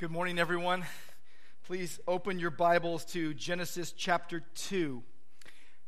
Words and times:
Good 0.00 0.10
morning, 0.10 0.38
everyone. 0.38 0.86
Please 1.66 2.00
open 2.08 2.38
your 2.38 2.50
Bibles 2.50 3.04
to 3.12 3.34
Genesis 3.34 3.92
chapter 3.92 4.42
2. 4.54 5.02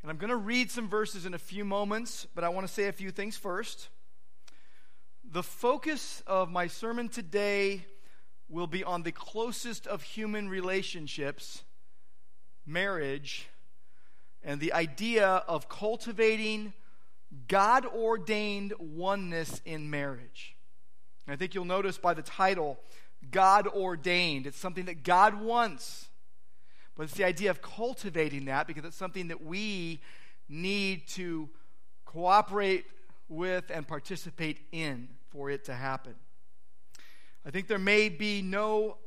And 0.03 0.11
I'm 0.11 0.19
going 0.19 0.29
to 0.29 0.37
read 0.37 0.71
some 0.71 0.87
verses 0.87 1.25
in 1.25 1.33
a 1.33 1.39
few 1.39 1.65
moments, 1.65 2.27
but 2.35 2.45
I 2.45 2.51
want 2.51 2.67
to 2.67 2.71
say 2.71 2.89
a 2.89 2.93
few 2.93 3.11
things 3.11 3.39
first. 3.39 3.89
The 5.25 5.43
focus 5.43 6.23
of 6.27 6.51
my 6.51 6.67
sermon 6.67 7.09
today 7.09 7.87
will 8.51 8.67
be 8.67 8.85
on 8.85 9.03
the 9.03 9.13
closest 9.13 9.87
of 9.87 10.03
human 10.03 10.47
relationships, 10.51 11.63
marriage, 12.67 13.49
and 14.45 14.61
the 14.61 14.75
idea 14.75 15.27
of 15.27 15.71
cultivating 15.71 16.75
God 17.49 17.87
ordained 17.87 18.75
oneness 18.79 19.63
in 19.65 19.89
marriage. 19.89 20.55
And 21.27 21.33
I 21.33 21.39
think 21.39 21.55
you'll 21.55 21.65
notice 21.65 21.97
by 21.97 22.13
the 22.13 22.21
title 22.21 22.79
God 23.31 23.67
ordained. 23.67 24.47
It's 24.47 24.59
something 24.59 24.87
that 24.87 25.03
God 25.03 25.41
wants. 25.41 26.09
But 26.97 27.05
it's 27.05 27.15
the 27.15 27.25
idea 27.25 27.51
of 27.51 27.63
cultivating 27.63 28.47
that 28.47 28.67
because 28.67 28.85
it's 28.85 28.97
something 28.97 29.29
that 29.29 29.45
we 29.45 30.01
need 30.49 31.07
to 31.09 31.49
cooperate 32.05 32.85
with 33.29 33.71
and 33.71 33.87
participate 33.87 34.61
in 34.73 35.09
for 35.31 35.49
it 35.49 35.65
to 35.65 35.75
happen. 35.75 36.15
I 37.47 37.51
think 37.51 37.67
there 37.67 37.79
may 37.79 38.09
be 38.09 38.43
no 38.43 38.99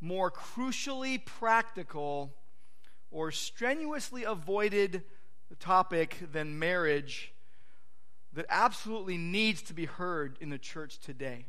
more 0.00 0.30
crucially 0.30 1.24
practical 1.24 2.34
or 3.10 3.30
strenuously 3.30 4.24
avoided 4.24 5.04
topic 5.60 6.18
than 6.32 6.58
marriage 6.58 7.32
that 8.32 8.46
absolutely 8.48 9.16
needs 9.16 9.62
to 9.62 9.74
be 9.74 9.86
heard 9.86 10.36
in 10.40 10.50
the 10.50 10.58
church 10.58 10.98
today. 10.98 11.46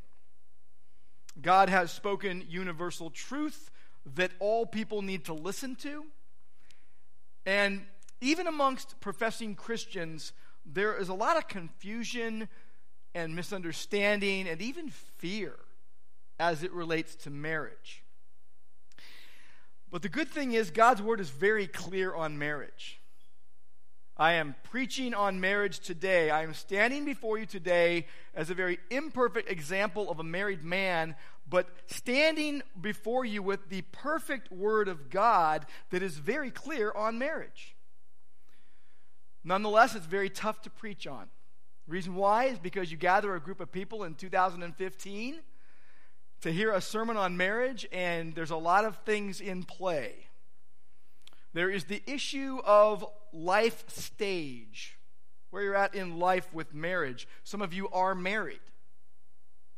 God 1.42 1.70
has 1.70 1.92
spoken 1.92 2.46
universal 2.48 3.10
truth 3.10 3.70
that 4.16 4.32
all 4.40 4.66
people 4.66 5.02
need 5.02 5.26
to 5.26 5.34
listen 5.34 5.76
to. 5.78 6.06
And 7.46 7.86
even 8.22 8.48
amongst 8.48 9.00
professing 9.02 9.56
Christians, 9.56 10.34
there 10.66 10.96
is 10.98 11.10
a 11.10 11.14
lot 11.14 11.38
of 11.38 11.48
confusion 11.48 12.48
and 13.14 13.36
misunderstanding 13.36 14.48
and 14.48 14.62
even 14.62 14.90
fear 14.90 15.56
as 16.40 16.64
it 16.64 16.72
relates 16.74 17.16
to 17.16 17.30
marriage. 17.30 18.04
But 19.92 20.02
the 20.02 20.10
good 20.10 20.28
thing 20.28 20.54
is, 20.54 20.72
God's 20.72 21.02
word 21.02 21.20
is 21.20 21.30
very 21.30 21.68
clear 21.68 22.14
on 22.14 22.38
marriage. 22.38 23.00
I 24.18 24.34
am 24.34 24.56
preaching 24.64 25.14
on 25.14 25.42
marriage 25.42 25.80
today. 25.80 26.30
I 26.30 26.44
am 26.44 26.54
standing 26.54 27.04
before 27.04 27.38
you 27.38 27.46
today 27.46 28.08
as 28.34 28.50
a 28.50 28.54
very 28.54 28.80
imperfect 28.90 29.52
example 29.52 30.10
of 30.10 30.20
a 30.20 30.24
married 30.24 30.64
man, 30.64 31.16
but 31.50 31.68
standing 31.88 32.64
before 32.80 33.26
you 33.26 33.44
with 33.44 33.68
the 33.68 33.82
perfect 33.92 34.52
word 34.52 34.88
of 34.88 35.10
God 35.10 35.66
that 35.90 36.02
is 36.02 36.18
very 36.18 36.50
clear 36.50 36.94
on 36.94 37.20
marriage. 37.20 37.76
Nonetheless, 39.44 39.96
it's 39.96 40.06
very 40.06 40.30
tough 40.30 40.62
to 40.62 40.70
preach 40.70 41.06
on. 41.06 41.28
Reason 41.86 42.16
why 42.16 42.46
is 42.46 42.58
because 42.58 42.92
you 42.92 42.98
gather 42.98 43.36
a 43.36 43.42
group 43.42 43.60
of 43.60 43.72
people 43.72 44.06
in 44.06 44.16
2015 44.16 45.40
to 46.42 46.52
hear 46.52 46.72
a 46.72 46.82
sermon 46.82 47.18
on 47.18 47.36
marriage, 47.36 47.86
and 47.92 48.34
there's 48.34 48.50
a 48.50 48.56
lot 48.56 48.86
of 48.86 48.98
things 49.06 49.42
in 49.42 49.64
play. 49.64 50.28
There 51.56 51.70
is 51.70 51.86
the 51.86 52.04
issue 52.06 52.60
of 52.66 53.06
life 53.32 53.86
stage, 53.88 55.00
where 55.52 55.64
you're 55.64 55.74
at 55.74 55.96
in 55.96 56.20
life 56.20 56.54
with 56.54 56.74
marriage. 56.74 57.30
Some 57.46 57.62
of 57.62 57.74
you 57.74 57.88
are 57.92 58.14
married. 58.14 58.60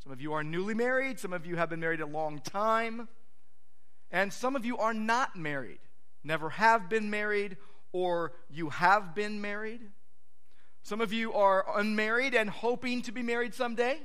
Some 0.02 0.12
of 0.12 0.20
you 0.20 0.34
are 0.34 0.44
newly 0.44 0.74
married. 0.74 1.20
Some 1.20 1.34
of 1.34 1.46
you 1.46 1.56
have 1.56 1.70
been 1.70 1.80
married 1.80 2.02
a 2.02 2.08
long 2.08 2.40
time. 2.40 3.08
And 4.10 4.34
some 4.34 4.56
of 4.56 4.66
you 4.66 4.80
are 4.80 4.94
not 4.96 5.36
married, 5.36 5.78
never 6.24 6.50
have 6.50 6.90
been 6.90 7.12
married, 7.12 7.58
or 7.92 8.34
you 8.50 8.70
have 8.70 9.14
been 9.14 9.40
married. 9.40 9.82
Some 10.82 11.00
of 11.00 11.14
you 11.14 11.32
are 11.34 11.64
unmarried 11.78 12.34
and 12.34 12.50
hoping 12.50 13.04
to 13.04 13.12
be 13.12 13.22
married 13.22 13.54
someday. 13.54 14.00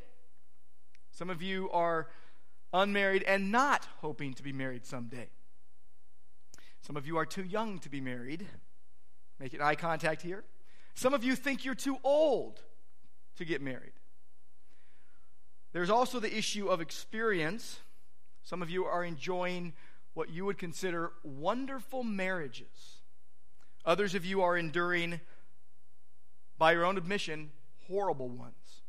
Some 1.10 1.30
of 1.30 1.40
you 1.40 1.70
are 1.70 2.10
unmarried 2.74 3.22
and 3.22 3.50
not 3.50 3.88
hoping 4.02 4.34
to 4.34 4.42
be 4.42 4.52
married 4.52 4.84
someday. 4.84 5.30
Some 6.82 6.96
of 6.96 7.06
you 7.06 7.16
are 7.16 7.26
too 7.26 7.44
young 7.44 7.78
to 7.80 7.88
be 7.88 8.00
married. 8.00 8.46
Making 9.38 9.62
eye 9.62 9.76
contact 9.76 10.22
here. 10.22 10.44
Some 10.94 11.14
of 11.14 11.24
you 11.24 11.34
think 11.34 11.64
you're 11.64 11.74
too 11.74 11.96
old 12.04 12.60
to 13.36 13.44
get 13.44 13.62
married. 13.62 13.92
There's 15.72 15.90
also 15.90 16.20
the 16.20 16.36
issue 16.36 16.68
of 16.68 16.80
experience. 16.80 17.80
Some 18.42 18.60
of 18.62 18.68
you 18.68 18.84
are 18.84 19.04
enjoying 19.04 19.72
what 20.14 20.28
you 20.28 20.44
would 20.44 20.58
consider 20.58 21.12
wonderful 21.24 22.02
marriages. 22.04 23.00
Others 23.84 24.14
of 24.14 24.24
you 24.24 24.42
are 24.42 24.56
enduring, 24.56 25.20
by 26.58 26.72
your 26.72 26.84
own 26.84 26.98
admission, 26.98 27.50
horrible 27.88 28.28
ones. 28.28 28.82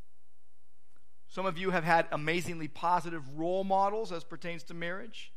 Some 1.29 1.45
of 1.45 1.57
you 1.57 1.71
have 1.71 1.83
had 1.83 2.07
amazingly 2.11 2.67
positive 2.67 3.37
role 3.37 3.63
models 3.63 4.11
as 4.11 4.23
pertains 4.23 4.63
to 4.63 4.73
marriage. 4.73 5.31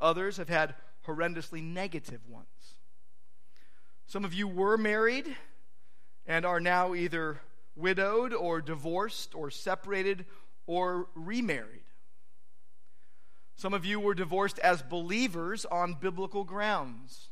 Others 0.00 0.36
have 0.36 0.48
had 0.48 0.74
horrendously 1.06 1.62
negative 1.62 2.28
ones. 2.28 2.76
Some 4.06 4.24
of 4.24 4.34
you 4.34 4.46
were 4.46 4.76
married 4.76 5.36
and 6.26 6.44
are 6.44 6.60
now 6.60 6.94
either 6.94 7.40
widowed 7.76 8.32
or 8.32 8.60
divorced 8.60 9.34
or 9.34 9.50
separated 9.50 10.26
or 10.66 11.08
remarried. 11.14 11.82
Some 13.56 13.74
of 13.74 13.84
you 13.84 14.00
were 14.00 14.14
divorced 14.14 14.58
as 14.58 14.82
believers 14.82 15.64
on 15.64 15.94
biblical 15.94 16.44
grounds. 16.44 17.28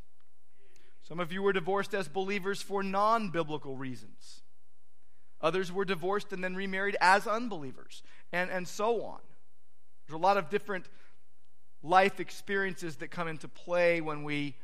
Some 1.03 1.19
of 1.21 1.33
you 1.33 1.43
were 1.43 1.53
divorced 1.53 1.95
as 1.95 2.09
believers 2.09 2.63
for 2.63 2.83
non 2.83 3.31
biblical 3.31 3.77
reasons. 3.77 4.43
Others 5.41 5.73
were 5.73 5.85
divorced 5.85 6.33
and 6.33 6.43
then 6.43 6.55
remarried 6.55 6.97
as 7.01 7.27
unbelievers, 7.27 8.03
and, 8.33 8.49
and 8.51 8.69
so 8.69 9.03
on. 9.03 9.19
There's 10.07 10.17
a 10.17 10.23
lot 10.23 10.37
of 10.37 10.49
different 10.49 10.87
life 11.83 12.21
experiences 12.21 12.97
that 12.97 13.11
come 13.11 13.29
into 13.29 13.49
play 13.49 14.01
when 14.01 14.25
we 14.25 14.57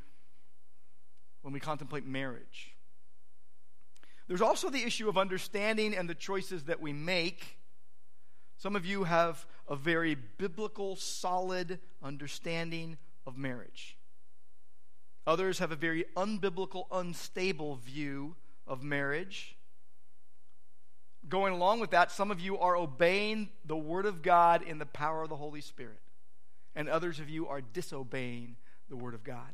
when 1.43 1.53
we 1.53 1.61
contemplate 1.61 2.05
marriage. 2.05 2.75
There's 4.27 4.43
also 4.43 4.69
the 4.69 4.83
issue 4.83 5.09
of 5.09 5.17
understanding 5.17 5.95
and 5.97 6.09
the 6.09 6.15
choices 6.15 6.65
that 6.65 6.81
we 6.81 6.93
make. 6.93 7.59
Some 8.59 8.77
of 8.77 8.85
you 8.85 9.05
have 9.05 9.47
a 9.69 9.77
very 9.77 10.15
biblical, 10.15 10.97
solid 10.97 11.79
understanding 12.03 12.99
of 13.27 13.39
marriage. 13.39 13.97
Others 15.27 15.61
have 15.61 15.73
a 15.73 15.77
very 15.77 16.05
unbiblical, 16.17 16.85
unstable 16.91 17.77
view 17.77 18.35
of 18.67 18.83
marriage. 18.83 19.57
Going 21.29 21.55
along 21.55 21.81
with 21.81 21.91
that, 21.91 22.11
some 22.11 22.31
of 22.31 22.41
you 22.41 22.59
are 22.59 22.77
obeying 22.77 23.49
the 23.65 23.77
Word 23.77 24.07
of 24.07 24.23
God 24.23 24.63
in 24.63 24.79
the 24.79 24.87
power 24.87 25.23
of 25.23 25.29
the 25.29 25.37
Holy 25.37 25.61
Spirit 25.61 26.01
and 26.79 26.89
others 26.89 27.19
of 27.19 27.29
you 27.29 27.49
are 27.49 27.61
disobeying 27.61 28.55
the 28.89 28.95
Word 28.95 29.13
of 29.13 29.25
God. 29.25 29.53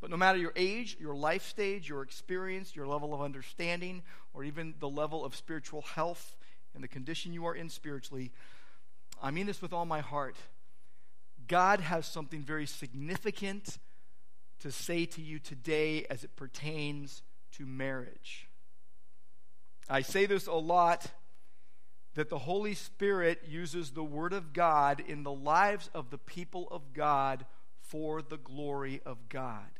But 0.00 0.10
no 0.10 0.16
matter 0.16 0.36
your 0.36 0.52
age, 0.56 0.96
your 0.98 1.14
life 1.14 1.46
stage, 1.46 1.88
your 1.88 2.02
experience, 2.02 2.74
your 2.74 2.88
level 2.88 3.14
of 3.14 3.22
understanding, 3.22 4.02
or 4.34 4.42
even 4.42 4.74
the 4.80 4.88
level 4.88 5.24
of 5.24 5.36
spiritual 5.36 5.82
health 5.82 6.34
and 6.74 6.82
the 6.82 6.88
condition 6.88 7.32
you 7.32 7.46
are 7.46 7.54
in 7.54 7.68
spiritually, 7.68 8.32
I 9.22 9.30
mean 9.30 9.46
this 9.46 9.62
with 9.62 9.72
all 9.72 9.84
my 9.84 10.00
heart. 10.00 10.34
God 11.46 11.78
has 11.78 12.04
something 12.04 12.42
very 12.42 12.66
significant 12.66 13.78
to 14.58 14.72
say 14.72 15.06
to 15.06 15.22
you 15.22 15.38
today 15.38 16.04
as 16.10 16.24
it 16.24 16.34
pertains 16.34 17.22
to 17.52 17.64
marriage. 17.64 18.48
I 19.88 20.02
say 20.02 20.26
this 20.26 20.48
a 20.48 20.52
lot 20.52 21.06
that 22.14 22.28
the 22.28 22.38
Holy 22.38 22.74
Spirit 22.74 23.42
uses 23.48 23.90
the 23.90 24.04
Word 24.04 24.32
of 24.32 24.52
God 24.52 25.02
in 25.06 25.22
the 25.22 25.32
lives 25.32 25.88
of 25.94 26.10
the 26.10 26.18
people 26.18 26.68
of 26.70 26.92
God 26.92 27.46
for 27.80 28.22
the 28.22 28.36
glory 28.36 29.00
of 29.06 29.28
God. 29.28 29.70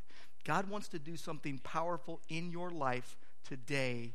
God 0.43 0.69
wants 0.69 0.87
to 0.89 0.99
do 0.99 1.15
something 1.15 1.59
powerful 1.59 2.19
in 2.29 2.51
your 2.51 2.69
life 2.69 3.17
today 3.47 4.13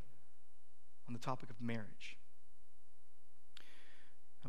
on 1.07 1.15
the 1.15 1.21
topic 1.21 1.51
of 1.51 1.61
marriage. 1.61 2.19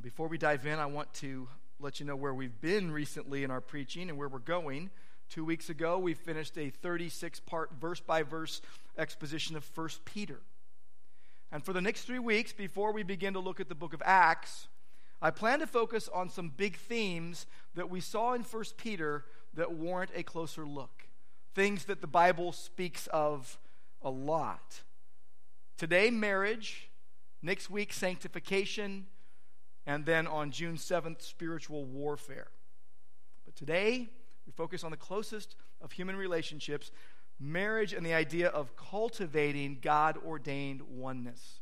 Before 0.02 0.30
we 0.30 0.38
dive 0.38 0.66
in, 0.66 0.80
I 0.80 0.86
want 0.86 1.14
to 1.16 1.50
let 1.78 2.00
you 2.00 2.06
know 2.06 2.16
where 2.16 2.34
we've 2.34 2.62
been 2.62 2.90
recently 2.90 3.44
in 3.44 3.52
our 3.52 3.60
preaching 3.60 4.10
and 4.10 4.18
where 4.18 4.30
we're 4.30 4.40
going. 4.40 4.90
Two 5.30 5.44
weeks 5.44 5.70
ago, 5.70 6.00
we 6.00 6.14
finished 6.14 6.58
a 6.58 6.70
36 6.70 7.42
part, 7.42 7.74
verse 7.80 8.00
by 8.00 8.24
verse 8.24 8.62
exposition 8.98 9.58
of 9.58 9.70
1 9.76 9.90
Peter. 10.06 10.40
And 11.52 11.64
for 11.64 11.74
the 11.74 11.82
next 11.82 12.04
three 12.04 12.20
weeks, 12.20 12.54
before 12.54 12.92
we 12.92 13.04
begin 13.04 13.34
to 13.34 13.40
look 13.40 13.60
at 13.60 13.70
the 13.70 13.76
book 13.76 13.94
of 13.94 14.02
Acts, 14.06 14.68
I 15.22 15.32
plan 15.32 15.60
to 15.60 15.68
focus 15.68 16.08
on 16.14 16.30
some 16.30 16.54
big 16.56 16.78
themes 16.78 17.46
that 17.76 17.90
we 17.90 18.02
saw 18.02 18.34
in 18.34 18.44
1 18.44 18.64
Peter 18.78 19.26
that 19.56 19.74
warrant 19.74 20.12
a 20.16 20.24
closer 20.24 20.66
look. 20.66 21.08
Things 21.56 21.86
that 21.86 22.02
the 22.02 22.08
Bible 22.08 22.52
speaks 22.52 23.08
of 23.08 23.58
a 24.02 24.10
lot. 24.10 24.82
Today, 25.78 26.10
marriage. 26.10 26.90
Next 27.42 27.70
week, 27.70 27.94
sanctification. 27.94 29.08
And 29.86 30.06
then 30.06 30.28
on 30.28 30.52
June 30.52 30.76
7th, 30.76 31.22
spiritual 31.22 31.84
warfare. 31.86 32.48
But 33.46 33.56
today, 33.56 34.10
we 34.46 34.52
focus 34.52 34.84
on 34.84 34.92
the 34.92 34.98
closest 34.98 35.56
of 35.82 35.92
human 35.92 36.16
relationships, 36.16 36.92
marriage, 37.40 37.94
and 37.94 38.06
the 38.06 38.14
idea 38.14 38.50
of 38.50 38.76
cultivating 38.76 39.80
God 39.82 40.18
ordained 40.26 40.82
oneness. 40.82 41.60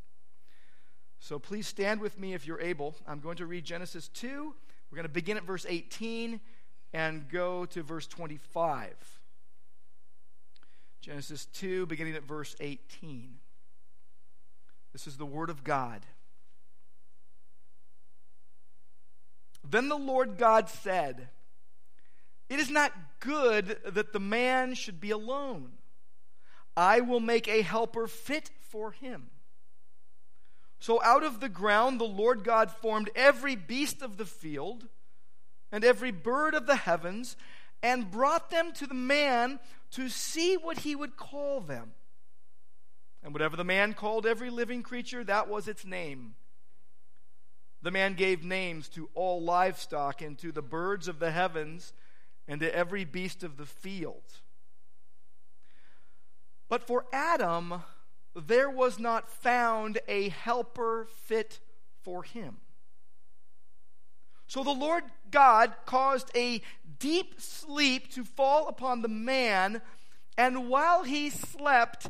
So 1.19 1.39
please 1.39 1.67
stand 1.67 2.01
with 2.01 2.19
me 2.19 2.33
if 2.33 2.45
you're 2.45 2.61
able. 2.61 2.95
I'm 3.07 3.19
going 3.19 3.37
to 3.37 3.45
read 3.45 3.65
Genesis 3.65 4.07
2. 4.09 4.53
We're 4.89 4.95
going 4.95 5.03
to 5.03 5.09
begin 5.09 5.37
at 5.37 5.43
verse 5.43 5.65
18 5.67 6.39
and 6.93 7.29
go 7.29 7.65
to 7.65 7.83
verse 7.83 8.07
25. 8.07 8.93
Genesis 11.01 11.45
2, 11.45 11.85
beginning 11.85 12.15
at 12.15 12.23
verse 12.23 12.55
18. 12.59 13.35
This 14.93 15.07
is 15.07 15.17
the 15.17 15.25
Word 15.25 15.49
of 15.49 15.63
God. 15.63 16.05
Then 19.69 19.89
the 19.89 19.97
Lord 19.97 20.37
God 20.37 20.69
said, 20.69 21.29
It 22.49 22.59
is 22.59 22.69
not 22.69 22.93
good 23.19 23.77
that 23.85 24.13
the 24.13 24.19
man 24.19 24.73
should 24.73 25.01
be 25.01 25.11
alone. 25.11 25.73
I 26.75 27.01
will 27.01 27.19
make 27.19 27.47
a 27.47 27.61
helper 27.61 28.07
fit 28.07 28.51
for 28.69 28.91
him. 28.91 29.29
So 30.79 31.01
out 31.03 31.23
of 31.23 31.39
the 31.39 31.49
ground 31.49 31.99
the 31.99 32.05
Lord 32.05 32.43
God 32.43 32.71
formed 32.71 33.09
every 33.15 33.55
beast 33.55 34.01
of 34.01 34.17
the 34.17 34.25
field 34.25 34.87
and 35.71 35.83
every 35.83 36.11
bird 36.11 36.53
of 36.53 36.67
the 36.67 36.75
heavens 36.75 37.35
and 37.81 38.11
brought 38.11 38.49
them 38.49 38.71
to 38.73 38.87
the 38.87 38.93
man 38.93 39.59
to 39.91 40.09
see 40.09 40.55
what 40.55 40.79
he 40.79 40.95
would 40.95 41.17
call 41.17 41.61
them. 41.61 41.93
And 43.23 43.33
whatever 43.33 43.57
the 43.57 43.63
man 43.63 43.93
called 43.93 44.25
every 44.25 44.49
living 44.49 44.83
creature, 44.83 45.23
that 45.23 45.49
was 45.49 45.67
its 45.67 45.83
name. 45.83 46.35
The 47.81 47.91
man 47.91 48.13
gave 48.13 48.43
names 48.43 48.87
to 48.89 49.09
all 49.13 49.41
livestock 49.41 50.21
and 50.21 50.37
to 50.39 50.51
the 50.51 50.61
birds 50.61 51.07
of 51.07 51.19
the 51.19 51.31
heavens 51.31 51.93
and 52.47 52.59
to 52.61 52.75
every 52.75 53.05
beast 53.05 53.43
of 53.43 53.57
the 53.57 53.65
field. 53.65 54.23
But 56.69 56.85
for 56.85 57.05
Adam, 57.11 57.83
there 58.35 58.69
was 58.69 58.99
not 58.99 59.29
found 59.29 59.99
a 60.07 60.29
helper 60.29 61.07
fit 61.25 61.59
for 62.03 62.23
him. 62.23 62.57
So 64.47 64.63
the 64.63 64.71
Lord 64.71 65.03
God 65.29 65.73
caused 65.85 66.31
a 66.35 66.61
deep 66.99 67.41
sleep 67.41 68.11
to 68.13 68.23
fall 68.23 68.67
upon 68.67 69.01
the 69.01 69.09
man, 69.09 69.81
and 70.37 70.69
while 70.69 71.03
he 71.03 71.29
slept, 71.29 72.07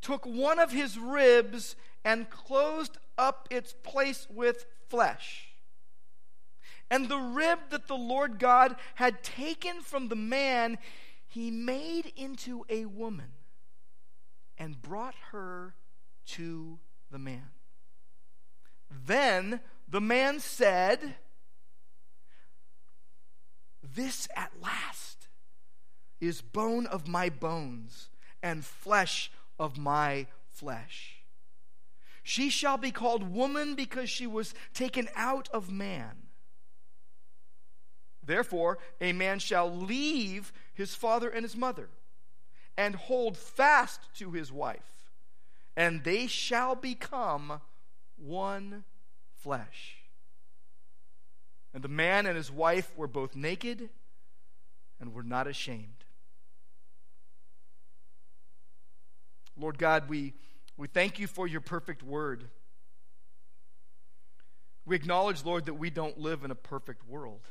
took 0.00 0.24
one 0.24 0.58
of 0.58 0.72
his 0.72 0.98
ribs 0.98 1.76
and 2.04 2.30
closed 2.30 2.98
up 3.18 3.48
its 3.50 3.74
place 3.82 4.26
with 4.30 4.66
flesh. 4.88 5.53
And 6.90 7.08
the 7.08 7.18
rib 7.18 7.58
that 7.70 7.88
the 7.88 7.96
Lord 7.96 8.38
God 8.38 8.76
had 8.96 9.22
taken 9.22 9.80
from 9.80 10.08
the 10.08 10.16
man, 10.16 10.78
he 11.26 11.50
made 11.50 12.12
into 12.16 12.64
a 12.68 12.84
woman 12.84 13.32
and 14.58 14.80
brought 14.80 15.14
her 15.32 15.74
to 16.26 16.78
the 17.10 17.18
man. 17.18 17.50
Then 19.06 19.60
the 19.88 20.00
man 20.00 20.40
said, 20.40 21.16
This 23.82 24.28
at 24.36 24.52
last 24.62 25.28
is 26.20 26.40
bone 26.40 26.86
of 26.86 27.08
my 27.08 27.28
bones 27.28 28.08
and 28.42 28.64
flesh 28.64 29.30
of 29.58 29.76
my 29.76 30.26
flesh. 30.48 31.24
She 32.22 32.48
shall 32.48 32.78
be 32.78 32.90
called 32.90 33.34
woman 33.34 33.74
because 33.74 34.08
she 34.08 34.26
was 34.26 34.54
taken 34.72 35.08
out 35.14 35.48
of 35.52 35.70
man. 35.70 36.23
Therefore, 38.26 38.78
a 39.00 39.12
man 39.12 39.38
shall 39.38 39.74
leave 39.74 40.52
his 40.72 40.94
father 40.94 41.28
and 41.28 41.44
his 41.44 41.56
mother 41.56 41.88
and 42.76 42.94
hold 42.94 43.36
fast 43.36 44.00
to 44.16 44.32
his 44.32 44.50
wife, 44.50 45.10
and 45.76 46.02
they 46.04 46.26
shall 46.26 46.74
become 46.74 47.60
one 48.16 48.84
flesh. 49.36 49.96
And 51.72 51.82
the 51.82 51.88
man 51.88 52.26
and 52.26 52.36
his 52.36 52.50
wife 52.50 52.92
were 52.96 53.08
both 53.08 53.34
naked 53.34 53.90
and 55.00 55.12
were 55.12 55.22
not 55.22 55.46
ashamed. 55.46 56.04
Lord 59.56 59.78
God, 59.78 60.08
we 60.08 60.34
we 60.76 60.88
thank 60.88 61.18
you 61.20 61.26
for 61.28 61.46
your 61.46 61.60
perfect 61.60 62.02
word. 62.02 62.48
We 64.84 64.96
acknowledge, 64.96 65.44
Lord, 65.44 65.66
that 65.66 65.74
we 65.74 65.88
don't 65.88 66.18
live 66.18 66.44
in 66.44 66.50
a 66.50 66.56
perfect 66.56 67.08
world 67.08 67.42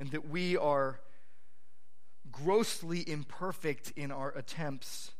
and 0.00 0.10
that 0.10 0.28
we 0.28 0.56
are 0.56 0.98
grossly 2.32 3.08
imperfect 3.08 3.92
in 3.94 4.10
our 4.10 4.30
attempts 4.30 5.12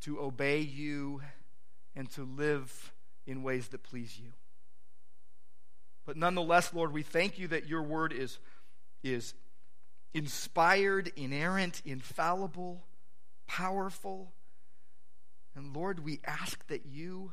to 0.00 0.20
obey 0.20 0.58
you 0.58 1.22
and 1.94 2.10
to 2.10 2.24
live 2.24 2.92
in 3.26 3.42
ways 3.42 3.68
that 3.68 3.84
please 3.84 4.18
you. 4.18 4.32
But 6.04 6.16
nonetheless, 6.16 6.74
Lord, 6.74 6.92
we 6.92 7.02
thank 7.02 7.38
you 7.38 7.48
that 7.48 7.68
your 7.68 7.82
word 7.82 8.12
is, 8.12 8.38
is 9.02 9.34
inspired, 10.12 11.12
inerrant, 11.16 11.80
infallible, 11.84 12.84
powerful 13.46 14.32
and 15.54 15.74
Lord, 15.74 16.00
we 16.00 16.20
ask 16.24 16.66
that 16.66 16.86
you, 16.86 17.32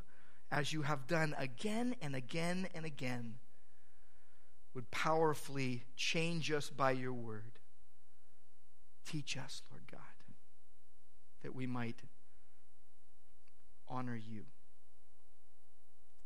as 0.51 0.71
you 0.71 0.83
have 0.83 1.07
done 1.07 1.35
again 1.37 1.95
and 2.01 2.15
again 2.15 2.67
and 2.75 2.85
again, 2.85 3.35
would 4.73 4.89
powerfully 4.91 5.83
change 5.95 6.51
us 6.51 6.69
by 6.69 6.91
your 6.91 7.13
word. 7.13 7.59
Teach 9.05 9.37
us, 9.37 9.61
Lord 9.69 9.83
God, 9.91 9.99
that 11.43 11.53
we 11.53 11.67
might 11.67 11.99
honor 13.87 14.15
you. 14.15 14.43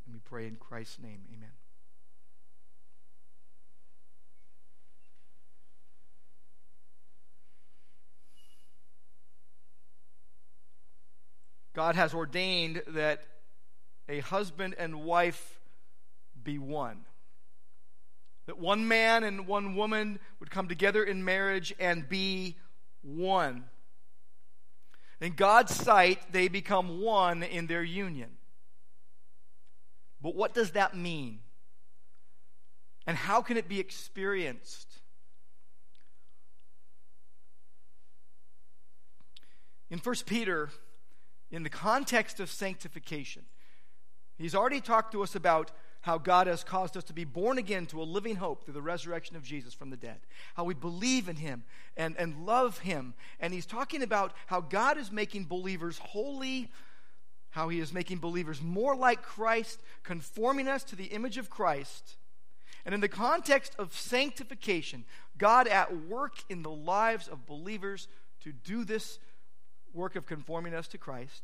And 0.06 0.14
we 0.14 0.20
pray 0.20 0.48
in 0.48 0.56
Christ's 0.56 1.00
name, 1.00 1.22
amen. 1.34 1.50
God 11.74 11.96
has 11.96 12.14
ordained 12.14 12.84
that 12.88 13.26
a 14.08 14.20
husband 14.22 14.76
and 14.78 15.04
wife 15.04 15.60
be 16.42 16.58
one. 16.58 17.06
That 18.46 18.60
one 18.60 18.88
man 18.88 19.24
and 19.24 19.48
one 19.48 19.76
woman 19.76 20.20
would 20.40 20.52
come 20.52 20.68
together 20.68 21.04
in 21.04 21.26
marriage 21.26 21.74
and 21.80 22.08
be 22.08 22.58
one. 23.02 23.66
In 25.22 25.34
God's 25.34 25.74
sight, 25.74 26.32
they 26.32 26.48
become 26.48 27.02
one 27.02 27.42
in 27.42 27.68
their 27.68 27.84
union. 27.84 28.32
But 30.22 30.36
what 30.36 30.54
does 30.54 30.72
that 30.72 30.96
mean? 30.96 31.40
And 33.08 33.18
how 33.18 33.42
can 33.42 33.58
it 33.58 33.68
be 33.68 33.80
experienced? 33.80 34.94
In 39.90 40.00
1 40.00 40.16
Peter 40.26 40.70
in 41.52 41.64
the 41.64 41.70
context 41.70 42.40
of 42.40 42.50
sanctification. 42.50 43.44
He's 44.38 44.56
already 44.56 44.82
talked 44.82 45.14
to 45.14 45.24
us 45.24 45.36
about 45.36 45.72
how 46.06 46.20
God 46.20 46.46
has 46.46 46.64
caused 46.64 46.96
us 46.96 47.04
to 47.06 47.14
be 47.14 47.24
born 47.24 47.58
again 47.58 47.88
to 47.88 48.00
a 48.00 48.04
living 48.04 48.36
hope 48.36 48.64
through 48.64 48.76
the 48.76 48.82
resurrection 48.82 49.36
of 49.36 49.42
Jesus 49.42 49.74
from 49.74 49.90
the 49.90 49.98
dead, 49.98 50.20
how 50.54 50.64
we 50.64 50.76
believe 50.76 51.28
in 51.28 51.36
Him 51.36 51.64
and, 51.98 52.16
and 52.20 52.46
love 52.46 52.78
Him. 52.78 53.16
And 53.40 53.52
He's 53.52 53.66
talking 53.66 54.04
about 54.04 54.32
how 54.46 54.62
God 54.62 55.00
is 55.00 55.12
making 55.12 55.46
believers 55.46 55.98
holy, 55.98 56.70
how 57.50 57.70
He 57.70 57.80
is 57.80 57.92
making 57.92 58.20
believers 58.20 58.62
more 58.62 58.96
like 58.96 59.24
Christ, 59.24 59.82
conforming 60.04 60.68
us 60.68 60.84
to 60.84 60.96
the 60.96 61.06
image 61.06 61.40
of 61.40 61.50
Christ. 61.50 62.18
And 62.86 62.94
in 62.94 63.02
the 63.02 63.10
context 63.10 63.74
of 63.80 63.92
sanctification, 63.92 65.06
God 65.40 65.68
at 65.68 66.06
work 66.06 66.36
in 66.50 66.62
the 66.62 66.70
lives 66.70 67.28
of 67.28 67.48
believers 67.48 68.08
to 68.42 68.52
do 68.52 68.86
this 68.86 69.18
work 69.92 70.16
of 70.16 70.28
conforming 70.28 70.76
us 70.76 70.88
to 70.90 71.00
Christ, 71.00 71.42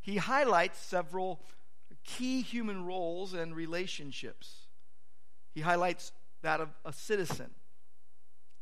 he 0.00 0.16
highlights 0.16 0.80
several 0.80 1.40
key 2.04 2.42
human 2.42 2.84
roles 2.84 3.32
and 3.32 3.54
relationships. 3.54 4.66
He 5.54 5.60
highlights 5.60 6.12
that 6.42 6.60
of 6.60 6.70
a 6.84 6.92
citizen 6.92 7.50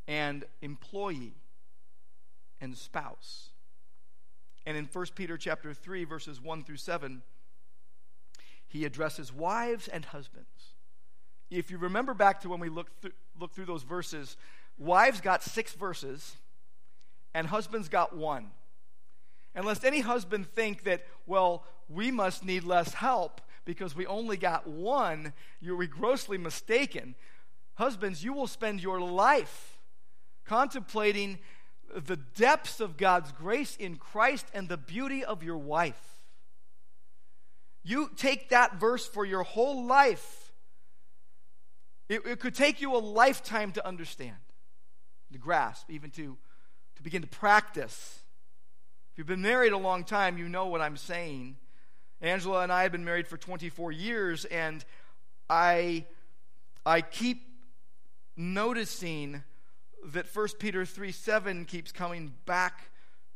and 0.07 0.45
employee 0.61 1.35
and 2.61 2.77
spouse. 2.77 3.51
And 4.67 4.77
in 4.77 4.89
1 4.93 5.07
Peter 5.15 5.39
chapter 5.39 5.73
3 5.73 6.05
verses 6.05 6.41
1 6.41 6.65
through 6.65 6.77
7, 6.77 7.23
he 8.69 8.85
addresses 8.85 9.33
wives 9.33 9.89
and 9.89 10.05
husbands. 10.05 10.75
If 11.51 11.71
you 11.71 11.79
remember 11.79 12.15
back 12.15 12.41
to 12.43 12.49
when 12.49 12.61
we 12.61 12.69
looked 12.69 13.01
through, 13.01 13.13
looked 13.39 13.55
through 13.55 13.65
those 13.65 13.83
verses, 13.83 14.37
wives 14.79 15.21
got 15.21 15.43
6 15.43 15.73
verses 15.75 16.37
and 17.35 17.47
husbands 17.47 17.89
got 17.89 18.15
1. 18.15 18.51
And 19.55 19.65
lest 19.65 19.85
any 19.85 20.01
husband 20.01 20.47
think 20.47 20.85
that, 20.85 21.05
well, 21.27 21.65
we 21.89 22.11
must 22.11 22.45
need 22.45 22.65
less 22.65 22.95
help 22.95 23.41
because 23.65 23.95
we 23.95 24.07
only 24.07 24.37
got 24.37 24.67
one, 24.67 25.33
you're 25.61 25.85
grossly 25.87 26.39
mistaken. 26.39 27.15
Husbands, 27.75 28.23
you 28.23 28.33
will 28.33 28.47
spend 28.47 28.83
your 28.83 29.01
life 29.01 29.79
contemplating 30.45 31.39
the 31.95 32.17
depths 32.17 32.81
of 32.81 32.97
God's 32.97 33.33
grace 33.33 33.77
in 33.77 33.97
Christ 33.97 34.47
and 34.55 34.69
the 34.69 34.77
beauty 34.77 35.25
of 35.25 35.43
your 35.43 35.59
wife. 35.59 36.01
You 37.83 38.11
take 38.17 38.51
that 38.51 38.79
verse 38.79 39.07
for 39.07 39.25
your 39.25 39.43
whole 39.43 39.87
life. 39.87 40.53
It, 42.09 42.27
it 42.27 42.41
could 42.41 42.55
take 42.55 42.81
you 42.81 42.95
a 42.97 42.99
lifetime 42.99 43.73
to 43.73 43.87
understand, 43.87 44.37
to 45.33 45.39
grasp, 45.39 45.91
even 45.91 46.11
to, 46.11 46.37
to 46.97 47.03
begin 47.03 47.23
to 47.23 47.29
practice. 47.29 48.21
If 49.13 49.19
you've 49.19 49.27
been 49.27 49.43
married 49.43 49.73
a 49.73 49.79
long 49.79 50.05
time, 50.05 50.39
you 50.39 50.49
know 50.49 50.67
what 50.67 50.81
I'm 50.81 50.97
saying. 50.97 51.57
Angela 52.21 52.63
and 52.63 52.73
I 52.73 52.83
have 52.83 52.93
been 52.93 53.05
married 53.05 53.27
for 53.27 53.37
24 53.37 53.93
years, 53.93 54.45
and 54.45 54.85
I, 55.49 56.07
I 56.85 57.01
keep 57.01 57.43
noticing 58.37 59.43
that 60.13 60.35
1 60.35 60.49
Peter 60.59 60.85
3 60.85 61.13
7 61.13 61.65
keeps 61.65 61.93
coming 61.93 62.33
back 62.47 62.91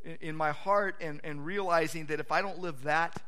in, 0.05 0.17
in 0.21 0.37
my 0.37 0.53
heart 0.53 0.97
and, 1.01 1.21
and 1.25 1.45
realizing 1.45 2.07
that 2.07 2.21
if 2.21 2.31
I 2.31 2.41
don't 2.41 2.61
live 2.61 2.85
that, 2.85 3.21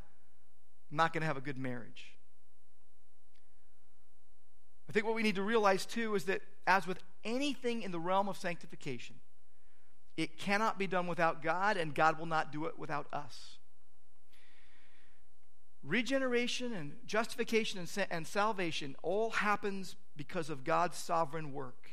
I'm 0.91 0.97
not 0.97 1.13
going 1.13 1.23
to 1.23 1.27
have 1.27 1.37
a 1.37 1.43
good 1.43 1.59
marriage. 1.59 2.13
I 4.89 4.93
think 4.93 5.05
what 5.05 5.15
we 5.15 5.23
need 5.23 5.35
to 5.35 5.43
realize 5.43 5.85
too 5.85 6.15
is 6.15 6.25
that, 6.25 6.43
as 6.67 6.87
with 6.87 7.03
anything 7.25 7.83
in 7.83 7.91
the 7.91 7.99
realm 7.99 8.29
of 8.29 8.37
sanctification, 8.37 9.17
it 10.17 10.39
cannot 10.39 10.79
be 10.79 10.87
done 10.87 11.07
without 11.07 11.43
God, 11.43 11.77
and 11.77 11.95
God 11.95 12.19
will 12.19 12.27
not 12.27 12.53
do 12.53 12.65
it 12.67 12.79
without 12.79 13.07
us. 13.13 13.59
Regeneration 15.83 16.73
and 16.73 16.93
justification 17.07 17.79
and, 17.79 17.89
sa- 17.89 18.07
and 18.11 18.27
salvation 18.27 18.97
all 19.03 19.31
happens 19.31 19.95
because 20.17 20.51
of 20.51 20.65
God's 20.65 20.97
sovereign 20.97 21.53
work. 21.53 21.91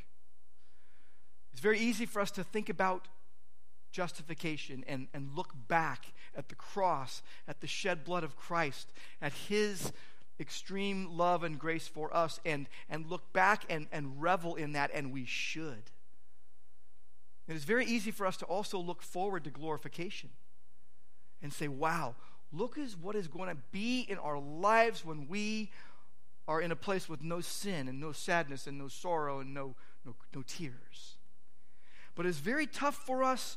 It's 1.52 1.60
very 1.60 1.78
easy 1.78 2.06
for 2.06 2.20
us 2.20 2.32
to 2.32 2.42
think 2.42 2.68
about 2.68 3.06
justification 3.92 4.84
and, 4.88 5.06
and 5.14 5.30
look 5.36 5.52
back 5.68 6.06
at 6.34 6.48
the 6.48 6.56
cross, 6.56 7.22
at 7.46 7.60
the 7.60 7.68
shed 7.68 8.04
blood 8.04 8.24
of 8.24 8.36
Christ, 8.36 8.92
at 9.22 9.32
his 9.32 9.92
extreme 10.40 11.16
love 11.16 11.44
and 11.44 11.56
grace 11.56 11.86
for 11.86 12.14
us, 12.16 12.40
and, 12.44 12.66
and 12.90 13.06
look 13.06 13.32
back 13.32 13.64
and, 13.70 13.86
and 13.92 14.20
revel 14.20 14.56
in 14.56 14.72
that, 14.72 14.90
and 14.92 15.12
we 15.12 15.24
should. 15.24 15.90
It 17.46 17.56
is 17.56 17.64
very 17.64 17.84
easy 17.84 18.10
for 18.10 18.26
us 18.26 18.36
to 18.38 18.46
also 18.46 18.78
look 18.78 19.02
forward 19.02 19.44
to 19.44 19.50
glorification 19.50 20.30
and 21.42 21.52
say, 21.52 21.68
wow, 21.68 22.14
look 22.52 22.78
at 22.78 22.90
what 23.00 23.16
is 23.16 23.28
going 23.28 23.50
to 23.50 23.56
be 23.70 24.00
in 24.00 24.18
our 24.18 24.38
lives 24.38 25.04
when 25.04 25.28
we 25.28 25.70
are 26.46 26.60
in 26.60 26.72
a 26.72 26.76
place 26.76 27.08
with 27.08 27.22
no 27.22 27.40
sin 27.40 27.88
and 27.88 28.00
no 28.00 28.12
sadness 28.12 28.66
and 28.66 28.78
no 28.78 28.88
sorrow 28.88 29.40
and 29.40 29.52
no, 29.52 29.74
no, 30.04 30.14
no 30.34 30.42
tears. 30.46 31.16
But 32.14 32.26
it's 32.26 32.38
very 32.38 32.66
tough 32.66 32.94
for 32.94 33.22
us 33.22 33.56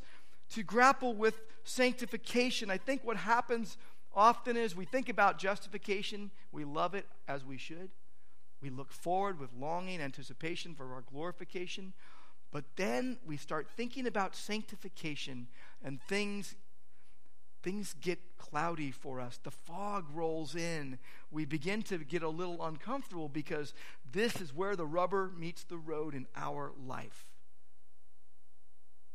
to 0.53 0.63
grapple 0.63 1.13
with 1.13 1.41
sanctification. 1.63 2.69
I 2.69 2.77
think 2.77 3.01
what 3.03 3.17
happens 3.17 3.77
often 4.15 4.57
is 4.57 4.75
we 4.75 4.85
think 4.85 5.09
about 5.09 5.37
justification, 5.37 6.31
we 6.51 6.63
love 6.63 6.95
it 6.95 7.05
as 7.27 7.45
we 7.45 7.57
should. 7.57 7.89
We 8.61 8.69
look 8.69 8.91
forward 8.91 9.39
with 9.39 9.51
longing, 9.53 10.01
anticipation 10.01 10.73
for 10.73 10.93
our 10.93 11.03
glorification. 11.11 11.93
But 12.57 12.75
then 12.75 13.19
we 13.23 13.37
start 13.37 13.67
thinking 13.77 14.07
about 14.07 14.35
sanctification 14.35 15.45
and 15.83 16.01
things 16.01 16.55
things 17.61 17.93
get 18.01 18.17
cloudy 18.39 18.89
for 18.89 19.19
us. 19.19 19.39
The 19.43 19.51
fog 19.51 20.05
rolls 20.11 20.55
in. 20.55 20.97
We 21.29 21.45
begin 21.45 21.83
to 21.83 21.99
get 21.99 22.23
a 22.23 22.29
little 22.29 22.65
uncomfortable 22.65 23.29
because 23.29 23.75
this 24.11 24.41
is 24.41 24.55
where 24.55 24.75
the 24.75 24.87
rubber 24.87 25.31
meets 25.37 25.65
the 25.65 25.77
road 25.77 26.15
in 26.15 26.25
our 26.35 26.71
life. 26.83 27.27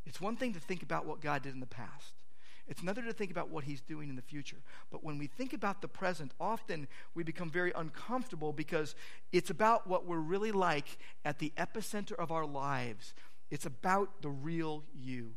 It's 0.05 0.21
one 0.21 0.37
thing 0.37 0.53
to 0.53 0.61
think 0.61 0.81
about 0.81 1.05
what 1.05 1.19
God 1.19 1.43
did 1.43 1.53
in 1.53 1.59
the 1.59 1.65
past. 1.65 2.23
It's 2.67 2.81
another 2.81 3.01
to 3.01 3.13
think 3.13 3.29
about 3.29 3.49
what 3.49 3.65
he's 3.65 3.81
doing 3.81 4.09
in 4.09 4.15
the 4.15 4.21
future. 4.21 4.61
But 4.89 5.03
when 5.03 5.17
we 5.17 5.27
think 5.27 5.51
about 5.51 5.81
the 5.81 5.89
present, 5.89 6.31
often 6.39 6.87
we 7.13 7.23
become 7.23 7.49
very 7.49 7.73
uncomfortable 7.75 8.53
because 8.53 8.95
it's 9.33 9.49
about 9.49 9.85
what 9.85 10.05
we're 10.05 10.17
really 10.17 10.53
like 10.53 10.97
at 11.25 11.39
the 11.39 11.51
epicenter 11.57 12.13
of 12.13 12.31
our 12.31 12.45
lives. 12.45 13.13
It's 13.53 13.67
about 13.67 14.23
the 14.23 14.31
real 14.31 14.83
you. 14.99 15.35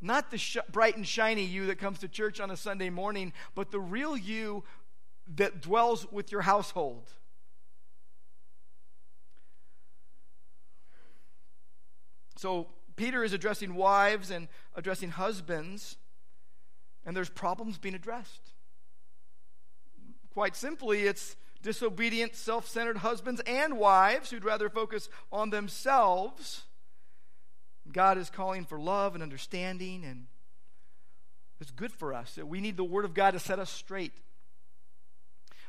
Not 0.00 0.32
the 0.32 0.38
sh- 0.38 0.56
bright 0.72 0.96
and 0.96 1.06
shiny 1.06 1.44
you 1.44 1.66
that 1.66 1.78
comes 1.78 2.00
to 2.00 2.08
church 2.08 2.40
on 2.40 2.50
a 2.50 2.56
Sunday 2.56 2.90
morning, 2.90 3.32
but 3.54 3.70
the 3.70 3.78
real 3.78 4.16
you 4.16 4.64
that 5.36 5.62
dwells 5.62 6.10
with 6.10 6.32
your 6.32 6.40
household. 6.40 7.12
So, 12.34 12.66
Peter 12.96 13.22
is 13.22 13.32
addressing 13.32 13.76
wives 13.76 14.32
and 14.32 14.48
addressing 14.74 15.10
husbands, 15.10 15.96
and 17.06 17.16
there's 17.16 17.30
problems 17.30 17.78
being 17.78 17.94
addressed. 17.94 18.50
Quite 20.34 20.56
simply, 20.56 21.02
it's 21.02 21.36
disobedient, 21.68 22.34
self 22.34 22.66
centered 22.66 22.96
husbands 22.96 23.42
and 23.46 23.76
wives 23.76 24.30
who'd 24.30 24.42
rather 24.42 24.70
focus 24.70 25.10
on 25.30 25.50
themselves. 25.50 26.62
God 27.92 28.16
is 28.16 28.30
calling 28.30 28.64
for 28.64 28.80
love 28.80 29.12
and 29.12 29.22
understanding, 29.22 30.02
and 30.02 30.28
it's 31.60 31.70
good 31.70 31.92
for 31.92 32.14
us. 32.14 32.38
We 32.38 32.62
need 32.62 32.78
the 32.78 32.84
Word 32.84 33.04
of 33.04 33.12
God 33.12 33.32
to 33.32 33.38
set 33.38 33.58
us 33.58 33.68
straight. 33.68 34.12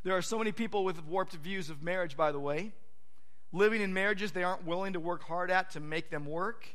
There 0.04 0.16
are 0.16 0.22
so 0.22 0.38
many 0.38 0.54
people 0.54 0.86
with 0.86 1.06
warped 1.06 1.34
views 1.34 1.70
of 1.70 1.84
marriage, 1.84 2.16
by 2.16 2.32
the 2.32 2.40
way, 2.40 2.72
living 3.52 3.82
in 3.82 3.94
marriages 3.94 4.32
they 4.32 4.44
aren't 4.44 4.66
willing 4.66 4.94
to 4.94 5.02
work 5.02 5.24
hard 5.24 5.52
at 5.52 5.72
to 5.72 5.82
make 5.82 6.10
them 6.10 6.26
work. 6.26 6.66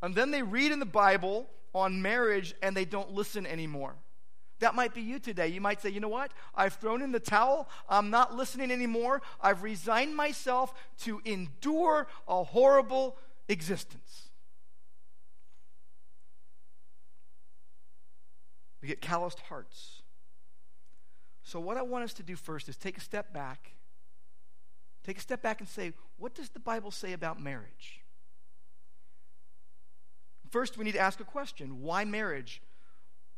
And 0.00 0.14
then 0.14 0.30
they 0.30 0.42
read 0.42 0.70
in 0.70 0.78
the 0.78 0.86
Bible 0.86 1.48
on 1.74 2.02
marriage 2.02 2.54
and 2.62 2.76
they 2.76 2.84
don't 2.84 3.10
listen 3.10 3.46
anymore. 3.46 3.96
That 4.60 4.74
might 4.74 4.94
be 4.94 5.02
you 5.02 5.18
today. 5.18 5.48
You 5.48 5.60
might 5.60 5.82
say, 5.82 5.90
you 5.90 6.00
know 6.00 6.08
what? 6.08 6.32
I've 6.54 6.74
thrown 6.74 7.02
in 7.02 7.12
the 7.12 7.20
towel. 7.20 7.68
I'm 7.88 8.10
not 8.10 8.34
listening 8.34 8.70
anymore. 8.70 9.20
I've 9.40 9.62
resigned 9.62 10.14
myself 10.14 10.72
to 11.00 11.20
endure 11.24 12.06
a 12.28 12.44
horrible 12.44 13.16
existence. 13.48 14.28
We 18.80 18.88
get 18.88 19.00
calloused 19.00 19.40
hearts. 19.40 20.02
So, 21.42 21.58
what 21.58 21.76
I 21.76 21.82
want 21.82 22.04
us 22.04 22.14
to 22.14 22.22
do 22.22 22.36
first 22.36 22.68
is 22.68 22.76
take 22.76 22.96
a 22.96 23.00
step 23.00 23.32
back. 23.32 23.72
Take 25.04 25.18
a 25.18 25.20
step 25.20 25.42
back 25.42 25.60
and 25.60 25.68
say, 25.68 25.92
what 26.16 26.34
does 26.34 26.48
the 26.50 26.58
Bible 26.60 26.90
say 26.90 27.12
about 27.12 27.40
marriage? 27.40 28.00
First, 30.50 30.78
we 30.78 30.84
need 30.84 30.92
to 30.92 31.00
ask 31.00 31.20
a 31.20 31.24
question 31.24 31.82
why 31.82 32.04
marriage? 32.04 32.62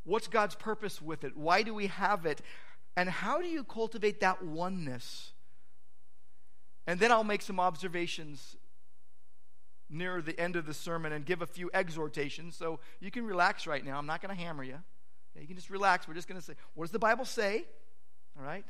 What's 0.07 0.29
God's 0.29 0.55
purpose 0.55 1.03
with 1.03 1.25
it? 1.25 1.37
Why 1.37 1.63
do 1.63 1.75
we 1.75 1.89
have 1.89 2.25
it? 2.25 2.41
And 2.97 3.11
how 3.11 3.43
do 3.43 3.49
you 3.49 3.65
cultivate 3.65 4.21
that 4.21 4.43
oneness? 4.43 5.33
And 6.87 6.99
then 6.99 7.11
I'll 7.13 7.25
make 7.25 7.43
some 7.43 7.61
observations 7.61 8.57
near 9.91 10.23
the 10.23 10.39
end 10.41 10.57
of 10.57 10.65
the 10.65 10.73
sermon 10.73 11.13
and 11.13 11.27
give 11.27 11.43
a 11.43 11.47
few 11.47 11.71
exhortations. 11.75 12.57
So 12.57 12.79
you 13.01 13.11
can 13.11 13.27
relax 13.27 13.67
right 13.67 13.85
now. 13.85 13.99
I'm 13.99 14.07
not 14.07 14.23
going 14.23 14.35
to 14.35 14.41
hammer 14.41 14.63
you. 14.65 14.79
You 15.39 15.47
can 15.47 15.57
just 15.57 15.71
relax. 15.71 16.09
We're 16.09 16.15
just 16.15 16.29
going 16.29 16.41
to 16.41 16.47
say, 16.47 16.55
what 16.75 16.85
does 16.85 16.93
the 16.93 16.99
Bible 16.99 17.25
say? 17.25 17.67
All 18.39 18.45
right? 18.45 18.65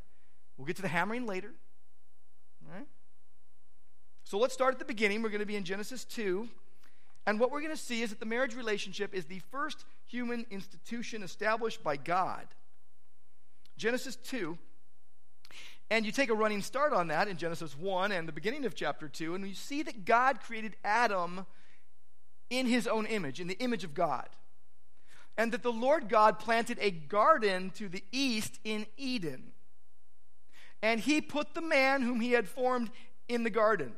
We'll 0.57 0.66
get 0.66 0.76
to 0.76 0.83
the 0.83 0.88
hammering 0.88 1.26
later. 1.26 1.52
All 2.66 2.75
right? 2.75 2.87
So 4.25 4.38
let's 4.38 4.55
start 4.55 4.73
at 4.73 4.78
the 4.78 4.85
beginning. 4.85 5.23
We're 5.23 5.28
going 5.28 5.40
to 5.40 5.47
be 5.47 5.57
in 5.57 5.64
Genesis 5.64 6.05
2. 6.05 6.49
And 7.26 7.40
what 7.40 7.50
we're 7.50 7.61
going 7.61 7.73
to 7.73 7.76
see 7.76 8.02
is 8.02 8.11
that 8.11 8.21
the 8.21 8.26
marriage 8.26 8.54
relationship 8.54 9.12
is 9.14 9.25
the 9.25 9.40
first 9.50 9.85
human 10.06 10.47
institution 10.50 11.23
established 11.23 11.83
by 11.83 11.97
God. 11.97 12.47
Genesis 13.76 14.16
2. 14.16 14.56
And 15.90 16.04
you 16.04 16.12
take 16.12 16.30
a 16.30 16.35
running 16.35 16.62
start 16.62 16.92
on 16.92 17.09
that 17.09 17.28
in 17.28 17.37
Genesis 17.37 17.76
1 17.76 18.12
and 18.12 18.26
the 18.26 18.33
beginning 18.33 18.64
of 18.64 18.75
chapter 18.75 19.09
2, 19.09 19.35
and 19.35 19.47
you 19.47 19.54
see 19.54 19.83
that 19.83 20.04
God 20.04 20.40
created 20.40 20.76
Adam 20.85 21.47
in 22.50 22.66
his 22.66 22.87
own 22.87 23.06
image, 23.06 23.40
in 23.40 23.47
the 23.47 23.59
image 23.59 23.85
of 23.85 23.95
God. 23.95 24.28
And 25.37 25.52
that 25.52 25.62
the 25.62 25.73
Lord 25.73 26.09
God 26.09 26.38
planted 26.38 26.78
a 26.80 26.90
garden 26.90 27.71
to 27.76 27.88
the 27.88 28.02
east 28.11 28.59
in 28.64 28.87
Eden. 28.97 29.52
And 30.83 31.00
he 31.00 31.21
put 31.21 31.54
the 31.54 31.61
man 31.61 32.02
whom 32.02 32.21
he 32.21 32.33
had 32.33 32.49
formed 32.49 32.90
in 33.28 33.42
the 33.42 33.50
garden. 33.50 33.92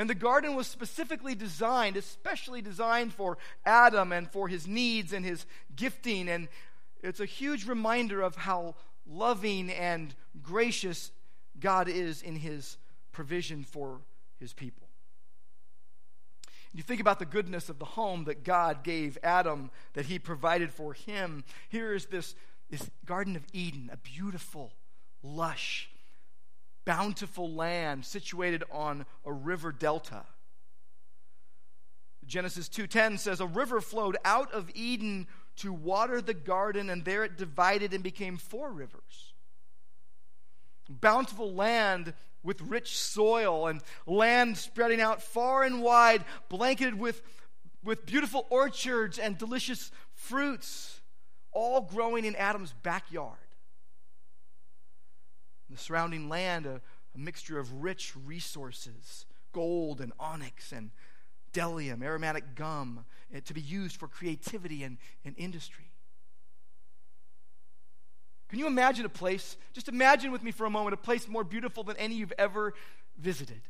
And 0.00 0.08
the 0.08 0.14
garden 0.14 0.54
was 0.54 0.66
specifically 0.66 1.34
designed, 1.34 1.98
especially 1.98 2.62
designed 2.62 3.12
for 3.12 3.36
Adam 3.66 4.12
and 4.12 4.26
for 4.32 4.48
his 4.48 4.66
needs 4.66 5.12
and 5.12 5.26
his 5.26 5.44
gifting. 5.76 6.26
And 6.26 6.48
it's 7.02 7.20
a 7.20 7.26
huge 7.26 7.66
reminder 7.66 8.22
of 8.22 8.34
how 8.34 8.76
loving 9.06 9.70
and 9.70 10.14
gracious 10.40 11.12
God 11.60 11.86
is 11.86 12.22
in 12.22 12.36
his 12.36 12.78
provision 13.12 13.62
for 13.62 14.00
his 14.38 14.54
people. 14.54 14.88
You 16.72 16.82
think 16.82 17.02
about 17.02 17.18
the 17.18 17.26
goodness 17.26 17.68
of 17.68 17.78
the 17.78 17.84
home 17.84 18.24
that 18.24 18.42
God 18.42 18.82
gave 18.82 19.18
Adam, 19.22 19.70
that 19.92 20.06
he 20.06 20.18
provided 20.18 20.72
for 20.72 20.94
him. 20.94 21.44
Here 21.68 21.92
is 21.92 22.06
this, 22.06 22.34
this 22.70 22.88
Garden 23.04 23.36
of 23.36 23.44
Eden, 23.52 23.90
a 23.92 23.98
beautiful, 23.98 24.72
lush, 25.22 25.89
bountiful 26.84 27.52
land 27.52 28.04
situated 28.04 28.64
on 28.70 29.06
a 29.24 29.32
river 29.32 29.72
delta. 29.72 30.24
Genesis 32.26 32.68
2:10 32.68 33.18
says 33.18 33.40
a 33.40 33.46
river 33.46 33.80
flowed 33.80 34.16
out 34.24 34.52
of 34.52 34.70
Eden 34.74 35.26
to 35.56 35.72
water 35.72 36.20
the 36.22 36.34
garden 36.34 36.88
and 36.88 37.04
there 37.04 37.24
it 37.24 37.36
divided 37.36 37.92
and 37.92 38.02
became 38.02 38.36
four 38.36 38.70
rivers. 38.70 39.34
Bountiful 40.88 41.52
land 41.52 42.14
with 42.42 42.60
rich 42.62 42.96
soil 42.98 43.66
and 43.66 43.82
land 44.06 44.56
spreading 44.56 45.00
out 45.00 45.22
far 45.22 45.62
and 45.62 45.82
wide, 45.82 46.24
blanketed 46.48 46.98
with, 46.98 47.22
with 47.84 48.06
beautiful 48.06 48.46
orchards 48.50 49.18
and 49.18 49.36
delicious 49.36 49.90
fruits, 50.14 51.00
all 51.52 51.82
growing 51.82 52.24
in 52.24 52.34
Adam's 52.36 52.72
backyard. 52.82 53.38
The 55.70 55.78
surrounding 55.78 56.28
land, 56.28 56.66
a, 56.66 56.80
a 57.14 57.18
mixture 57.18 57.58
of 57.58 57.82
rich 57.82 58.12
resources 58.26 59.26
gold 59.52 60.00
and 60.00 60.12
onyx 60.18 60.72
and 60.72 60.90
bdellium, 61.52 62.02
aromatic 62.02 62.54
gum, 62.54 63.04
eh, 63.34 63.40
to 63.44 63.54
be 63.54 63.60
used 63.60 63.96
for 63.96 64.08
creativity 64.08 64.84
and, 64.84 64.98
and 65.24 65.34
industry. 65.36 65.90
Can 68.48 68.58
you 68.58 68.66
imagine 68.66 69.04
a 69.04 69.10
place? 69.10 69.56
Just 69.72 69.88
imagine 69.88 70.32
with 70.32 70.42
me 70.42 70.50
for 70.50 70.66
a 70.66 70.70
moment 70.70 70.94
a 70.94 70.96
place 70.96 71.28
more 71.28 71.44
beautiful 71.44 71.84
than 71.84 71.96
any 71.96 72.16
you've 72.16 72.32
ever 72.36 72.74
visited. 73.16 73.62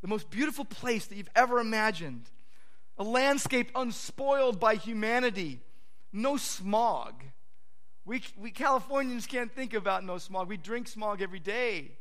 The 0.00 0.08
most 0.08 0.30
beautiful 0.30 0.64
place 0.64 1.06
that 1.06 1.16
you've 1.16 1.28
ever 1.36 1.60
imagined. 1.60 2.30
A 2.98 3.04
landscape 3.04 3.70
unspoiled 3.74 4.58
by 4.58 4.76
humanity. 4.76 5.60
No 6.12 6.36
smog. 6.36 7.22
We, 8.04 8.22
we 8.36 8.50
Californians 8.50 9.26
can't 9.26 9.52
think 9.52 9.74
about 9.74 10.04
no 10.04 10.18
smog. 10.18 10.48
We 10.48 10.56
drink 10.56 10.88
smog 10.88 11.22
every 11.22 11.38
day. 11.38 11.92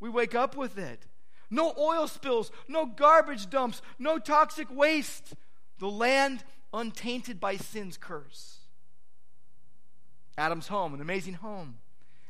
We 0.00 0.08
wake 0.08 0.34
up 0.34 0.56
with 0.56 0.78
it. 0.78 1.06
No 1.50 1.74
oil 1.78 2.08
spills, 2.08 2.50
no 2.66 2.86
garbage 2.86 3.50
dumps, 3.50 3.82
no 3.98 4.18
toxic 4.18 4.68
waste. 4.74 5.34
The 5.78 5.88
land 5.88 6.44
untainted 6.72 7.40
by 7.40 7.56
sin's 7.56 7.96
curse. 7.96 8.58
Adam's 10.38 10.68
home, 10.68 10.94
an 10.94 11.00
amazing 11.00 11.34
home. 11.34 11.76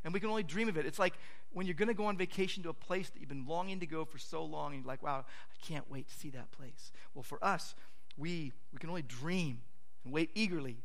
And 0.05 0.13
we 0.13 0.19
can 0.19 0.29
only 0.29 0.43
dream 0.43 0.69
of 0.69 0.77
it. 0.77 0.87
It's 0.87 0.99
like 0.99 1.15
when 1.53 1.67
you're 1.67 1.75
going 1.75 1.89
to 1.89 1.95
go 1.95 2.07
on 2.07 2.17
vacation 2.17 2.63
to 2.65 2.69
a 2.69 2.75
place 2.75 3.11
that 3.11 3.21
you've 3.21 3.29
been 3.29 3.47
longing 3.47 3.81
to 3.81 3.87
go 3.87 4.05
for 4.05 4.19
so 4.19 4.45
long, 4.45 4.75
and 4.75 4.83
you're 4.83 4.89
like, 4.89 5.03
wow, 5.03 5.25
I 5.25 5.67
can't 5.67 5.89
wait 5.91 6.09
to 6.09 6.15
see 6.15 6.31
that 6.31 6.51
place. 6.51 6.91
Well, 7.15 7.23
for 7.23 7.43
us, 7.45 7.75
we, 8.17 8.53
we 8.73 8.79
can 8.79 8.89
only 8.89 9.03
dream 9.03 9.61
and 10.05 10.13
wait 10.13 10.31
eagerly 10.35 10.79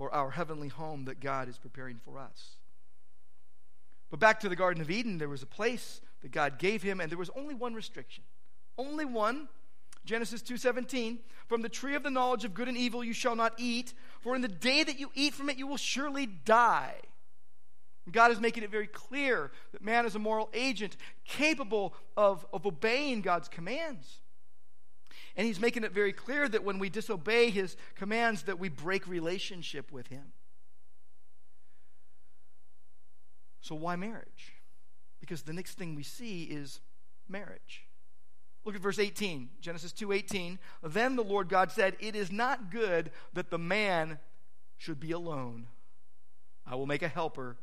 for 0.00 0.10
our 0.14 0.30
heavenly 0.30 0.68
home 0.68 1.04
that 1.04 1.20
God 1.20 1.46
is 1.46 1.58
preparing 1.58 1.98
for 2.02 2.18
us. 2.18 2.56
But 4.10 4.18
back 4.18 4.40
to 4.40 4.48
the 4.48 4.56
Garden 4.56 4.80
of 4.80 4.90
Eden, 4.90 5.18
there 5.18 5.28
was 5.28 5.42
a 5.42 5.46
place 5.46 6.00
that 6.22 6.32
God 6.32 6.58
gave 6.58 6.82
him, 6.82 7.02
and 7.02 7.10
there 7.10 7.18
was 7.18 7.28
only 7.36 7.54
one 7.54 7.74
restriction. 7.74 8.24
Only 8.78 9.04
one. 9.04 9.50
Genesis 10.06 10.40
2:17, 10.40 11.18
from 11.48 11.60
the 11.60 11.68
tree 11.68 11.96
of 11.96 12.02
the 12.02 12.08
knowledge 12.08 12.46
of 12.46 12.54
good 12.54 12.66
and 12.66 12.78
evil 12.78 13.04
you 13.04 13.12
shall 13.12 13.36
not 13.36 13.52
eat, 13.58 13.92
for 14.22 14.34
in 14.34 14.40
the 14.40 14.48
day 14.48 14.82
that 14.82 14.98
you 14.98 15.10
eat 15.14 15.34
from 15.34 15.50
it, 15.50 15.58
you 15.58 15.66
will 15.66 15.76
surely 15.76 16.24
die. 16.24 16.98
God 18.10 18.30
is 18.30 18.40
making 18.40 18.62
it 18.62 18.70
very 18.70 18.86
clear 18.86 19.52
that 19.72 19.84
man 19.84 20.06
is 20.06 20.14
a 20.14 20.18
moral 20.18 20.48
agent 20.54 20.96
capable 21.26 21.92
of, 22.16 22.46
of 22.54 22.64
obeying 22.64 23.20
God's 23.20 23.48
commands. 23.48 24.22
And 25.36 25.46
he's 25.46 25.60
making 25.60 25.84
it 25.84 25.92
very 25.92 26.12
clear 26.12 26.48
that 26.48 26.64
when 26.64 26.78
we 26.78 26.88
disobey 26.88 27.50
his 27.50 27.76
commands, 27.94 28.42
that 28.44 28.58
we 28.58 28.68
break 28.68 29.06
relationship 29.06 29.92
with 29.92 30.08
him. 30.08 30.32
So 33.60 33.74
why 33.74 33.96
marriage? 33.96 34.54
Because 35.20 35.42
the 35.42 35.52
next 35.52 35.74
thing 35.74 35.94
we 35.94 36.02
see 36.02 36.44
is 36.44 36.80
marriage. 37.28 37.86
Look 38.64 38.74
at 38.74 38.80
verse 38.80 38.98
18, 38.98 39.50
Genesis 39.60 39.92
2:18. 39.92 40.58
Then 40.82 41.16
the 41.16 41.24
Lord 41.24 41.48
God 41.48 41.70
said, 41.70 41.96
"It 42.00 42.14
is 42.14 42.30
not 42.30 42.70
good 42.70 43.12
that 43.32 43.50
the 43.50 43.58
man 43.58 44.18
should 44.76 45.00
be 45.00 45.12
alone. 45.12 45.68
I 46.66 46.74
will 46.74 46.86
make 46.86 47.02
a 47.02 47.08
helper 47.08 47.58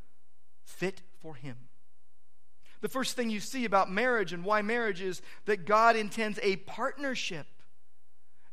fit 0.64 1.02
for 1.20 1.36
him." 1.36 1.70
The 2.82 2.90
first 2.90 3.16
thing 3.16 3.30
you 3.30 3.40
see 3.40 3.66
about 3.66 3.92
marriage 3.92 4.34
and 4.34 4.44
why 4.44 4.62
marriage 4.62 5.02
is 5.02 5.22
that 5.46 5.66
God 5.66 5.96
intends 5.96 6.40
a 6.42 6.58
partnership, 6.58 7.48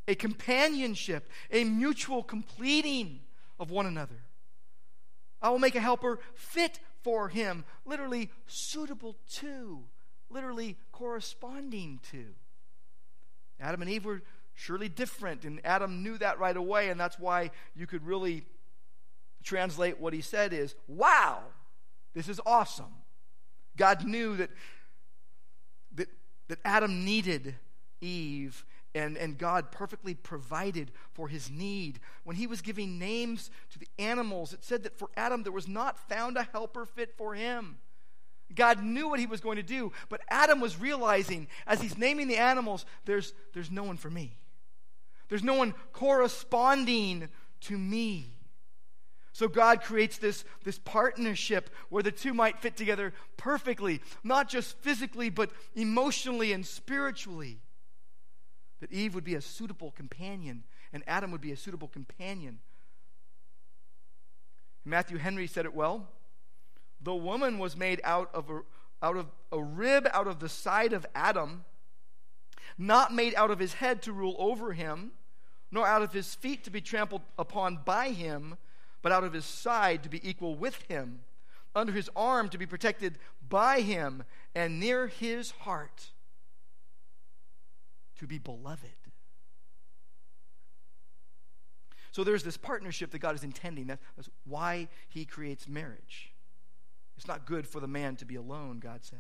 a 0.06 0.14
companionship, 0.14 1.28
a 1.50 1.64
mutual 1.64 2.22
completing 2.22 3.20
of 3.58 3.70
one 3.70 3.86
another. 3.86 4.22
I 5.40 5.50
will 5.50 5.58
make 5.58 5.74
a 5.74 5.80
helper 5.80 6.20
fit 6.34 6.78
for 7.02 7.28
him, 7.28 7.64
literally 7.84 8.30
suitable 8.46 9.16
to 9.34 9.84
literally 10.34 10.76
corresponding 10.92 12.00
to. 12.10 12.26
Adam 13.60 13.80
and 13.80 13.90
Eve 13.90 14.04
were 14.04 14.22
surely 14.52 14.88
different, 14.88 15.44
and 15.44 15.60
Adam 15.64 16.02
knew 16.02 16.18
that 16.18 16.38
right 16.38 16.56
away, 16.56 16.90
and 16.90 17.00
that's 17.00 17.18
why 17.18 17.50
you 17.74 17.86
could 17.86 18.04
really 18.04 18.44
translate 19.42 20.00
what 20.00 20.12
he 20.12 20.20
said 20.20 20.52
is, 20.52 20.74
Wow, 20.88 21.40
this 22.14 22.28
is 22.28 22.40
awesome. 22.44 22.92
God 23.76 24.04
knew 24.04 24.36
that, 24.36 24.50
that, 25.94 26.08
that 26.48 26.58
Adam 26.64 27.04
needed 27.04 27.54
Eve, 28.00 28.64
and, 28.94 29.16
and 29.16 29.36
God 29.36 29.72
perfectly 29.72 30.14
provided 30.14 30.92
for 31.12 31.28
his 31.28 31.50
need. 31.50 31.98
When 32.22 32.36
he 32.36 32.46
was 32.46 32.62
giving 32.62 32.98
names 32.98 33.50
to 33.70 33.78
the 33.78 33.88
animals, 33.98 34.52
it 34.52 34.64
said 34.64 34.84
that 34.84 34.96
for 34.96 35.08
Adam 35.16 35.42
there 35.42 35.52
was 35.52 35.68
not 35.68 36.08
found 36.08 36.36
a 36.36 36.48
helper 36.52 36.86
fit 36.86 37.16
for 37.16 37.34
him. 37.34 37.78
God 38.54 38.82
knew 38.82 39.08
what 39.08 39.18
he 39.18 39.26
was 39.26 39.40
going 39.40 39.56
to 39.56 39.62
do, 39.62 39.92
but 40.08 40.20
Adam 40.28 40.60
was 40.60 40.78
realizing 40.78 41.48
as 41.66 41.80
he's 41.80 41.98
naming 41.98 42.28
the 42.28 42.36
animals, 42.36 42.86
there's, 43.04 43.32
there's 43.52 43.70
no 43.70 43.82
one 43.82 43.96
for 43.96 44.10
me. 44.10 44.36
There's 45.28 45.42
no 45.42 45.54
one 45.54 45.74
corresponding 45.92 47.28
to 47.62 47.78
me. 47.78 48.30
So 49.32 49.48
God 49.48 49.82
creates 49.82 50.18
this, 50.18 50.44
this 50.62 50.78
partnership 50.78 51.68
where 51.88 52.04
the 52.04 52.12
two 52.12 52.34
might 52.34 52.60
fit 52.60 52.76
together 52.76 53.12
perfectly, 53.36 54.00
not 54.22 54.48
just 54.48 54.78
physically, 54.78 55.28
but 55.28 55.50
emotionally 55.74 56.52
and 56.52 56.64
spiritually. 56.64 57.58
That 58.84 58.92
Eve 58.92 59.14
would 59.14 59.24
be 59.24 59.34
a 59.34 59.40
suitable 59.40 59.92
companion 59.92 60.62
and 60.92 61.02
Adam 61.06 61.30
would 61.30 61.40
be 61.40 61.52
a 61.52 61.56
suitable 61.56 61.88
companion. 61.88 62.58
Matthew 64.84 65.16
Henry 65.16 65.46
said 65.46 65.64
it 65.64 65.72
well. 65.72 66.06
The 67.00 67.14
woman 67.14 67.58
was 67.58 67.78
made 67.78 68.02
out 68.04 68.28
of 68.34 68.50
a, 68.50 68.60
out 69.02 69.16
of 69.16 69.28
a 69.50 69.62
rib 69.62 70.06
out 70.12 70.26
of 70.26 70.38
the 70.38 70.50
side 70.50 70.92
of 70.92 71.06
Adam, 71.14 71.64
not 72.76 73.10
made 73.10 73.34
out 73.36 73.50
of 73.50 73.58
his 73.58 73.72
head 73.72 74.02
to 74.02 74.12
rule 74.12 74.36
over 74.38 74.74
him, 74.74 75.12
nor 75.72 75.86
out 75.86 76.02
of 76.02 76.12
his 76.12 76.34
feet 76.34 76.62
to 76.64 76.70
be 76.70 76.82
trampled 76.82 77.22
upon 77.38 77.78
by 77.86 78.10
him, 78.10 78.58
but 79.00 79.12
out 79.12 79.24
of 79.24 79.32
his 79.32 79.46
side 79.46 80.02
to 80.02 80.10
be 80.10 80.28
equal 80.28 80.56
with 80.56 80.82
him, 80.88 81.20
under 81.74 81.92
his 81.94 82.10
arm 82.14 82.50
to 82.50 82.58
be 82.58 82.66
protected 82.66 83.18
by 83.48 83.80
him, 83.80 84.24
and 84.54 84.78
near 84.78 85.06
his 85.06 85.52
heart 85.52 86.10
to 88.18 88.26
be 88.26 88.38
beloved. 88.38 88.90
So 92.12 92.22
there's 92.22 92.44
this 92.44 92.56
partnership 92.56 93.10
that 93.10 93.18
God 93.18 93.34
is 93.34 93.42
intending. 93.42 93.86
That's 93.86 94.30
why 94.44 94.88
he 95.08 95.24
creates 95.24 95.68
marriage. 95.68 96.32
It's 97.16 97.26
not 97.26 97.44
good 97.44 97.66
for 97.66 97.80
the 97.80 97.88
man 97.88 98.16
to 98.16 98.24
be 98.24 98.36
alone, 98.36 98.78
God 98.78 99.04
says. 99.04 99.18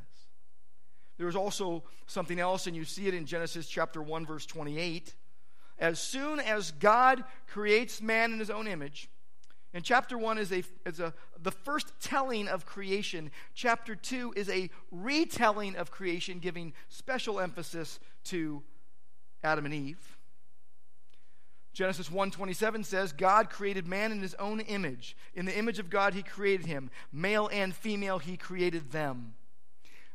There 1.16 1.28
is 1.28 1.36
also 1.36 1.84
something 2.06 2.38
else, 2.38 2.66
and 2.66 2.76
you 2.76 2.84
see 2.84 3.06
it 3.06 3.14
in 3.14 3.26
Genesis 3.26 3.68
chapter 3.68 4.02
1, 4.02 4.26
verse 4.26 4.46
28. 4.46 5.14
As 5.78 5.98
soon 5.98 6.38
as 6.38 6.70
God 6.72 7.24
creates 7.48 8.00
man 8.00 8.32
in 8.32 8.38
his 8.38 8.50
own 8.50 8.66
image, 8.66 9.08
and 9.72 9.84
chapter 9.84 10.16
1 10.16 10.38
is, 10.38 10.52
a, 10.52 10.62
is 10.86 11.00
a, 11.00 11.12
the 11.42 11.50
first 11.50 11.92
telling 12.00 12.46
of 12.46 12.64
creation. 12.64 13.32
Chapter 13.54 13.96
2 13.96 14.34
is 14.36 14.48
a 14.48 14.70
retelling 14.92 15.74
of 15.74 15.90
creation, 15.90 16.38
giving 16.38 16.72
special 16.88 17.40
emphasis 17.40 17.98
to 18.26 18.62
Adam 19.44 19.66
and 19.66 19.74
Eve. 19.74 20.18
Genesis 21.74 22.08
1:27 22.08 22.84
says 22.84 23.12
God 23.12 23.50
created 23.50 23.86
man 23.86 24.12
in 24.12 24.20
his 24.20 24.34
own 24.34 24.60
image. 24.60 25.16
In 25.34 25.44
the 25.44 25.56
image 25.56 25.78
of 25.78 25.90
God 25.90 26.14
he 26.14 26.22
created 26.22 26.66
him. 26.66 26.90
Male 27.12 27.48
and 27.52 27.74
female 27.74 28.18
he 28.18 28.36
created 28.36 28.92
them. 28.92 29.34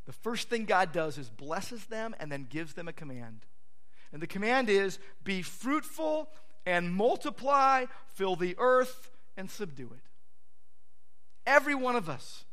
The 0.05 0.13
first 0.13 0.49
thing 0.49 0.65
God 0.65 0.91
does 0.91 1.17
is 1.17 1.29
blesses 1.29 1.85
them 1.85 2.15
and 2.19 2.31
then 2.31 2.47
gives 2.49 2.73
them 2.73 2.87
a 2.87 2.93
command. 2.93 3.45
And 4.11 4.21
the 4.21 4.27
command 4.27 4.69
is 4.69 4.99
be 5.23 5.41
fruitful 5.41 6.29
and 6.65 6.93
multiply, 6.93 7.85
fill 8.13 8.35
the 8.35 8.55
earth 8.57 9.11
and 9.37 9.51
subdue 9.51 9.91
it. 9.93 10.09
Every 11.45 11.75
one 11.75 11.95
of 11.95 12.09
us, 12.09 12.45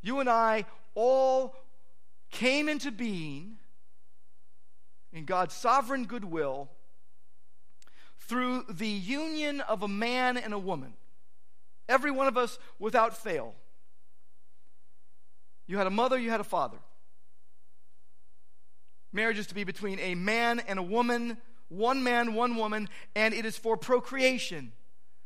you 0.00 0.20
and 0.20 0.28
I 0.28 0.64
all 0.94 1.54
came 2.30 2.68
into 2.68 2.90
being 2.90 3.58
in 5.12 5.24
God's 5.24 5.54
sovereign 5.54 6.06
goodwill 6.06 6.70
through 8.18 8.64
the 8.68 8.88
union 8.88 9.60
of 9.60 9.82
a 9.82 9.88
man 9.88 10.36
and 10.36 10.54
a 10.54 10.58
woman. 10.58 10.94
Every 11.88 12.10
one 12.10 12.26
of 12.26 12.36
us 12.36 12.58
without 12.78 13.16
fail. 13.16 13.54
You 15.66 15.78
had 15.78 15.86
a 15.86 15.90
mother, 15.90 16.18
you 16.18 16.30
had 16.30 16.40
a 16.40 16.44
father. 16.44 16.78
Marriage 19.12 19.38
is 19.38 19.46
to 19.48 19.54
be 19.54 19.64
between 19.64 19.98
a 19.98 20.14
man 20.14 20.60
and 20.60 20.78
a 20.78 20.82
woman, 20.82 21.36
one 21.68 22.02
man, 22.02 22.34
one 22.34 22.56
woman, 22.56 22.88
and 23.14 23.34
it 23.34 23.44
is 23.44 23.58
for 23.58 23.76
procreation, 23.76 24.72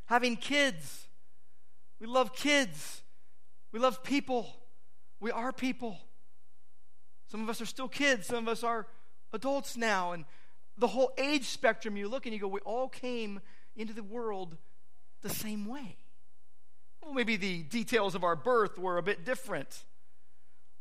having 0.06 0.36
kids. 0.36 1.06
We 2.00 2.06
love 2.06 2.34
kids. 2.34 3.02
We 3.72 3.78
love 3.78 4.02
people. 4.02 4.56
We 5.20 5.30
are 5.30 5.52
people. 5.52 5.98
Some 7.28 7.42
of 7.42 7.48
us 7.48 7.60
are 7.60 7.66
still 7.66 7.88
kids, 7.88 8.26
some 8.26 8.46
of 8.46 8.48
us 8.48 8.62
are 8.62 8.86
adults 9.32 9.76
now. 9.76 10.12
And 10.12 10.24
the 10.78 10.88
whole 10.88 11.12
age 11.18 11.44
spectrum, 11.44 11.96
you 11.96 12.08
look 12.08 12.26
and 12.26 12.34
you 12.34 12.40
go, 12.40 12.48
we 12.48 12.60
all 12.60 12.88
came 12.88 13.40
into 13.76 13.92
the 13.92 14.02
world 14.02 14.56
the 15.22 15.28
same 15.28 15.66
way. 15.66 15.96
Well, 17.02 17.14
maybe 17.14 17.36
the 17.36 17.62
details 17.62 18.14
of 18.14 18.24
our 18.24 18.36
birth 18.36 18.78
were 18.78 18.98
a 18.98 19.02
bit 19.02 19.24
different. 19.24 19.84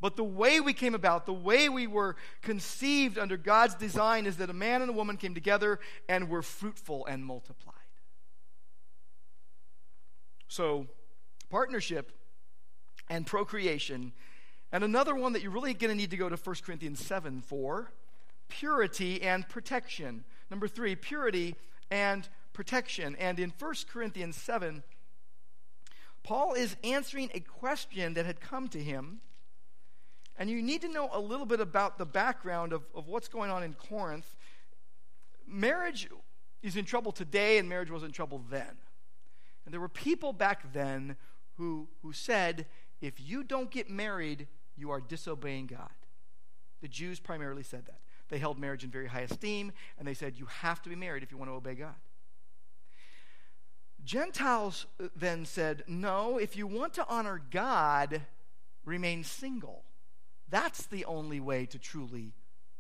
But 0.02 0.18
the 0.18 0.24
way 0.24 0.60
we 0.60 0.74
came 0.74 0.94
about, 0.94 1.26
the 1.26 1.34
way 1.34 1.70
we 1.70 1.88
were 1.88 2.16
conceived 2.42 3.18
under 3.18 3.38
God's 3.38 3.76
design, 3.76 4.26
is 4.26 4.38
that 4.38 4.50
a 4.50 4.54
man 4.54 4.82
and 4.82 4.90
a 4.90 4.94
woman 4.94 5.18
came 5.18 5.34
together 5.34 5.80
and 6.10 6.30
were 6.30 6.42
fruitful 6.42 7.06
and 7.06 7.26
multiplied. 7.26 7.76
So, 10.48 10.88
partnership 11.50 12.12
and 13.10 13.26
procreation. 13.26 14.12
And 14.72 14.84
another 14.84 15.16
one 15.16 15.34
that 15.34 15.42
you're 15.42 15.52
really 15.52 15.74
going 15.74 15.92
to 15.92 15.96
need 15.96 16.12
to 16.12 16.18
go 16.18 16.28
to 16.30 16.36
1 16.36 16.56
Corinthians 16.66 17.04
7 17.04 17.42
for 17.42 17.92
purity 18.48 19.22
and 19.22 19.48
protection. 19.48 20.24
Number 20.50 20.68
three, 20.68 20.96
purity 20.96 21.56
and 21.92 22.28
protection. 22.54 23.16
And 23.18 23.40
in 23.40 23.54
1 23.58 23.74
Corinthians 23.92 24.36
7, 24.36 24.84
Paul 26.24 26.54
is 26.54 26.76
answering 26.84 27.30
a 27.34 27.40
question 27.40 28.16
that 28.16 28.26
had 28.26 28.42
come 28.42 28.68
to 28.70 28.80
him. 28.80 29.22
And 30.38 30.50
you 30.50 30.62
need 30.62 30.82
to 30.82 30.88
know 30.88 31.10
a 31.12 31.20
little 31.20 31.46
bit 31.46 31.60
about 31.60 31.98
the 31.98 32.06
background 32.06 32.74
of, 32.74 32.84
of 32.94 33.08
what's 33.08 33.28
going 33.28 33.52
on 33.52 33.64
in 33.64 33.74
Corinth. 33.74 34.36
Marriage 35.48 36.10
is 36.62 36.76
in 36.76 36.86
trouble 36.86 37.12
today, 37.12 37.58
and 37.58 37.70
marriage 37.70 37.92
was 37.92 38.04
in 38.04 38.12
trouble 38.12 38.44
then. 38.50 38.78
And 39.66 39.74
there 39.74 39.80
were 39.80 39.90
people 39.90 40.34
back 40.34 40.74
then 40.74 41.16
who, 41.58 41.88
who 42.02 42.12
said, 42.12 42.66
if 43.02 43.20
you 43.20 43.44
don't 43.44 43.72
get 43.72 43.90
married, 43.90 44.48
you 44.76 44.92
are 44.92 45.00
disobeying 45.00 45.68
God. 45.68 45.90
The 46.82 46.88
Jews 46.88 47.20
primarily 47.20 47.64
said 47.64 47.86
that. 47.86 48.00
They 48.30 48.40
held 48.40 48.58
marriage 48.58 48.84
in 48.84 48.90
very 48.90 49.08
high 49.08 49.22
esteem, 49.22 49.72
and 49.98 50.08
they 50.08 50.14
said, 50.14 50.38
You 50.38 50.46
have 50.46 50.82
to 50.84 50.90
be 50.90 50.96
married 50.96 51.24
if 51.24 51.32
you 51.32 51.38
want 51.38 51.50
to 51.50 51.56
obey 51.56 51.76
God. 51.76 51.96
Gentiles 54.04 54.86
uh, 55.04 55.08
then 55.16 55.46
said, 55.46 55.84
No, 55.88 56.38
if 56.38 56.56
you 56.56 56.68
want 56.68 56.94
to 56.96 57.08
honor 57.08 57.42
God, 57.52 58.22
remain 58.86 59.24
single. 59.24 59.84
That's 60.50 60.86
the 60.86 61.06
only 61.06 61.40
way 61.40 61.66
to 61.68 61.80
truly 61.80 62.34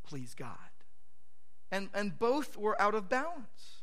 please 0.03 0.35
God. 0.35 0.57
And, 1.71 1.89
and 1.93 2.17
both 2.17 2.57
were 2.57 2.79
out 2.79 2.95
of 2.95 3.09
balance. 3.09 3.81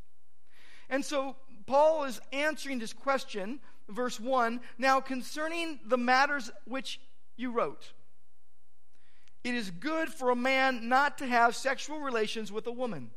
And 0.88 1.05
so 1.05 1.37
Paul 1.66 2.05
is 2.05 2.20
answering 2.33 2.79
this 2.79 2.92
question, 2.92 3.61
verse 3.88 4.20
1 4.20 4.61
Now, 4.79 5.01
concerning 5.01 5.81
the 5.85 5.98
matters 5.98 6.51
which 6.64 7.01
you 7.37 7.51
wrote, 7.51 7.92
it 9.44 9.55
is 9.55 9.70
good 9.70 10.09
for 10.09 10.31
a 10.31 10.37
man 10.37 10.88
not 10.88 11.18
to 11.18 11.26
have 11.26 11.57
sexual 11.57 12.00
relations 12.00 12.52
with 12.52 12.66
a 12.66 12.72
woman. 12.72 13.11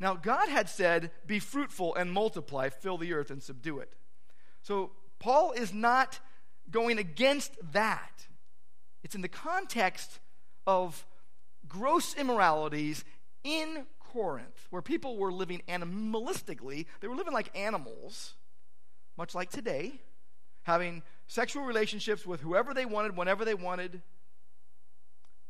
Now, 0.00 0.14
God 0.14 0.48
had 0.48 0.68
said, 0.68 1.10
Be 1.26 1.38
fruitful 1.38 1.94
and 1.94 2.12
multiply, 2.12 2.68
fill 2.68 2.98
the 2.98 3.12
earth 3.12 3.30
and 3.30 3.42
subdue 3.42 3.78
it. 3.80 3.92
So, 4.62 4.92
Paul 5.18 5.52
is 5.52 5.72
not 5.72 6.20
going 6.70 6.98
against 6.98 7.52
that. 7.72 8.26
It's 9.02 9.14
in 9.14 9.22
the 9.22 9.28
context 9.28 10.20
of 10.66 11.06
gross 11.66 12.14
immoralities 12.14 13.04
in 13.42 13.86
Corinth, 13.98 14.66
where 14.70 14.82
people 14.82 15.16
were 15.16 15.32
living 15.32 15.62
animalistically. 15.68 16.86
They 17.00 17.08
were 17.08 17.16
living 17.16 17.32
like 17.32 17.50
animals, 17.56 18.34
much 19.16 19.34
like 19.34 19.50
today, 19.50 20.00
having 20.62 21.02
sexual 21.26 21.64
relationships 21.64 22.26
with 22.26 22.40
whoever 22.40 22.74
they 22.74 22.86
wanted, 22.86 23.16
whenever 23.16 23.44
they 23.44 23.54
wanted. 23.54 24.02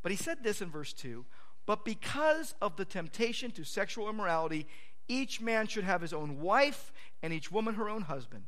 But 0.09 0.17
he 0.17 0.25
said 0.25 0.43
this 0.43 0.63
in 0.63 0.71
verse 0.71 0.95
2 0.95 1.27
But 1.67 1.85
because 1.85 2.55
of 2.63 2.77
the 2.77 2.87
temptation 2.87 3.51
to 3.51 3.63
sexual 3.63 4.09
immorality, 4.09 4.67
each 5.07 5.43
man 5.43 5.67
should 5.67 5.85
have 5.85 6.01
his 6.01 6.15
own 6.15 6.41
wife, 6.41 6.95
and 7.23 7.31
each 7.31 7.53
woman 7.53 7.75
her 7.75 7.91
own 7.91 8.01
husband. 8.01 8.45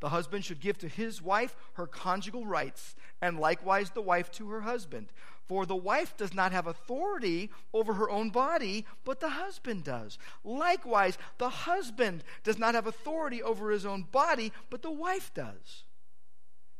The 0.00 0.08
husband 0.08 0.46
should 0.46 0.62
give 0.62 0.78
to 0.78 0.88
his 0.88 1.20
wife 1.20 1.54
her 1.74 1.86
conjugal 1.86 2.46
rights, 2.46 2.96
and 3.20 3.38
likewise 3.38 3.90
the 3.90 4.00
wife 4.00 4.30
to 4.32 4.48
her 4.48 4.62
husband. 4.62 5.08
For 5.46 5.66
the 5.66 5.76
wife 5.76 6.16
does 6.16 6.32
not 6.32 6.52
have 6.52 6.66
authority 6.66 7.50
over 7.74 7.92
her 7.92 8.08
own 8.08 8.30
body, 8.30 8.86
but 9.04 9.20
the 9.20 9.28
husband 9.28 9.84
does. 9.84 10.16
Likewise, 10.42 11.18
the 11.36 11.50
husband 11.50 12.24
does 12.44 12.56
not 12.56 12.74
have 12.74 12.86
authority 12.86 13.42
over 13.42 13.72
his 13.72 13.84
own 13.84 14.06
body, 14.10 14.54
but 14.70 14.80
the 14.80 14.90
wife 14.90 15.34
does. 15.34 15.84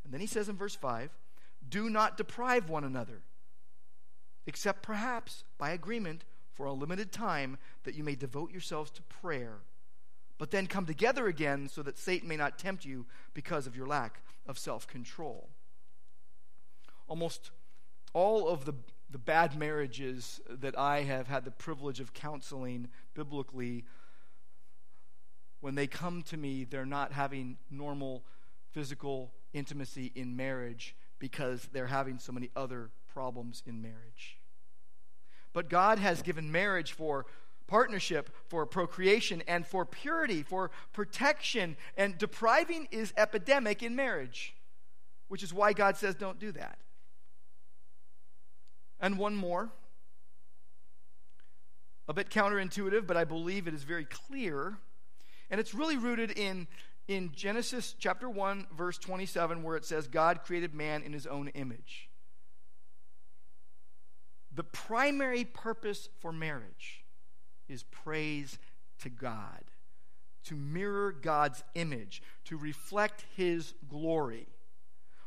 And 0.03 0.15
then 0.15 0.23
he 0.23 0.27
says 0.27 0.49
in 0.49 0.57
verse 0.57 0.77
5 0.77 1.11
Do 1.69 1.91
not 1.91 2.17
deprive 2.17 2.71
one 2.71 2.85
another 2.85 3.21
except 4.49 4.83
perhaps 4.83 5.45
by 5.59 5.71
agreement 5.71 6.25
for 6.55 6.65
a 6.65 6.73
limited 6.73 7.13
time, 7.13 7.59
that 7.85 7.95
you 7.95 8.03
may 8.03 8.15
devote 8.15 8.51
yourselves 8.51 8.91
to 8.91 9.03
prayer. 9.03 9.59
But 10.39 10.51
then 10.51 10.67
come 10.67 10.87
together 10.87 11.29
again 11.29 11.69
so 11.69 11.83
that 11.83 11.99
Satan 11.99 12.29
may 12.29 12.37
not 12.37 12.59
tempt 12.59 12.87
you 12.87 13.05
because 13.35 13.67
of 13.67 13.77
your 13.77 13.87
lack 13.87 14.23
of 14.47 14.59
self 14.59 14.87
control. 14.87 15.51
Almost 17.09 17.51
all 18.15 18.49
of 18.49 18.65
the, 18.65 18.73
the 19.11 19.19
bad 19.19 19.55
marriages 19.55 20.41
that 20.49 20.79
I 20.79 21.03
have 21.03 21.29
had 21.29 21.45
the 21.45 21.51
privilege 21.51 22.01
of 22.01 22.15
counseling 22.15 22.89
biblically, 23.13 23.85
when 25.61 25.75
they 25.75 25.87
come 25.87 26.23
to 26.23 26.39
me, 26.39 26.65
they're 26.65 26.87
not 26.87 27.13
having 27.13 27.59
normal 27.71 28.25
physical 28.73 29.31
intimacy 29.53 30.11
in 30.15 30.37
marriage 30.37 30.97
because 31.19 31.69
they're 31.73 31.89
having 31.89 32.19
so 32.19 32.33
many 32.33 32.51
other 32.57 32.91
problems 33.13 33.63
in 33.67 33.83
marriage. 33.83 34.38
But 35.59 35.69
God 35.69 35.99
has 35.99 36.23
given 36.23 36.53
marriage 36.53 36.93
for 36.93 37.27
partnership, 37.67 38.31
for 38.47 38.65
procreation, 38.65 39.43
and 39.49 39.67
for 39.67 39.85
purity, 39.85 40.45
for 40.45 40.71
protection. 40.93 41.77
And 41.97 42.17
depriving 42.17 42.87
is 42.93 43.13
epidemic 43.17 43.83
in 43.83 43.97
marriage, 43.97 44.55
which 45.27 45.43
is 45.43 45.53
why 45.53 45.73
God 45.73 45.97
says 45.97 46.15
don't 46.15 46.39
do 46.39 46.53
that. 46.53 46.79
And 49.01 49.19
one 49.19 49.35
more, 49.35 49.71
a 52.07 52.15
bit 52.15 52.31
counterintuitive, 52.31 53.05
but 53.05 53.17
I 53.17 53.25
believe 53.25 53.67
it 53.67 53.75
is 53.75 53.83
very 53.83 54.05
clear. 54.05 54.79
And 55.51 55.59
it's 55.59 55.75
really 55.75 55.97
rooted 55.97 56.39
in, 56.39 56.69
in 57.09 57.33
Genesis 57.35 57.97
chapter 57.99 58.31
1, 58.31 58.69
verse 58.77 58.97
27, 58.97 59.65
where 59.65 59.75
it 59.75 59.85
says, 59.85 60.07
God 60.07 60.45
created 60.45 60.73
man 60.73 61.03
in 61.03 61.13
his 61.13 61.27
own 61.27 61.49
image. 61.49 62.08
The 64.55 64.65
primary 64.65 65.45
purpose 65.45 66.09
for 66.21 66.33
marriage 66.33 67.05
is 67.69 67.83
praise 67.83 68.59
to 69.01 69.11
God, 69.11 69.65
to 70.45 70.57
mirror 70.57 71.13
God's 71.13 71.63
image, 71.75 72.23
to 72.47 72.57
reflect 72.57 73.27
His 73.37 73.75
glory. 73.89 74.47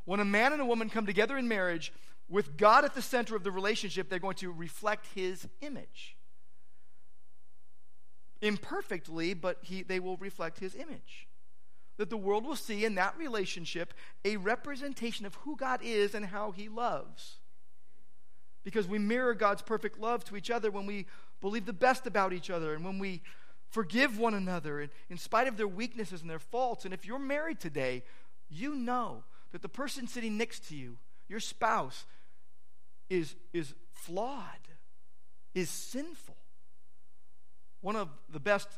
When 0.05 0.19
a 0.19 0.25
man 0.25 0.53
and 0.53 0.61
a 0.61 0.65
woman 0.65 0.89
come 0.89 1.05
together 1.05 1.37
in 1.37 1.47
marriage 1.47 1.93
with 2.27 2.57
God 2.57 2.83
at 2.85 2.95
the 2.95 3.01
center 3.01 3.35
of 3.35 3.43
the 3.43 3.51
relationship, 3.51 4.09
they're 4.09 4.19
going 4.19 4.35
to 4.35 4.51
reflect 4.51 5.07
His 5.13 5.47
image. 5.61 6.17
Imperfectly, 8.41 9.35
but 9.35 9.59
he, 9.61 9.83
they 9.83 9.99
will 9.99 10.17
reflect 10.17 10.59
His 10.59 10.73
image. 10.73 11.27
That 11.97 12.09
the 12.09 12.17
world 12.17 12.45
will 12.45 12.55
see 12.55 12.83
in 12.83 12.95
that 12.95 13.15
relationship 13.17 13.93
a 14.25 14.37
representation 14.37 15.27
of 15.27 15.35
who 15.35 15.55
God 15.55 15.81
is 15.83 16.15
and 16.15 16.25
how 16.25 16.49
He 16.49 16.67
loves 16.67 17.37
because 18.63 18.87
we 18.87 18.99
mirror 18.99 19.33
God's 19.33 19.61
perfect 19.61 19.99
love 19.99 20.23
to 20.25 20.37
each 20.37 20.51
other 20.51 20.71
when 20.71 20.85
we 20.85 21.07
believe 21.41 21.65
the 21.65 21.73
best 21.73 22.05
about 22.05 22.33
each 22.33 22.49
other 22.49 22.73
and 22.73 22.85
when 22.85 22.99
we 22.99 23.21
forgive 23.69 24.19
one 24.19 24.33
another 24.33 24.89
in 25.09 25.17
spite 25.17 25.47
of 25.47 25.57
their 25.57 25.67
weaknesses 25.67 26.21
and 26.21 26.29
their 26.29 26.39
faults. 26.39 26.85
And 26.85 26.93
if 26.93 27.05
you're 27.05 27.19
married 27.19 27.59
today, 27.59 28.03
you 28.49 28.75
know 28.75 29.23
that 29.51 29.61
the 29.61 29.69
person 29.69 30.07
sitting 30.07 30.37
next 30.37 30.67
to 30.69 30.75
you, 30.75 30.97
your 31.27 31.39
spouse, 31.39 32.05
is, 33.09 33.35
is 33.53 33.73
flawed, 33.93 34.43
is 35.53 35.69
sinful. 35.69 36.35
One 37.81 37.95
of 37.95 38.09
the 38.29 38.39
best 38.39 38.69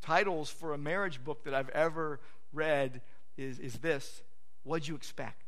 titles 0.00 0.50
for 0.50 0.74
a 0.74 0.78
marriage 0.78 1.22
book 1.22 1.44
that 1.44 1.54
I've 1.54 1.70
ever 1.70 2.20
read 2.52 3.02
is, 3.36 3.58
is 3.58 3.74
this 3.74 4.22
What'd 4.64 4.86
you 4.86 4.96
expect? 4.96 5.47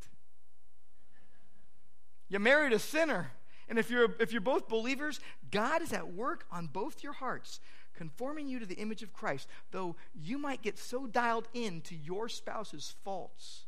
You 2.30 2.38
married 2.38 2.72
a 2.72 2.78
sinner. 2.78 3.32
And 3.68 3.78
if 3.78 3.90
you're, 3.90 4.16
if 4.18 4.32
you're 4.32 4.40
both 4.40 4.68
believers, 4.68 5.20
God 5.50 5.82
is 5.82 5.92
at 5.92 6.14
work 6.14 6.46
on 6.50 6.66
both 6.66 7.04
your 7.04 7.12
hearts, 7.12 7.60
conforming 7.94 8.48
you 8.48 8.58
to 8.58 8.66
the 8.66 8.76
image 8.76 9.02
of 9.02 9.12
Christ, 9.12 9.46
though 9.70 9.96
you 10.14 10.38
might 10.38 10.62
get 10.62 10.78
so 10.78 11.06
dialed 11.06 11.46
in 11.52 11.82
to 11.82 11.94
your 11.94 12.30
spouse's 12.30 12.94
faults 13.04 13.66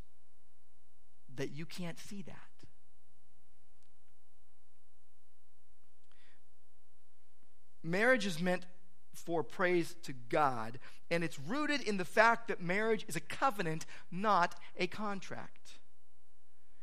that 1.36 1.52
you 1.52 1.66
can't 1.66 1.98
see 1.98 2.22
that. 2.22 2.52
marriage 7.82 8.26
is 8.26 8.40
meant 8.40 8.64
for 9.12 9.42
praise 9.42 9.94
to 10.04 10.12
God, 10.12 10.78
and 11.10 11.22
it's 11.22 11.38
rooted 11.38 11.82
in 11.82 11.96
the 11.96 12.04
fact 12.04 12.48
that 12.48 12.62
marriage 12.62 13.04
is 13.08 13.16
a 13.16 13.20
covenant, 13.20 13.84
not 14.10 14.54
a 14.78 14.86
contract. 14.86 15.78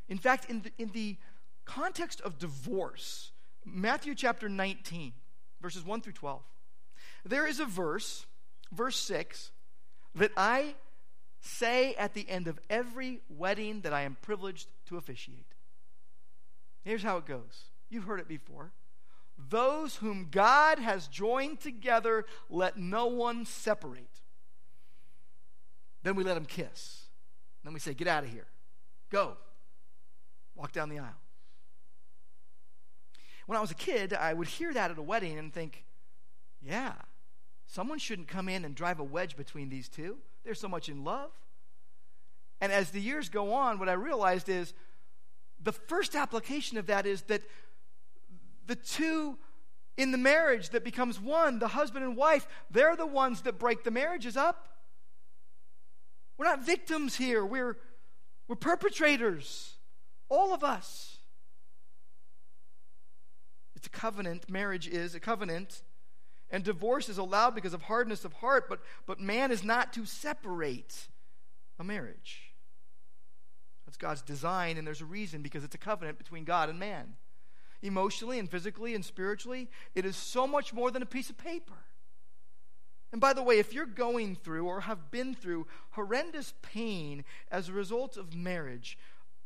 In 0.08 0.18
fact, 0.18 0.50
in 0.50 0.62
the, 0.62 0.72
in 0.78 0.90
the 0.90 1.18
context 1.70 2.20
of 2.22 2.40
divorce, 2.40 3.32
Matthew 3.64 4.16
chapter 4.16 4.50
19, 4.50 5.14
verses 5.62 5.86
1 5.86 6.02
through 6.02 6.14
12, 6.14 6.42
there 7.26 7.46
is 7.46 7.60
a 7.60 7.66
verse, 7.66 8.26
verse 8.72 8.98
6, 8.98 9.52
that 10.16 10.32
I 10.36 10.76
say 11.42 11.94
at 11.94 12.16
the 12.16 12.28
end 12.28 12.48
of 12.48 12.60
every 12.70 13.22
wedding 13.30 13.82
that 13.82 13.94
I 13.94 14.02
am 14.02 14.18
privileged 14.22 14.68
to 14.88 14.98
officiate. 14.98 15.54
Here's 16.84 17.04
how 17.04 17.18
it 17.18 17.28
goes. 17.28 17.66
You've 17.90 18.06
heard 18.06 18.20
it 18.20 18.28
before. 18.28 18.72
Those 19.38 19.98
whom 19.98 20.28
God 20.32 20.80
has 20.80 21.08
joined 21.08 21.60
together, 21.60 22.26
let 22.50 22.78
no 22.78 23.06
one 23.06 23.46
separate. 23.46 24.22
Then 26.04 26.16
we 26.16 26.24
let 26.24 26.34
them 26.34 26.46
kiss. 26.46 27.06
Then 27.64 27.74
we 27.74 27.80
say, 27.80 27.94
Get 27.94 28.08
out 28.08 28.24
of 28.24 28.32
here. 28.32 28.48
Go. 29.10 29.38
Walk 30.56 30.72
down 30.72 30.90
the 30.90 31.00
aisle. 31.00 31.16
When 33.50 33.58
I 33.58 33.62
was 33.62 33.72
a 33.72 33.76
kid, 33.76 34.14
I 34.14 34.32
would 34.32 34.48
hear 34.48 34.72
that 34.76 34.92
at 34.92 34.98
a 35.00 35.02
wedding 35.02 35.40
and 35.40 35.52
think, 35.52 35.84
Yeah, 36.62 36.94
someone 37.66 37.98
shouldn't 37.98 38.28
come 38.28 38.48
in 38.48 38.64
and 38.64 38.76
drive 38.76 39.00
a 39.00 39.04
wedge 39.04 39.36
between 39.36 39.70
these 39.70 39.90
two. 39.90 40.18
They're 40.44 40.54
so 40.54 40.68
much 40.68 40.88
in 40.88 41.04
love. 41.04 41.32
And 42.62 42.72
as 42.72 42.92
the 42.92 43.02
years 43.02 43.28
go 43.28 43.54
on, 43.54 43.80
what 43.80 43.90
I 43.90 43.94
realized 43.94 44.50
is 44.50 44.76
the 45.60 45.72
first 45.72 46.16
application 46.16 46.78
of 46.78 46.86
that 46.86 47.08
is 47.08 47.24
that 47.24 47.42
the 48.68 48.76
two 48.76 49.40
in 49.98 50.12
the 50.12 50.20
marriage 50.20 50.70
that 50.70 50.84
becomes 50.84 51.20
one, 51.20 51.58
the 51.58 51.70
husband 51.70 52.06
and 52.06 52.16
wife, 52.16 52.48
they're 52.70 52.96
the 52.96 53.08
ones 53.08 53.42
that 53.42 53.58
break 53.58 53.84
the 53.84 53.90
marriages 53.90 54.38
up. 54.38 54.68
We're 56.38 56.46
not 56.46 56.64
victims 56.64 57.16
here, 57.16 57.44
we're, 57.44 57.78
we're 58.48 58.58
perpetrators. 58.58 59.74
All 60.30 60.54
of 60.54 60.64
us. 60.64 61.19
It's 63.80 63.88
a 63.88 63.92
covenant. 63.92 64.50
Marriage 64.50 64.90
is 64.90 65.16
a 65.16 65.22
covenant. 65.22 65.84
And 66.52 66.66
divorce 66.66 67.08
is 67.08 67.18
allowed 67.18 67.56
because 67.56 67.74
of 67.74 67.84
hardness 67.84 68.26
of 68.26 68.34
heart, 68.34 68.68
but, 68.68 68.82
but 69.06 69.22
man 69.22 69.52
is 69.52 69.64
not 69.64 69.94
to 69.94 70.06
separate 70.06 71.08
a 71.80 71.86
marriage. 71.86 72.52
That's 73.86 73.96
God's 73.96 74.22
design, 74.22 74.78
and 74.78 74.86
there's 74.86 75.00
a 75.00 75.06
reason 75.06 75.42
because 75.42 75.64
it's 75.64 75.76
a 75.76 75.80
covenant 75.80 76.18
between 76.18 76.44
God 76.44 76.68
and 76.68 76.78
man 76.78 77.14
emotionally 77.82 78.38
and 78.38 78.52
physically 78.52 78.96
and 78.96 79.06
spiritually. 79.06 79.70
It 79.96 80.04
is 80.04 80.18
so 80.18 80.46
much 80.46 80.74
more 80.74 80.92
than 80.92 81.02
a 81.02 81.06
piece 81.06 81.30
of 81.30 81.38
paper. 81.38 81.78
And 83.14 83.22
by 83.22 83.32
the 83.32 83.44
way, 83.44 83.60
if 83.60 83.74
you're 83.74 83.86
going 83.86 84.36
through 84.36 84.68
or 84.68 84.82
have 84.82 85.10
been 85.10 85.34
through 85.34 85.68
horrendous 85.92 86.54
pain 86.62 87.24
as 87.50 87.70
a 87.70 87.74
result 87.74 88.18
of 88.18 88.36
marriage, 88.36 88.98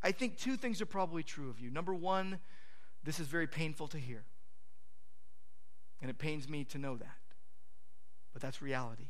I 0.02 0.12
think 0.12 0.38
two 0.38 0.58
things 0.58 0.82
are 0.82 0.88
probably 0.88 1.22
true 1.22 1.52
of 1.52 1.60
you. 1.60 1.70
Number 1.70 1.94
one, 1.94 2.40
this 3.04 3.20
is 3.20 3.28
very 3.28 3.48
painful 3.48 3.88
to 3.90 3.98
hear. 3.98 4.24
And 6.02 6.10
it 6.10 6.18
pains 6.18 6.50
me 6.50 6.64
to 6.66 6.78
know 6.78 6.98
that. 6.98 7.18
But 8.34 8.42
that's 8.42 8.62
reality. 8.62 9.10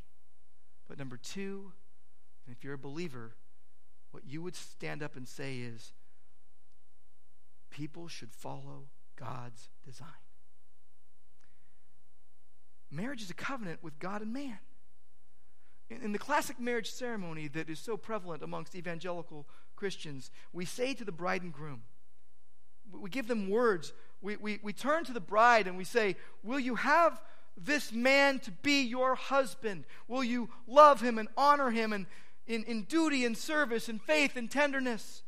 But 0.87 0.99
number 0.99 1.17
two, 1.17 1.71
and 2.45 2.55
if 2.55 2.63
you're 2.63 2.73
a 2.73 2.77
believer, 2.77 3.35
what 4.11 4.23
you 4.25 4.41
would 4.41 4.55
stand 4.55 5.01
up 5.01 5.15
and 5.15 5.27
say 5.27 5.57
is 5.57 5.93
people 7.69 8.07
should 8.07 8.31
follow 8.31 8.89
God's 9.15 9.69
design. 9.85 10.07
Marriage 12.91 13.23
is 13.23 13.31
a 13.31 13.35
covenant 13.35 13.79
with 13.81 13.97
God 13.97 14.21
and 14.21 14.31
man. 14.31 14.59
In, 15.89 16.11
the 16.11 16.19
classic 16.19 16.59
marriage 16.59 16.91
ceremony 16.91 17.47
that 17.49 17.69
is 17.69 17.79
so 17.79 17.97
prevalent 17.97 18.43
amongst 18.43 18.75
evangelical 18.75 19.47
Christians, 19.75 20.31
we 20.51 20.65
say 20.65 20.93
to 20.93 21.03
the 21.03 21.11
bride 21.11 21.41
and 21.41 21.51
groom, 21.51 21.83
we 22.99 23.09
give 23.09 23.27
them 23.27 23.49
words. 23.49 23.93
We, 24.21 24.37
we, 24.37 24.59
we 24.63 24.73
turn 24.73 25.03
to 25.05 25.13
the 25.13 25.19
bride 25.19 25.67
and 25.67 25.77
we 25.77 25.83
say, 25.83 26.15
Will 26.43 26.59
you 26.59 26.75
have 26.75 27.21
this 27.57 27.91
man 27.91 28.39
to 28.39 28.51
be 28.51 28.81
your 28.83 29.15
husband? 29.15 29.85
Will 30.07 30.23
you 30.23 30.49
love 30.67 31.01
him 31.01 31.17
and 31.17 31.27
honor 31.37 31.69
him 31.69 31.93
and 31.93 32.05
in, 32.47 32.63
in 32.63 32.83
duty 32.83 33.25
and 33.25 33.37
service 33.37 33.89
and 33.89 34.01
faith 34.01 34.35
and 34.35 34.49
tenderness? 34.49 35.23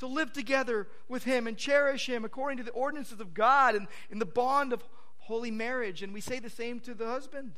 to 0.00 0.06
live 0.06 0.32
together 0.32 0.88
with 1.08 1.24
Him 1.24 1.46
and 1.46 1.56
cherish 1.56 2.08
Him 2.08 2.24
according 2.24 2.58
to 2.58 2.64
the 2.64 2.70
ordinances 2.72 3.20
of 3.20 3.32
God 3.32 3.74
and 3.74 3.86
in 4.10 4.18
the 4.18 4.26
bond 4.26 4.72
of 4.72 4.82
holy 5.18 5.50
marriage. 5.50 6.02
And 6.02 6.12
we 6.12 6.20
say 6.20 6.40
the 6.40 6.50
same 6.50 6.80
to 6.80 6.94
the 6.94 7.06
husband, 7.06 7.52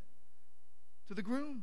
to 1.08 1.14
the 1.14 1.22
groom. 1.22 1.62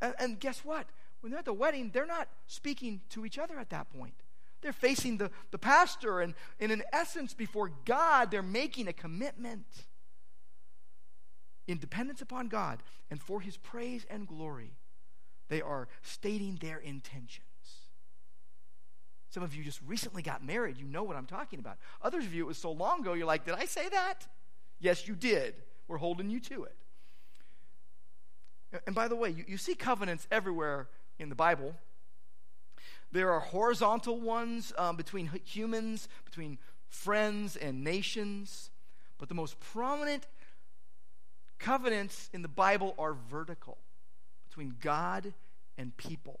And, 0.00 0.14
and 0.18 0.40
guess 0.40 0.64
what? 0.64 0.86
When 1.20 1.32
they're 1.32 1.38
at 1.38 1.46
the 1.46 1.52
wedding, 1.52 1.90
they're 1.92 2.06
not 2.06 2.28
speaking 2.46 3.00
to 3.10 3.24
each 3.24 3.38
other 3.38 3.58
at 3.58 3.70
that 3.70 3.90
point. 3.90 4.14
They're 4.62 4.72
facing 4.72 5.18
the, 5.18 5.30
the 5.50 5.58
pastor, 5.58 6.20
and, 6.20 6.34
and 6.60 6.72
in 6.72 6.82
essence, 6.92 7.34
before 7.34 7.72
God, 7.84 8.30
they're 8.30 8.42
making 8.42 8.88
a 8.88 8.92
commitment 8.92 9.66
in 11.66 11.78
dependence 11.78 12.22
upon 12.22 12.48
God 12.48 12.82
and 13.10 13.20
for 13.20 13.40
His 13.40 13.56
praise 13.56 14.06
and 14.08 14.26
glory. 14.26 14.72
They 15.48 15.60
are 15.60 15.88
stating 16.02 16.58
their 16.60 16.78
intention. 16.78 17.44
Some 19.30 19.42
of 19.42 19.54
you 19.54 19.64
just 19.64 19.80
recently 19.86 20.22
got 20.22 20.44
married. 20.44 20.76
You 20.76 20.84
know 20.84 21.02
what 21.02 21.16
I'm 21.16 21.26
talking 21.26 21.58
about. 21.58 21.78
Others 22.02 22.26
of 22.26 22.34
you, 22.34 22.44
it 22.44 22.46
was 22.46 22.58
so 22.58 22.70
long 22.70 23.00
ago, 23.00 23.14
you're 23.14 23.26
like, 23.26 23.44
did 23.44 23.54
I 23.54 23.64
say 23.64 23.88
that? 23.88 24.26
Yes, 24.78 25.08
you 25.08 25.14
did. 25.14 25.54
We're 25.88 25.96
holding 25.96 26.30
you 26.30 26.38
to 26.40 26.64
it. 26.64 26.76
And 28.86 28.94
by 28.94 29.08
the 29.08 29.16
way, 29.16 29.30
you, 29.30 29.44
you 29.48 29.56
see 29.56 29.74
covenants 29.74 30.26
everywhere 30.30 30.88
in 31.18 31.28
the 31.28 31.34
Bible. 31.34 31.74
There 33.12 33.30
are 33.30 33.40
horizontal 33.40 34.18
ones 34.20 34.72
um, 34.78 34.96
between 34.96 35.30
humans, 35.44 36.08
between 36.24 36.58
friends 36.88 37.56
and 37.56 37.84
nations. 37.84 38.70
But 39.18 39.28
the 39.28 39.34
most 39.34 39.60
prominent 39.60 40.26
covenants 41.58 42.28
in 42.32 42.42
the 42.42 42.48
Bible 42.48 42.94
are 42.98 43.14
vertical 43.30 43.78
between 44.48 44.76
God 44.80 45.32
and 45.78 45.96
people. 45.96 46.40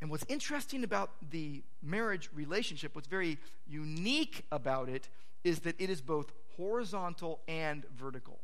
And 0.00 0.10
what's 0.10 0.24
interesting 0.28 0.84
about 0.84 1.10
the 1.30 1.62
marriage 1.82 2.30
relationship, 2.32 2.94
what's 2.94 3.08
very 3.08 3.38
unique 3.66 4.44
about 4.52 4.88
it, 4.88 5.08
is 5.42 5.60
that 5.60 5.74
it 5.80 5.90
is 5.90 6.00
both 6.00 6.32
horizontal 6.56 7.40
and 7.48 7.84
vertical 7.96 8.38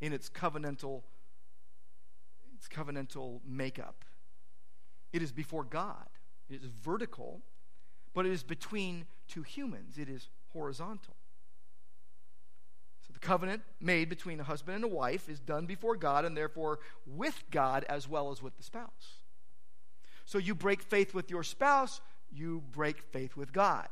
in 0.00 0.12
its 0.12 0.28
covenantal 0.28 1.02
its 2.54 2.68
covenantal 2.68 3.40
makeup. 3.46 4.05
It 5.16 5.22
is 5.22 5.32
before 5.32 5.64
God. 5.64 6.04
It 6.50 6.56
is 6.56 6.68
vertical, 6.84 7.40
but 8.12 8.26
it 8.26 8.32
is 8.32 8.42
between 8.42 9.06
two 9.26 9.40
humans. 9.40 9.96
It 9.96 10.10
is 10.10 10.28
horizontal. 10.52 11.16
So 13.00 13.14
the 13.14 13.18
covenant 13.18 13.62
made 13.80 14.10
between 14.10 14.40
a 14.40 14.44
husband 14.44 14.74
and 14.74 14.84
a 14.84 14.88
wife 14.88 15.30
is 15.30 15.40
done 15.40 15.64
before 15.64 15.96
God 15.96 16.26
and 16.26 16.36
therefore 16.36 16.80
with 17.06 17.44
God 17.50 17.86
as 17.88 18.06
well 18.06 18.30
as 18.30 18.42
with 18.42 18.58
the 18.58 18.62
spouse. 18.62 19.22
So 20.26 20.36
you 20.36 20.54
break 20.54 20.82
faith 20.82 21.14
with 21.14 21.30
your 21.30 21.42
spouse, 21.42 22.02
you 22.30 22.62
break 22.72 23.00
faith 23.00 23.38
with 23.38 23.54
God. 23.54 23.88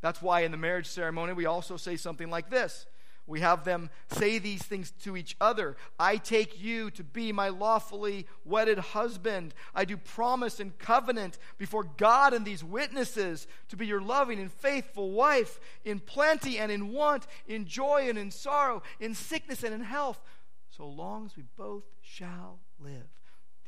That's 0.00 0.22
why 0.22 0.42
in 0.42 0.52
the 0.52 0.56
marriage 0.56 0.86
ceremony 0.86 1.32
we 1.32 1.46
also 1.46 1.76
say 1.76 1.96
something 1.96 2.30
like 2.30 2.48
this. 2.48 2.86
We 3.28 3.40
have 3.40 3.64
them 3.64 3.90
say 4.08 4.38
these 4.38 4.62
things 4.62 4.90
to 5.02 5.14
each 5.14 5.36
other. 5.38 5.76
I 5.98 6.16
take 6.16 6.60
you 6.60 6.90
to 6.92 7.04
be 7.04 7.30
my 7.30 7.50
lawfully 7.50 8.26
wedded 8.46 8.78
husband. 8.78 9.52
I 9.74 9.84
do 9.84 9.98
promise 9.98 10.60
and 10.60 10.76
covenant 10.78 11.38
before 11.58 11.84
God 11.84 12.32
and 12.32 12.46
these 12.46 12.64
witnesses 12.64 13.46
to 13.68 13.76
be 13.76 13.86
your 13.86 14.00
loving 14.00 14.40
and 14.40 14.50
faithful 14.50 15.10
wife 15.10 15.60
in 15.84 16.00
plenty 16.00 16.58
and 16.58 16.72
in 16.72 16.90
want, 16.90 17.26
in 17.46 17.66
joy 17.66 18.08
and 18.08 18.18
in 18.18 18.30
sorrow, 18.30 18.82
in 18.98 19.14
sickness 19.14 19.62
and 19.62 19.74
in 19.74 19.82
health, 19.82 20.22
so 20.70 20.88
long 20.88 21.26
as 21.26 21.36
we 21.36 21.44
both 21.56 21.84
shall 22.00 22.60
live. 22.80 23.08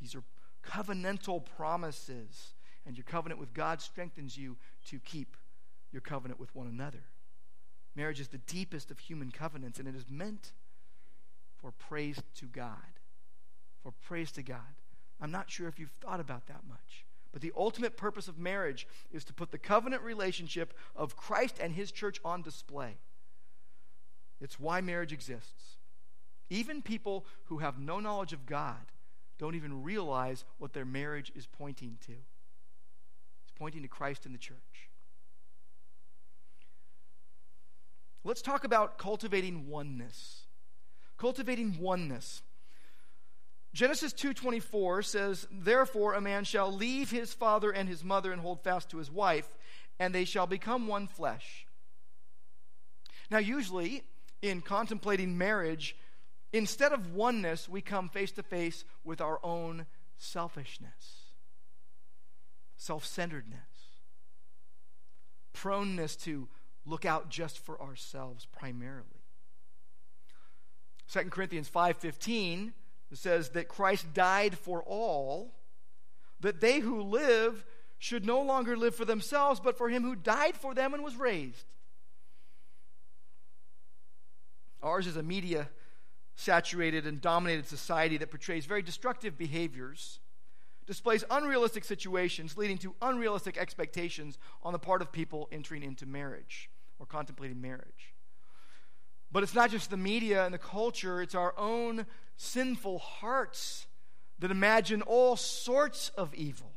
These 0.01 0.15
are 0.15 0.23
covenantal 0.67 1.45
promises. 1.57 2.55
And 2.87 2.97
your 2.97 3.05
covenant 3.05 3.39
with 3.39 3.53
God 3.53 3.83
strengthens 3.83 4.39
you 4.39 4.57
to 4.87 4.99
keep 5.01 5.37
your 5.93 6.01
covenant 6.01 6.41
with 6.41 6.55
one 6.55 6.67
another. 6.67 7.03
Marriage 7.97 8.21
is 8.21 8.29
the 8.29 8.39
deepest 8.39 8.91
of 8.91 8.99
human 8.99 9.31
covenants, 9.31 9.79
and 9.79 9.89
it 9.89 9.97
is 9.97 10.07
meant 10.09 10.53
for 11.57 11.73
praise 11.73 12.21
to 12.37 12.47
God. 12.47 12.77
For 13.83 13.93
praise 14.07 14.31
to 14.33 14.43
God. 14.43 14.59
I'm 15.21 15.31
not 15.31 15.51
sure 15.51 15.69
if 15.69 15.79
you've 15.79 15.93
thought 16.01 16.21
about 16.21 16.47
that 16.47 16.63
much. 16.69 17.05
But 17.33 17.43
the 17.43 17.53
ultimate 17.57 17.97
purpose 17.97 18.29
of 18.29 18.39
marriage 18.39 18.87
is 19.13 19.25
to 19.25 19.33
put 19.33 19.53
the 19.53 19.59
covenant 19.59 20.03
relationship 20.03 20.75
of 20.97 21.17
Christ 21.17 21.59
and 21.61 21.73
his 21.73 21.93
church 21.93 22.21
on 22.25 22.43
display. 22.43 22.97
It's 24.41 24.59
why 24.59 24.81
marriage 24.81 25.13
exists. 25.13 25.77
Even 26.49 26.83
people 26.83 27.27
who 27.45 27.59
have 27.59 27.79
no 27.79 28.01
knowledge 28.01 28.33
of 28.33 28.47
God 28.47 28.93
don't 29.39 29.55
even 29.55 29.83
realize 29.83 30.45
what 30.59 30.73
their 30.73 30.85
marriage 30.85 31.31
is 31.35 31.47
pointing 31.47 31.99
to. 32.07 32.13
It's 32.13 33.53
pointing 33.57 33.83
to 33.83 33.89
Christ 33.89 34.27
and 34.27 34.35
the 34.35 34.39
church. 34.39 34.90
Let's 38.23 38.43
talk 38.43 38.65
about 38.65 38.99
cultivating 38.99 39.69
oneness 39.69 40.41
cultivating 41.21 41.79
oneness. 41.79 42.43
Genesis 43.75 44.15
2:24 44.15 45.03
says, 45.03 45.47
"Therefore 45.51 46.15
a 46.15 46.21
man 46.21 46.45
shall 46.45 46.73
leave 46.73 47.11
his 47.11 47.35
father 47.35 47.71
and 47.71 47.89
his 47.89 48.03
mother 48.03 48.33
and 48.33 48.41
hold 48.41 48.65
fast 48.65 48.89
to 48.91 48.97
his 48.97 49.11
wife, 49.11 49.55
and 49.99 50.15
they 50.15 50.25
shall 50.25 50.47
become 50.47 50.87
one 50.87 51.07
flesh." 51.07 51.67
Now 53.31 53.37
usually 53.37 54.09
in 54.41 54.63
contemplating 54.63 55.37
marriage, 55.37 55.95
instead 56.55 56.95
of 56.95 57.13
oneness, 57.13 57.69
we 57.69 57.83
come 57.83 58.09
face 58.09 58.33
to 58.33 58.43
face 58.43 58.87
with 59.05 59.21
our 59.21 59.45
own 59.45 59.87
selfishness, 60.17 61.35
self-centeredness, 62.77 64.01
proneness 65.53 66.17
to 66.17 66.49
look 66.87 67.05
out 67.05 67.29
just 67.29 67.59
for 67.59 67.81
ourselves 67.81 68.47
primarily. 68.47 69.05
2 71.09 71.31
Corinthians 71.31 71.69
5:15 71.69 72.73
says 73.13 73.51
that 73.51 73.69
Christ 73.69 74.15
died 74.15 74.57
for 74.57 74.83
all, 74.85 75.53
that 76.41 76.61
they 76.61 76.81
who 76.81 77.03
live 77.03 77.65
should 77.99 78.25
no 78.25 78.41
longer 78.41 78.77
live 78.77 78.95
for 78.95 79.05
themselves, 79.05 79.61
but 79.61 79.77
for 79.77 79.89
him 79.89 80.03
who 80.03 80.15
died 80.15 80.57
for 80.57 80.75
them 80.75 80.95
and 80.95 81.03
was 81.03 81.17
raised. 81.17 81.67
Ours 84.83 85.07
is 85.07 85.17
a 85.17 85.23
media 85.23 85.69
saturated 86.35 87.07
and 87.07 87.21
dominated 87.21 87.67
society 87.67 88.17
that 88.17 88.31
portrays 88.31 88.65
very 88.65 88.81
destructive 88.81 89.37
behaviors, 89.37 90.21
displays 90.87 91.25
unrealistic 91.31 91.85
situations 91.85 92.57
leading 92.57 92.79
to 92.79 92.95
unrealistic 93.03 93.57
expectations 93.57 94.39
on 94.63 94.73
the 94.73 94.79
part 94.79 95.03
of 95.03 95.13
people 95.13 95.49
entering 95.53 95.83
into 95.83 96.07
marriage 96.07 96.71
or 96.99 97.07
contemplating 97.07 97.61
marriage. 97.61 98.15
But 99.33 99.43
it's 99.43 99.55
not 99.55 99.71
just 99.71 99.91
the 99.91 99.97
media 99.97 100.45
and 100.45 100.53
the 100.53 100.59
culture, 100.59 101.23
it's 101.23 101.35
our 101.35 101.55
own 101.57 102.07
sinful 102.37 102.99
hearts 102.99 103.87
that 104.41 104.51
imagine 104.51 105.03
all 105.03 105.37
sorts 105.37 106.11
of 106.17 106.35
evil. 106.35 106.73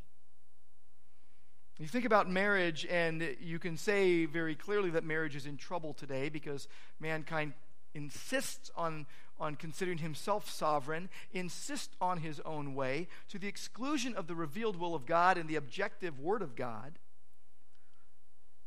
You 1.79 1.87
think 1.87 2.05
about 2.05 2.29
marriage, 2.29 2.85
and 2.85 3.35
you 3.41 3.57
can 3.57 3.77
say 3.77 4.25
very 4.25 4.55
clearly 4.55 4.91
that 4.91 5.03
marriage 5.03 5.35
is 5.35 5.47
in 5.47 5.57
trouble 5.57 5.93
today 5.93 6.29
because 6.29 6.67
mankind 6.99 7.53
insists 7.93 8.71
on, 8.75 9.06
on 9.39 9.56
considering 9.56 9.99
himself 9.99 10.49
sovereign, 10.49 11.10
insists 11.32 11.95
on 12.01 12.19
his 12.19 12.39
own 12.41 12.75
way, 12.75 13.08
to 13.29 13.39
the 13.39 13.47
exclusion 13.47 14.15
of 14.15 14.27
the 14.27 14.36
revealed 14.36 14.77
will 14.77 14.95
of 14.95 15.06
God 15.06 15.38
and 15.38 15.49
the 15.49 15.56
objective 15.56 16.19
Word 16.19 16.41
of 16.41 16.56
God. 16.56 16.99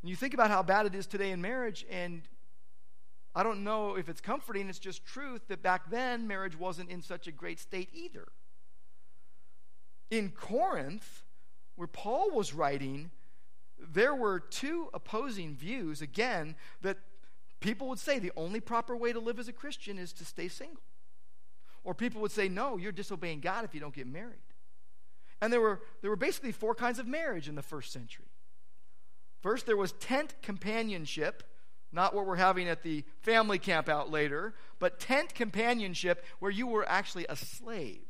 And 0.03 0.11
you 0.11 0.17
think 0.17 0.35
about 0.35 0.51
how 0.51 0.63
bad 0.63 0.87
it 0.87 0.95
is 0.95 1.07
today 1.07 1.31
in 1.31 1.41
marriage, 1.41 1.85
and 1.91 2.23
I 3.35 3.43
don't 3.43 3.65
know 3.65 3.97
if 3.97 4.09
it's 4.09 4.21
comforting, 4.21 4.69
it's 4.69 4.79
just 4.79 5.05
truth 5.05 5.43
that 5.49 5.63
back 5.63 5.91
then 5.91 6.27
marriage 6.27 6.59
wasn't 6.59 6.91
in 6.91 7.03
such 7.03 7.27
a 7.27 7.33
great 7.33 7.61
state 7.61 7.91
either. 7.93 8.29
In 10.11 10.31
Corinth, 10.31 11.25
where 11.75 11.89
Paul 11.89 12.31
was 12.31 12.55
writing, 12.55 13.11
there 13.79 14.15
were 14.15 14.41
two 14.41 14.89
opposing 14.95 15.55
views, 15.55 16.01
again, 16.01 16.55
that 16.81 16.99
people 17.61 17.89
would 17.89 17.99
say 17.99 18.19
the 18.19 18.33
only 18.37 18.61
proper 18.61 18.97
way 18.97 19.13
to 19.13 19.21
live 19.21 19.39
as 19.39 19.49
a 19.49 19.53
Christian 19.53 19.99
is 19.99 20.13
to 20.15 20.25
stay 20.25 20.49
single. 20.49 20.83
Or 21.85 21.95
people 21.95 22.21
would 22.23 22.33
say, 22.33 22.49
no, 22.49 22.77
you're 22.77 22.93
disobeying 22.93 23.41
God 23.41 23.65
if 23.65 23.75
you 23.75 23.81
don't 23.81 23.95
get 23.95 24.07
married. 24.07 24.39
And 25.41 25.53
there 25.53 25.61
were, 25.61 25.83
there 26.01 26.11
were 26.11 26.17
basically 26.17 26.53
four 26.53 26.75
kinds 26.75 26.99
of 26.99 27.07
marriage 27.07 27.49
in 27.49 27.55
the 27.55 27.63
first 27.63 27.93
century. 27.93 28.27
First, 29.41 29.67
there 29.67 29.77
was 29.77 29.93
tent 29.93 30.35
companionship, 30.43 31.43
not 31.93 32.15
what 32.15 32.27
we're 32.27 32.37
having 32.37 32.69
at 32.69 32.83
the 32.83 33.05
family 33.21 33.59
camp 33.59 33.89
out 33.89 34.11
later, 34.11 34.55
but 34.79 34.99
tent 34.99 35.35
companionship 35.35 36.25
where 36.41 36.51
you 36.51 36.67
were 36.67 36.89
actually 36.89 37.27
a 37.29 37.37
slave. 37.37 38.03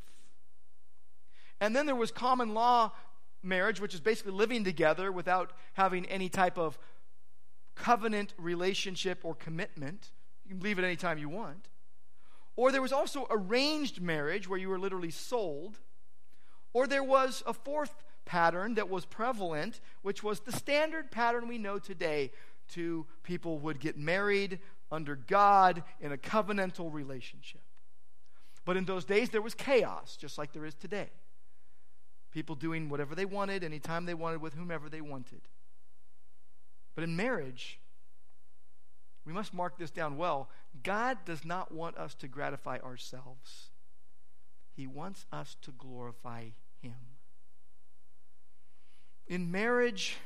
And 1.60 1.74
then 1.74 1.86
there 1.86 1.94
was 1.94 2.10
common 2.10 2.54
law 2.54 2.92
marriage, 3.42 3.80
which 3.80 3.94
is 3.94 4.00
basically 4.00 4.32
living 4.32 4.64
together 4.64 5.12
without 5.12 5.52
having 5.74 6.06
any 6.06 6.28
type 6.28 6.58
of 6.58 6.78
covenant 7.76 8.34
relationship 8.38 9.24
or 9.24 9.34
commitment. 9.34 10.10
You 10.44 10.54
can 10.54 10.64
leave 10.64 10.78
at 10.78 10.84
any 10.84 10.96
time 10.96 11.18
you 11.18 11.28
want. 11.28 11.68
Or 12.56 12.72
there 12.72 12.82
was 12.82 12.92
also 12.92 13.26
arranged 13.30 14.00
marriage 14.00 14.48
where 14.48 14.58
you 14.58 14.68
were 14.68 14.78
literally 14.78 15.10
sold. 15.10 15.78
Or 16.72 16.86
there 16.86 17.04
was 17.04 17.42
a 17.46 17.52
fourth 17.52 18.02
pattern 18.24 18.74
that 18.74 18.88
was 18.88 19.04
prevalent, 19.04 19.80
which 20.02 20.22
was 20.22 20.40
the 20.40 20.52
standard 20.52 21.10
pattern 21.10 21.48
we 21.48 21.58
know 21.58 21.78
today 21.78 22.32
to 22.70 23.06
people 23.22 23.58
would 23.58 23.78
get 23.78 23.96
married 23.96 24.58
under 24.90 25.16
God 25.16 25.82
in 26.00 26.12
a 26.12 26.16
covenantal 26.16 26.92
relationship. 26.92 27.60
But 28.64 28.76
in 28.76 28.84
those 28.84 29.04
days, 29.04 29.30
there 29.30 29.42
was 29.42 29.54
chaos, 29.54 30.16
just 30.16 30.38
like 30.38 30.52
there 30.52 30.64
is 30.64 30.74
today. 30.74 31.10
People 32.32 32.56
doing 32.56 32.88
whatever 32.88 33.14
they 33.14 33.24
wanted, 33.24 33.62
anytime 33.62 34.06
they 34.06 34.14
wanted, 34.14 34.40
with 34.40 34.54
whomever 34.54 34.88
they 34.88 35.00
wanted. 35.00 35.42
But 36.96 37.04
in 37.04 37.14
marriage, 37.14 37.78
we 39.24 39.32
must 39.32 39.54
mark 39.54 39.78
this 39.78 39.90
down 39.92 40.16
well. 40.16 40.48
God 40.82 41.18
does 41.24 41.44
not 41.44 41.70
want 41.70 41.96
us 41.96 42.14
to 42.16 42.26
gratify 42.26 42.78
ourselves, 42.78 43.70
He 44.74 44.88
wants 44.88 45.24
us 45.30 45.56
to 45.62 45.70
glorify 45.70 46.46
Him. 46.82 46.96
In 49.28 49.52
marriage, 49.52 50.16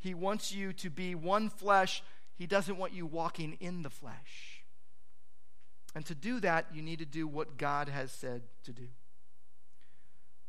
He 0.00 0.14
wants 0.14 0.52
you 0.52 0.72
to 0.72 0.90
be 0.90 1.14
one 1.14 1.50
flesh. 1.50 2.02
He 2.36 2.46
doesn't 2.46 2.78
want 2.78 2.92
you 2.92 3.04
walking 3.04 3.56
in 3.60 3.82
the 3.82 3.90
flesh. 3.90 4.64
And 5.94 6.06
to 6.06 6.14
do 6.14 6.38
that, 6.40 6.66
you 6.72 6.82
need 6.82 7.00
to 7.00 7.04
do 7.04 7.26
what 7.26 7.58
God 7.58 7.88
has 7.88 8.12
said 8.12 8.42
to 8.62 8.72
do. 8.72 8.86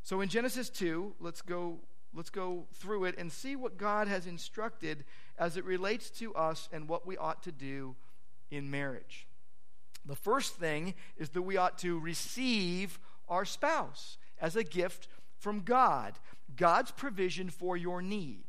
So 0.04 0.22
in 0.22 0.30
Genesis 0.30 0.70
2, 0.70 1.16
let's 1.20 1.42
go 1.42 1.80
let's 2.14 2.30
go 2.30 2.66
through 2.74 3.06
it 3.06 3.16
and 3.18 3.32
see 3.32 3.56
what 3.56 3.78
God 3.78 4.08
has 4.08 4.26
instructed 4.26 5.06
as 5.40 5.58
it 5.58 5.66
relates 5.66 6.10
to 6.12 6.36
us 6.36 6.70
and 6.72 6.88
what 6.88 7.08
we 7.08 7.18
ought 7.18 7.42
to 7.44 7.52
do 7.52 7.96
in 8.52 8.70
marriage. 8.70 9.26
The 10.06 10.16
first 10.16 10.56
thing 10.56 10.94
is 11.18 11.30
that 11.30 11.42
we 11.42 11.58
ought 11.58 11.78
to 11.80 11.98
receive 12.00 13.00
our 13.28 13.46
spouse 13.46 14.18
as 14.42 14.56
a 14.56 14.64
gift 14.64 15.08
from 15.38 15.62
God, 15.62 16.14
God's 16.56 16.92
provision 16.92 17.50
for 17.50 17.78
your 17.78 18.02
need. 18.02 18.44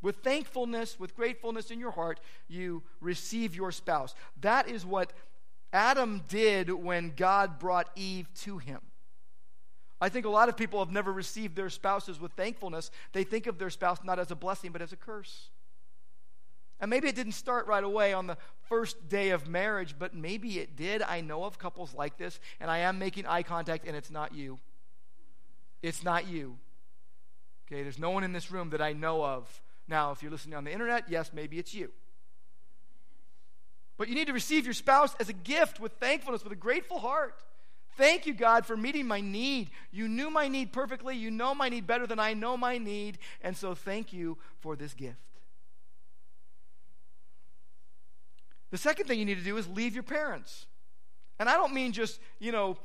With 0.00 0.16
thankfulness, 0.16 1.00
with 1.00 1.16
gratefulness 1.16 1.70
in 1.70 1.80
your 1.80 1.90
heart, 1.90 2.20
you 2.46 2.82
receive 3.00 3.56
your 3.56 3.72
spouse. 3.72 4.14
That 4.40 4.68
is 4.68 4.86
what 4.86 5.12
Adam 5.72 6.22
did 6.28 6.70
when 6.70 7.12
God 7.16 7.58
brought 7.58 7.90
Eve 7.96 8.28
to 8.42 8.58
him. 8.58 8.80
I 10.00 10.08
think 10.08 10.24
a 10.26 10.30
lot 10.30 10.48
of 10.48 10.56
people 10.56 10.78
have 10.78 10.92
never 10.92 11.12
received 11.12 11.56
their 11.56 11.70
spouses 11.70 12.20
with 12.20 12.32
thankfulness. 12.32 12.92
They 13.12 13.24
think 13.24 13.48
of 13.48 13.58
their 13.58 13.70
spouse 13.70 13.98
not 14.04 14.20
as 14.20 14.30
a 14.30 14.36
blessing, 14.36 14.70
but 14.70 14.82
as 14.82 14.92
a 14.92 14.96
curse. 14.96 15.50
And 16.80 16.90
maybe 16.90 17.08
it 17.08 17.16
didn't 17.16 17.32
start 17.32 17.66
right 17.66 17.82
away 17.82 18.12
on 18.12 18.26
the 18.26 18.36
first 18.68 19.08
day 19.08 19.30
of 19.30 19.48
marriage, 19.48 19.96
but 19.98 20.14
maybe 20.14 20.58
it 20.60 20.76
did. 20.76 21.02
I 21.02 21.20
know 21.20 21.44
of 21.44 21.58
couples 21.58 21.94
like 21.94 22.18
this, 22.18 22.38
and 22.60 22.70
I 22.70 22.78
am 22.78 22.98
making 22.98 23.26
eye 23.26 23.42
contact, 23.42 23.86
and 23.86 23.96
it's 23.96 24.10
not 24.10 24.34
you. 24.34 24.58
It's 25.82 26.04
not 26.04 26.28
you. 26.28 26.56
Okay, 27.66 27.82
there's 27.82 27.98
no 27.98 28.10
one 28.10 28.24
in 28.24 28.32
this 28.32 28.50
room 28.50 28.70
that 28.70 28.80
I 28.80 28.92
know 28.92 29.24
of. 29.24 29.62
Now, 29.88 30.12
if 30.12 30.22
you're 30.22 30.30
listening 30.30 30.56
on 30.56 30.64
the 30.64 30.72
internet, 30.72 31.04
yes, 31.08 31.30
maybe 31.32 31.58
it's 31.58 31.74
you. 31.74 31.90
But 33.96 34.08
you 34.08 34.14
need 34.14 34.28
to 34.28 34.32
receive 34.32 34.64
your 34.64 34.74
spouse 34.74 35.14
as 35.18 35.28
a 35.28 35.32
gift 35.32 35.80
with 35.80 35.92
thankfulness, 35.94 36.44
with 36.44 36.52
a 36.52 36.56
grateful 36.56 36.98
heart. 36.98 37.42
Thank 37.96 38.26
you, 38.26 38.32
God, 38.32 38.64
for 38.64 38.76
meeting 38.76 39.06
my 39.06 39.20
need. 39.20 39.70
You 39.90 40.06
knew 40.06 40.30
my 40.30 40.46
need 40.46 40.72
perfectly. 40.72 41.16
You 41.16 41.32
know 41.32 41.52
my 41.52 41.68
need 41.68 41.86
better 41.86 42.06
than 42.06 42.20
I 42.20 42.32
know 42.32 42.56
my 42.56 42.78
need. 42.78 43.18
And 43.42 43.56
so 43.56 43.74
thank 43.74 44.12
you 44.12 44.38
for 44.60 44.76
this 44.76 44.94
gift. 44.94 45.16
The 48.70 48.78
second 48.78 49.06
thing 49.06 49.18
you 49.18 49.24
need 49.24 49.38
to 49.38 49.44
do 49.44 49.56
is 49.56 49.68
leave 49.68 49.94
your 49.94 50.02
parents. 50.02 50.66
And 51.38 51.48
I 51.48 51.54
don't 51.54 51.72
mean 51.72 51.92
just, 51.92 52.20
you 52.38 52.52
know, 52.52 52.76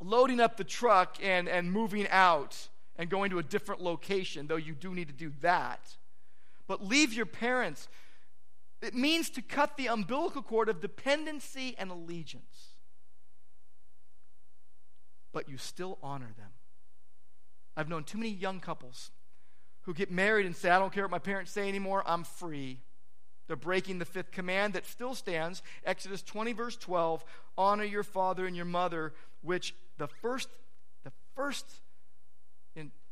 loading 0.00 0.40
up 0.40 0.56
the 0.56 0.64
truck 0.64 1.16
and, 1.22 1.48
and 1.48 1.70
moving 1.72 2.06
out 2.08 2.68
and 2.96 3.08
going 3.08 3.30
to 3.30 3.38
a 3.38 3.42
different 3.42 3.80
location, 3.80 4.46
though 4.46 4.56
you 4.56 4.74
do 4.74 4.94
need 4.94 5.08
to 5.08 5.14
do 5.14 5.32
that. 5.40 5.96
But 6.66 6.84
leave 6.84 7.12
your 7.12 7.26
parents. 7.26 7.88
It 8.82 8.94
means 8.94 9.30
to 9.30 9.42
cut 9.42 9.76
the 9.76 9.86
umbilical 9.86 10.42
cord 10.42 10.68
of 10.68 10.80
dependency 10.80 11.74
and 11.78 11.90
allegiance 11.90 12.76
but 15.36 15.50
you 15.50 15.58
still 15.58 15.98
honor 16.02 16.32
them. 16.38 16.48
I've 17.76 17.90
known 17.90 18.04
too 18.04 18.16
many 18.16 18.30
young 18.30 18.58
couples 18.58 19.10
who 19.82 19.92
get 19.92 20.10
married 20.10 20.46
and 20.46 20.56
say, 20.56 20.70
I 20.70 20.78
don't 20.78 20.90
care 20.90 21.04
what 21.04 21.10
my 21.10 21.18
parents 21.18 21.50
say 21.50 21.68
anymore, 21.68 22.02
I'm 22.06 22.24
free. 22.24 22.80
They're 23.46 23.56
breaking 23.56 23.98
the 23.98 24.04
fifth 24.04 24.32
command 24.32 24.74
that 24.74 24.86
still 24.86 25.14
stands 25.14 25.62
Exodus 25.84 26.22
20, 26.22 26.52
verse 26.52 26.76
12 26.76 27.24
honor 27.56 27.84
your 27.84 28.02
father 28.02 28.46
and 28.46 28.56
your 28.56 28.64
mother, 28.64 29.14
which 29.42 29.74
the 29.98 30.08
first, 30.08 30.48
the 31.04 31.12
first 31.34 31.66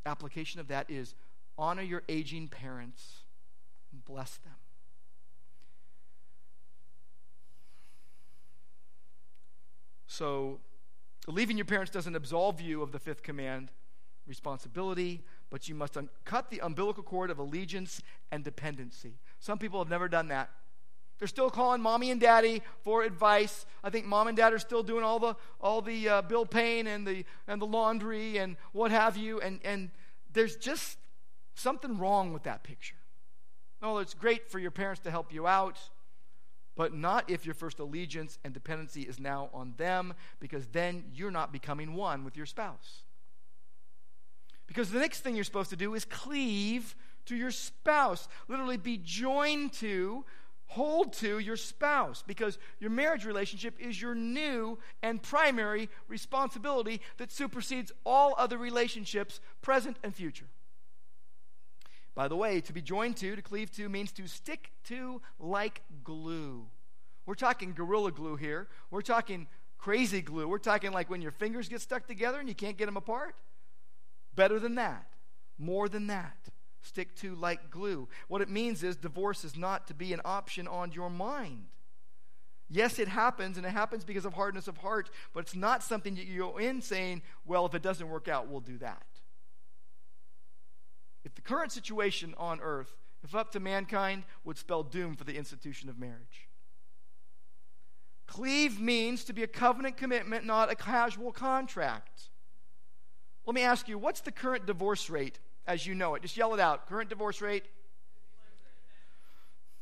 application 0.07 0.61
of 0.61 0.69
that 0.69 0.91
is 0.91 1.15
honor 1.57 1.83
your 1.83 2.03
aging 2.09 2.49
parents 2.49 3.23
and 3.93 4.05
bless 4.05 4.37
them. 4.39 4.55
So, 10.07 10.61
leaving 11.27 11.57
your 11.57 11.65
parents 11.65 11.91
doesn't 11.91 12.15
absolve 12.15 12.61
you 12.61 12.83
of 12.83 12.93
the 12.93 12.99
fifth 12.99 13.23
command 13.23 13.73
responsibility, 14.27 15.23
but 15.51 15.69
you 15.69 15.75
must 15.75 15.97
un- 15.97 16.09
cut 16.25 16.51
the 16.51 16.61
umbilical 16.61 17.03
cord 17.03 17.31
of 17.31 17.39
allegiance 17.39 18.01
and 18.31 18.45
dependency. 18.45 19.15
Some 19.45 19.59
people 19.59 19.79
have 19.79 19.91
never 19.91 20.09
done 20.09 20.29
that. 20.29 20.49
They're 21.19 21.29
still 21.29 21.51
calling 21.51 21.83
mommy 21.83 22.11
and 22.11 22.19
daddy 22.19 22.63
for 22.81 23.03
advice. 23.03 23.67
I 23.83 23.91
think 23.91 24.07
mom 24.07 24.27
and 24.27 24.35
dad 24.35 24.55
are 24.55 24.59
still 24.59 24.83
doing 24.83 25.05
all 25.05 25.19
the 25.19 25.37
all 25.61 25.83
the 25.83 26.09
uh, 26.09 26.23
bill 26.23 26.47
paying 26.47 26.87
and 26.87 27.07
the 27.07 27.27
and 27.47 27.61
the 27.61 27.67
laundry 27.67 28.39
and 28.39 28.57
what 28.73 28.91
have 28.91 29.19
you. 29.19 29.43
And 29.43 29.61
and 29.63 29.91
there's 30.33 30.57
just 30.57 30.97
something 31.55 31.99
wrong 31.99 32.33
with 32.33 32.45
that 32.45 32.63
picture. 32.63 32.97
No, 33.83 33.99
it's 33.99 34.15
great 34.15 34.49
for 34.49 34.59
your 34.59 34.71
parents 34.71 35.03
to 35.03 35.11
help 35.11 35.31
you 35.31 35.47
out, 35.47 35.79
but 36.75 36.95
not 36.95 37.29
if 37.29 37.45
your 37.45 37.55
first 37.55 37.81
allegiance 37.81 38.39
and 38.45 38.55
dependency 38.55 39.03
is 39.03 39.21
now 39.21 39.51
on 39.53 39.75
them, 39.77 40.15
because 40.41 40.69
then 40.69 41.05
you're 41.13 41.31
not 41.31 41.53
becoming 41.53 41.93
one 41.93 42.25
with 42.25 42.35
your 42.35 42.47
spouse. 42.47 43.03
Because 44.67 44.91
the 44.91 45.01
next 45.01 45.21
thing 45.21 45.35
you're 45.35 45.45
supposed 45.45 45.69
to 45.69 45.77
do 45.77 45.93
is 45.93 46.07
cleave 46.07 46.97
to 47.27 47.37
your 47.37 47.51
spouse, 47.51 48.29
literally 48.49 48.77
be 48.77 48.99
joined 48.99 49.73
to, 49.75 50.25
hold 50.67 51.13
to 51.15 51.39
your 51.39 51.57
spouse, 51.57 52.25
because 52.27 52.59
your 52.81 52.91
marriage 52.91 53.25
relationship 53.25 53.79
is 53.79 54.01
your 54.01 54.15
new 54.15 54.79
and 55.03 55.23
primary 55.23 55.89
responsibility 56.09 57.01
that 57.19 57.31
supersedes 57.31 57.93
all 58.05 58.35
other 58.39 58.59
relationships, 58.59 59.41
present 59.63 59.97
and 60.03 60.15
future. 60.15 60.47
By 62.15 62.29
the 62.29 62.37
way, 62.37 62.61
to 62.61 62.73
be 62.73 62.81
joined 62.81 63.17
to, 63.19 63.35
to 63.35 63.43
cleave 63.43 63.73
to, 63.73 63.89
means 63.89 64.13
to 64.13 64.27
stick 64.27 64.71
to 64.85 65.21
like 65.39 65.83
glue. 66.05 66.67
We're 67.27 67.35
talking 67.35 67.73
gorilla 67.73 68.13
glue 68.13 68.37
here. 68.37 68.69
We're 68.91 69.03
talking 69.03 69.49
crazy 69.79 70.23
glue. 70.23 70.49
We're 70.49 70.59
talking 70.59 70.93
like 70.93 71.11
when 71.11 71.23
your 71.23 71.33
fingers 71.33 71.69
get 71.69 71.81
stuck 71.81 72.07
together 72.07 72.39
and 72.39 72.49
you 72.49 72.55
can't 72.55 72.77
get 72.77 72.87
them 72.87 72.97
apart. 72.97 73.35
Better 74.35 74.59
than 74.59 74.77
that. 74.77 75.07
More 75.59 75.89
than 75.89 76.07
that. 76.09 76.37
Stick 76.85 77.17
to 77.17 77.35
like 77.35 77.71
glue. 77.71 78.09
What 78.29 78.43
it 78.43 78.51
means 78.51 78.83
is 78.83 78.97
divorce 78.97 79.43
is 79.43 79.57
not 79.57 79.87
to 79.87 79.95
be 79.95 80.13
an 80.13 80.21
option 80.23 80.69
on 80.69 80.93
your 80.93 81.09
mind. 81.09 81.65
Yes, 82.69 82.99
it 82.99 83.09
happens, 83.09 83.57
and 83.57 83.67
it 83.67 83.71
happens 83.71 84.05
because 84.05 84.27
of 84.27 84.35
hardness 84.35 84.69
of 84.69 84.77
heart, 84.77 85.09
but 85.33 85.41
it's 85.41 85.57
not 85.57 85.83
something 85.83 86.15
that 86.17 86.27
you 86.27 86.41
go 86.41 86.59
in 86.59 86.83
saying, 86.83 87.23
well, 87.47 87.65
if 87.65 87.75
it 87.75 87.83
doesn't 87.83 88.09
work 88.09 88.29
out, 88.29 88.49
we'll 88.49 88.61
do 88.61 88.77
that. 88.79 89.07
If 91.25 91.35
the 91.35 91.41
current 91.41 91.73
situation 91.73 92.35
on 92.37 92.61
earth, 92.61 92.93
if 93.23 93.35
up 93.35 93.51
to 93.53 93.61
mankind, 93.61 94.25
would 94.45 94.59
spell 94.59 94.83
doom 94.83 95.17
for 95.17 95.25
the 95.25 95.37
institution 95.37 95.89
of 95.89 95.99
marriage. 95.99 96.49
Cleave 98.27 98.79
means 98.79 99.25
to 99.25 99.33
be 99.33 99.43
a 99.43 99.47
covenant 99.47 99.97
commitment, 99.97 100.45
not 100.45 100.71
a 100.71 100.75
casual 100.75 101.33
contract. 101.33 102.29
Let 103.47 103.55
me 103.55 103.63
ask 103.63 103.89
you, 103.89 103.97
what's 103.97 104.21
the 104.21 104.33
current 104.33 104.67
divorce 104.67 105.09
rate 105.09 105.39
as 105.67 105.87
you 105.87 105.95
know 105.95 106.15
it? 106.15 106.23
Just 106.23 106.37
yell 106.37 106.55
it 106.55 106.61
out. 106.61 106.89
Current 106.89 107.09
divorce 107.09 107.41
rate? 107.41 107.65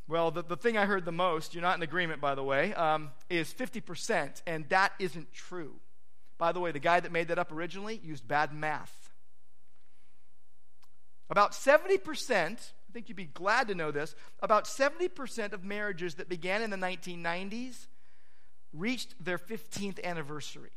Well, 0.08 0.30
the, 0.30 0.42
the 0.42 0.56
thing 0.56 0.76
I 0.76 0.84
heard 0.84 1.04
the 1.04 1.12
most, 1.12 1.54
you're 1.54 1.62
not 1.62 1.76
in 1.76 1.82
agreement, 1.82 2.20
by 2.20 2.34
the 2.34 2.42
way, 2.42 2.74
um, 2.74 3.10
is 3.30 3.52
50%, 3.52 4.42
and 4.46 4.68
that 4.68 4.92
isn't 4.98 5.32
true. 5.32 5.74
By 6.38 6.52
the 6.52 6.60
way, 6.60 6.72
the 6.72 6.80
guy 6.80 7.00
that 7.00 7.12
made 7.12 7.28
that 7.28 7.38
up 7.38 7.52
originally 7.52 8.00
used 8.02 8.26
bad 8.26 8.52
math. 8.52 9.12
About 11.30 11.52
70%, 11.52 12.32
I 12.32 12.92
think 12.92 13.08
you'd 13.08 13.16
be 13.16 13.24
glad 13.24 13.68
to 13.68 13.74
know 13.74 13.90
this, 13.90 14.14
about 14.42 14.64
70% 14.64 15.52
of 15.52 15.64
marriages 15.64 16.16
that 16.16 16.28
began 16.28 16.62
in 16.62 16.70
the 16.70 16.76
1990s 16.76 17.86
reached 18.74 19.14
their 19.24 19.38
15th 19.38 20.02
anniversary 20.04 20.72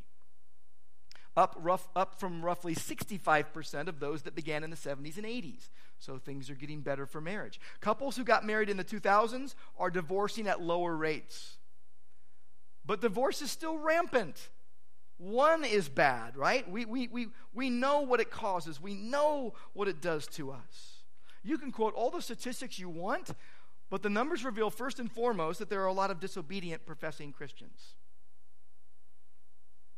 up, 1.37 1.55
rough, 1.59 1.87
up 1.95 2.19
from 2.19 2.43
roughly 2.43 2.75
65% 2.75 3.87
of 3.87 3.99
those 3.99 4.23
that 4.23 4.35
began 4.35 4.63
in 4.63 4.69
the 4.69 4.75
70s 4.75 5.17
and 5.17 5.25
80s. 5.25 5.69
So 5.99 6.17
things 6.17 6.49
are 6.49 6.55
getting 6.55 6.81
better 6.81 7.05
for 7.05 7.21
marriage. 7.21 7.59
Couples 7.81 8.15
who 8.15 8.23
got 8.23 8.45
married 8.45 8.69
in 8.69 8.77
the 8.77 8.83
2000s 8.83 9.55
are 9.77 9.89
divorcing 9.89 10.47
at 10.47 10.61
lower 10.61 10.95
rates. 10.95 11.57
But 12.85 13.01
divorce 13.01 13.41
is 13.41 13.51
still 13.51 13.77
rampant. 13.77 14.49
One 15.17 15.63
is 15.63 15.87
bad, 15.89 16.35
right? 16.35 16.69
We, 16.69 16.85
we, 16.85 17.07
we, 17.07 17.27
we 17.53 17.69
know 17.69 18.01
what 18.01 18.19
it 18.19 18.29
causes, 18.29 18.81
we 18.81 18.95
know 18.95 19.53
what 19.73 19.87
it 19.87 20.01
does 20.01 20.27
to 20.27 20.51
us. 20.51 21.03
You 21.43 21.57
can 21.57 21.71
quote 21.71 21.93
all 21.93 22.09
the 22.09 22.21
statistics 22.21 22.79
you 22.79 22.89
want, 22.89 23.31
but 23.89 24.01
the 24.01 24.09
numbers 24.09 24.43
reveal 24.43 24.69
first 24.69 24.99
and 24.99 25.11
foremost 25.11 25.59
that 25.59 25.69
there 25.69 25.81
are 25.83 25.87
a 25.87 25.93
lot 25.93 26.11
of 26.11 26.19
disobedient 26.19 26.85
professing 26.85 27.31
Christians. 27.31 27.95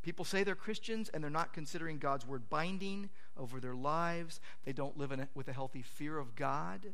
People 0.07 0.23
say 0.23 0.45
they're 0.45 0.55
Christians 0.55 1.09
and 1.13 1.21
they're 1.21 1.29
not 1.29 1.51
considering 1.51 1.97
God's 1.97 2.25
word 2.25 2.49
binding 2.49 3.09
over 3.35 3.59
their 3.59 3.75
lives. 3.75 4.39
They 4.63 4.71
don't 4.71 4.97
live 4.97 5.11
a, 5.11 5.27
with 5.35 5.49
a 5.49 5.51
healthy 5.51 5.81
fear 5.81 6.17
of 6.17 6.33
God 6.33 6.93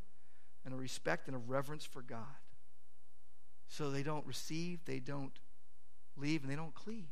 and 0.66 0.74
a 0.74 0.78
respect 0.78 1.28
and 1.28 1.36
a 1.36 1.38
reverence 1.38 1.86
for 1.86 2.02
God. 2.02 2.42
So 3.68 3.92
they 3.92 4.02
don't 4.02 4.26
receive, 4.26 4.80
they 4.86 4.98
don't 4.98 5.38
leave, 6.18 6.42
and 6.42 6.52
they 6.52 6.56
don't 6.56 6.74
cleave. 6.74 7.06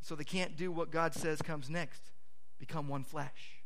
So 0.00 0.16
they 0.16 0.24
can't 0.24 0.56
do 0.56 0.72
what 0.72 0.90
God 0.90 1.14
says 1.14 1.40
comes 1.40 1.70
next 1.70 2.02
become 2.58 2.88
one 2.88 3.04
flesh. 3.04 3.62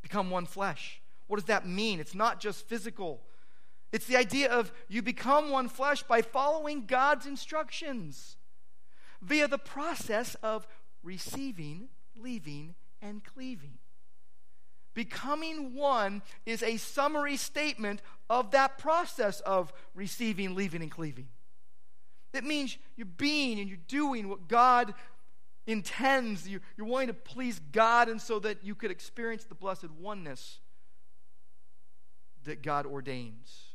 Become 0.00 0.30
one 0.30 0.46
flesh. 0.46 1.02
What 1.26 1.36
does 1.36 1.44
that 1.48 1.68
mean? 1.68 2.00
It's 2.00 2.14
not 2.14 2.40
just 2.40 2.66
physical. 2.66 3.20
It's 3.92 4.06
the 4.06 4.16
idea 4.16 4.50
of 4.50 4.72
you 4.88 5.02
become 5.02 5.50
one 5.50 5.68
flesh 5.68 6.02
by 6.02 6.22
following 6.22 6.86
God's 6.86 7.26
instructions 7.26 8.38
via 9.22 9.48
the 9.48 9.58
process 9.58 10.34
of 10.42 10.66
receiving, 11.02 11.88
leaving, 12.16 12.74
and 13.00 13.24
cleaving. 13.24 13.78
Becoming 14.94 15.74
one 15.74 16.22
is 16.44 16.62
a 16.62 16.76
summary 16.76 17.36
statement 17.36 18.02
of 18.28 18.50
that 18.50 18.76
process 18.76 19.40
of 19.40 19.72
receiving, 19.94 20.54
leaving, 20.54 20.82
and 20.82 20.90
cleaving. 20.90 21.28
It 22.34 22.44
means 22.44 22.76
you're 22.96 23.06
being 23.06 23.58
and 23.58 23.68
you're 23.68 23.78
doing 23.88 24.28
what 24.28 24.48
God 24.48 24.92
intends. 25.66 26.48
You're, 26.48 26.60
wanting 26.78 27.08
to 27.08 27.14
please 27.14 27.60
God, 27.72 28.08
and 28.08 28.20
so 28.20 28.38
that 28.40 28.64
you 28.64 28.74
could 28.74 28.90
experience 28.90 29.44
the 29.44 29.54
blessed 29.54 29.90
oneness 29.90 30.58
that 32.44 32.62
God 32.62 32.86
ordains. 32.86 33.71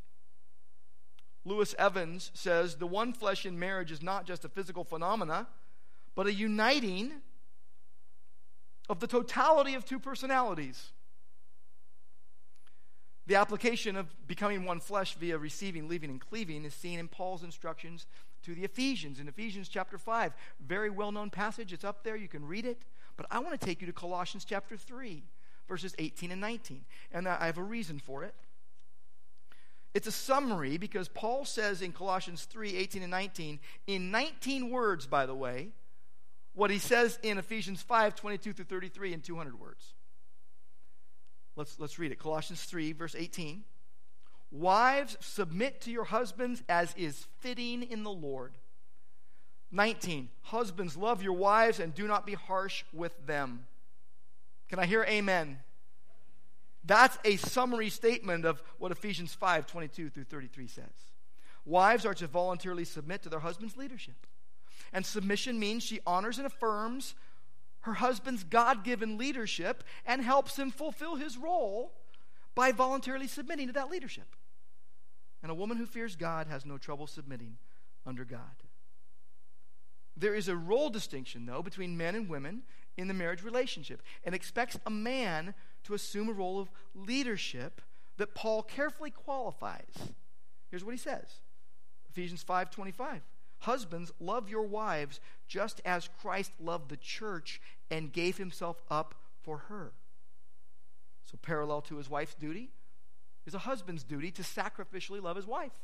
Louis 1.48 1.74
Evans 1.80 2.30
says 2.34 2.76
the 2.76 2.86
one 2.86 3.14
flesh 3.14 3.46
in 3.46 3.58
marriage 3.58 3.90
is 3.90 4.04
not 4.04 4.26
just 4.26 4.44
a 4.44 4.50
physical 4.50 4.84
phenomena, 4.84 5.48
but 6.14 6.28
a 6.28 6.34
uniting 6.34 7.14
of 8.90 9.00
the 9.00 9.08
totality 9.08 9.74
of 9.74 9.86
two 9.86 9.98
personalities. 9.98 10.92
The 13.28 13.36
application 13.36 13.96
of 13.96 14.08
becoming 14.28 14.66
one 14.66 14.82
flesh 14.82 15.16
via 15.16 15.38
receiving, 15.38 15.88
leaving, 15.88 16.10
and 16.10 16.20
cleaving 16.20 16.66
is 16.66 16.74
seen 16.74 17.00
in 17.00 17.08
Paul's 17.08 17.44
instructions 17.44 18.08
to 18.44 18.54
the 18.54 18.66
Ephesians 18.66 19.20
in 19.20 19.30
Ephesians 19.30 19.70
chapter 19.70 19.98
5. 19.98 20.34
Very 20.66 20.90
well 20.90 21.14
known 21.14 21.30
passage. 21.30 21.72
It's 21.72 21.86
up 21.86 22.04
there. 22.04 22.18
You 22.18 22.28
can 22.28 22.46
read 22.46 22.66
it. 22.66 22.84
But 23.16 23.26
I 23.32 23.40
want 23.40 23.60
to 23.60 23.66
take 23.66 23.80
you 23.80 23.88
to 23.88 23.94
Colossians 23.94 24.44
chapter 24.44 24.76
3, 24.76 25.24
verses 25.68 25.96
18 25.98 26.32
and 26.32 26.42
19. 26.42 26.84
And 27.14 27.28
I 27.28 27.46
have 27.46 27.58
a 27.58 27.64
reason 27.64 28.00
for 28.00 28.24
it. 28.26 28.36
It's 29.98 30.06
a 30.06 30.12
summary 30.12 30.78
because 30.78 31.08
Paul 31.08 31.44
says 31.44 31.82
in 31.82 31.92
Colossians 31.92 32.44
3 32.44 32.76
18 32.76 33.02
and 33.02 33.10
19, 33.10 33.60
in 33.88 34.12
19 34.12 34.70
words, 34.70 35.08
by 35.08 35.26
the 35.26 35.34
way, 35.34 35.70
what 36.54 36.70
he 36.70 36.78
says 36.78 37.18
in 37.24 37.40
Ephesians 37.40 37.82
5 37.82 38.14
22 38.14 38.54
through 38.54 38.66
33 38.66 39.14
in 39.14 39.22
200 39.22 39.60
words. 39.60 39.96
Let's, 41.56 41.80
let's 41.80 41.98
read 41.98 42.12
it. 42.12 42.20
Colossians 42.20 42.64
3, 42.66 42.92
verse 42.92 43.16
18. 43.18 43.64
Wives, 44.52 45.18
submit 45.20 45.82
to 45.82 45.90
your 45.90 46.04
husbands 46.04 46.62
as 46.70 46.94
is 46.96 47.26
fitting 47.40 47.82
in 47.82 48.04
the 48.04 48.12
Lord. 48.12 48.54
19. 49.72 50.30
Husbands, 50.44 50.96
love 50.96 51.24
your 51.24 51.34
wives 51.34 51.80
and 51.80 51.96
do 51.96 52.08
not 52.08 52.28
be 52.28 52.36
harsh 52.36 52.84
with 52.94 53.14
them. 53.26 53.66
Can 54.70 54.78
I 54.78 54.86
hear 54.86 55.04
amen? 55.06 55.58
That's 56.88 57.18
a 57.26 57.36
summary 57.36 57.90
statement 57.90 58.46
of 58.46 58.64
what 58.80 58.92
Ephesians 58.92 59.34
5 59.34 59.68
22 59.68 60.10
through 60.10 60.24
33 60.24 60.68
says. 60.68 60.86
Wives 61.66 62.06
are 62.06 62.14
to 62.14 62.28
voluntarily 62.28 62.86
submit 62.86 63.24
to 63.24 63.30
their 63.30 63.42
husband's 63.42 63.76
leadership. 63.76 64.26
And 64.94 65.06
submission 65.06 65.60
means 65.60 65.84
she 65.84 66.00
honors 66.08 66.38
and 66.38 66.48
affirms 66.48 67.14
her 67.82 67.96
husband's 67.96 68.46
God 68.46 68.86
given 68.86 69.18
leadership 69.18 69.84
and 70.06 70.22
helps 70.22 70.58
him 70.58 70.72
fulfill 70.72 71.16
his 71.16 71.38
role 71.38 71.92
by 72.56 72.72
voluntarily 72.72 73.28
submitting 73.28 73.68
to 73.68 73.74
that 73.74 73.92
leadership. 73.92 74.36
And 75.44 75.52
a 75.52 75.56
woman 75.56 75.78
who 75.78 75.86
fears 75.86 76.16
God 76.16 76.48
has 76.48 76.66
no 76.66 76.78
trouble 76.78 77.06
submitting 77.06 77.58
under 78.06 78.24
God. 78.24 78.40
There 80.16 80.34
is 80.34 80.48
a 80.48 80.56
role 80.56 80.90
distinction, 80.90 81.46
though, 81.46 81.62
between 81.62 81.98
men 81.98 82.16
and 82.16 82.30
women 82.30 82.64
in 82.98 83.08
the 83.08 83.14
marriage 83.14 83.44
relationship 83.44 84.02
and 84.24 84.34
expects 84.34 84.78
a 84.86 84.90
man 84.90 85.54
to 85.84 85.94
assume 85.94 86.28
a 86.28 86.34
role 86.34 86.60
of 86.60 86.72
leadership 86.94 87.82
that 88.18 88.34
Paul 88.34 88.64
carefully 88.64 89.12
qualifies. 89.12 89.94
Here's 90.70 90.84
what 90.84 90.94
he 90.94 90.98
says 90.98 91.40
Ephesians 92.10 92.44
5:25. 92.44 93.22
Husbands, 93.62 94.12
love 94.20 94.50
your 94.50 94.68
wives 94.68 95.20
just 95.48 95.82
as 95.84 96.10
Christ 96.22 96.52
loved 96.60 96.90
the 96.90 96.98
church 96.98 97.60
and 97.90 98.14
gave 98.14 98.38
himself 98.38 98.84
up 98.90 99.16
for 99.42 99.58
her. 99.70 99.94
So, 101.26 101.38
parallel 101.42 101.82
to 101.84 101.98
his 101.98 102.10
wife's 102.10 102.36
duty 102.36 102.72
is 103.46 103.56
a 103.56 103.60
husband's 103.60 104.04
duty 104.04 104.30
to 104.32 104.42
sacrificially 104.44 105.22
love 105.22 105.36
his 105.36 105.48
wife. 105.48 105.80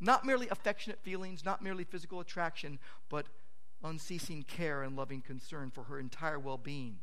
Not 0.00 0.24
merely 0.24 0.48
affectionate 0.48 0.98
feelings, 0.98 1.44
not 1.44 1.62
merely 1.62 1.84
physical 1.84 2.18
attraction, 2.18 2.80
but 3.08 3.28
unceasing 3.82 4.42
care 4.42 4.82
and 4.82 4.96
loving 4.96 5.20
concern 5.20 5.70
for 5.70 5.84
her 5.84 5.98
entire 5.98 6.38
well 6.38 6.58
being 6.58 6.98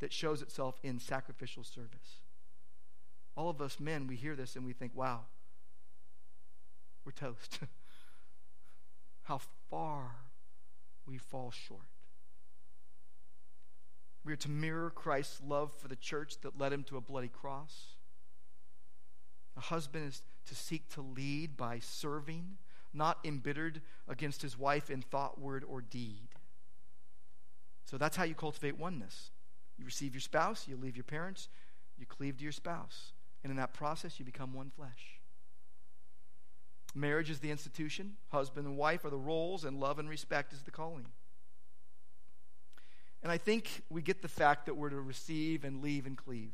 that 0.00 0.12
shows 0.12 0.42
itself 0.42 0.78
in 0.82 0.98
sacrificial 0.98 1.64
service. 1.64 2.20
All 3.36 3.48
of 3.48 3.62
us 3.62 3.80
men, 3.80 4.06
we 4.06 4.16
hear 4.16 4.36
this 4.36 4.56
and 4.56 4.64
we 4.64 4.72
think, 4.72 4.92
wow, 4.94 5.20
we're 7.04 7.12
toast. 7.12 7.60
How 9.22 9.40
far 9.70 10.16
we 11.06 11.18
fall 11.18 11.50
short. 11.50 11.86
We 14.24 14.32
are 14.32 14.36
to 14.36 14.50
mirror 14.50 14.90
Christ's 14.90 15.40
love 15.44 15.72
for 15.72 15.88
the 15.88 15.96
church 15.96 16.40
that 16.42 16.58
led 16.58 16.72
him 16.72 16.84
to 16.84 16.96
a 16.96 17.00
bloody 17.00 17.28
cross. 17.28 17.96
A 19.56 19.60
husband 19.60 20.08
is 20.08 20.22
to 20.46 20.54
seek 20.54 20.88
to 20.90 21.02
lead 21.02 21.56
by 21.56 21.80
serving, 21.80 22.58
not 22.94 23.18
embittered 23.24 23.80
against 24.08 24.42
his 24.42 24.58
wife 24.58 24.90
in 24.90 25.02
thought, 25.02 25.40
word, 25.40 25.64
or 25.66 25.80
deed. 25.80 26.28
So 27.84 27.98
that's 27.98 28.16
how 28.16 28.24
you 28.24 28.34
cultivate 28.34 28.78
oneness. 28.78 29.30
You 29.78 29.84
receive 29.84 30.14
your 30.14 30.20
spouse, 30.20 30.66
you 30.68 30.76
leave 30.76 30.96
your 30.96 31.04
parents, 31.04 31.48
you 31.98 32.06
cleave 32.06 32.38
to 32.38 32.42
your 32.42 32.52
spouse. 32.52 33.12
And 33.42 33.50
in 33.50 33.56
that 33.56 33.72
process, 33.72 34.18
you 34.18 34.24
become 34.24 34.52
one 34.54 34.70
flesh. 34.70 35.20
Marriage 36.94 37.30
is 37.30 37.40
the 37.40 37.50
institution, 37.50 38.16
husband 38.30 38.66
and 38.66 38.76
wife 38.76 39.04
are 39.04 39.10
the 39.10 39.16
roles, 39.16 39.64
and 39.64 39.80
love 39.80 39.98
and 39.98 40.08
respect 40.08 40.52
is 40.52 40.62
the 40.62 40.70
calling. 40.70 41.06
And 43.22 43.32
I 43.32 43.38
think 43.38 43.82
we 43.88 44.02
get 44.02 44.20
the 44.20 44.28
fact 44.28 44.66
that 44.66 44.74
we're 44.74 44.90
to 44.90 45.00
receive 45.00 45.64
and 45.64 45.82
leave 45.82 46.06
and 46.06 46.16
cleave. 46.16 46.52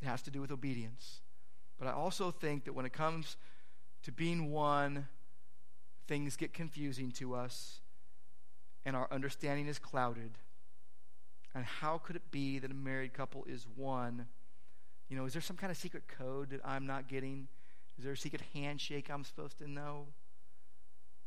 It 0.00 0.06
has 0.06 0.22
to 0.22 0.30
do 0.30 0.40
with 0.40 0.50
obedience. 0.50 1.20
But 1.78 1.88
I 1.88 1.92
also 1.92 2.30
think 2.30 2.64
that 2.64 2.72
when 2.72 2.86
it 2.86 2.92
comes 2.92 3.36
to 4.04 4.12
being 4.12 4.50
one, 4.50 5.08
things 6.06 6.36
get 6.36 6.52
confusing 6.52 7.10
to 7.12 7.34
us 7.34 7.80
and 8.84 8.94
our 8.94 9.08
understanding 9.10 9.66
is 9.66 9.78
clouded. 9.78 10.32
And 11.54 11.64
how 11.64 11.98
could 11.98 12.16
it 12.16 12.30
be 12.30 12.58
that 12.58 12.70
a 12.70 12.74
married 12.74 13.14
couple 13.14 13.44
is 13.44 13.66
one? 13.76 14.26
You 15.08 15.16
know, 15.16 15.24
is 15.24 15.32
there 15.32 15.42
some 15.42 15.56
kind 15.56 15.70
of 15.70 15.76
secret 15.76 16.04
code 16.08 16.50
that 16.50 16.60
I'm 16.64 16.86
not 16.86 17.08
getting? 17.08 17.48
Is 17.98 18.04
there 18.04 18.12
a 18.12 18.16
secret 18.16 18.42
handshake 18.52 19.08
I'm 19.10 19.24
supposed 19.24 19.58
to 19.58 19.70
know? 19.70 20.06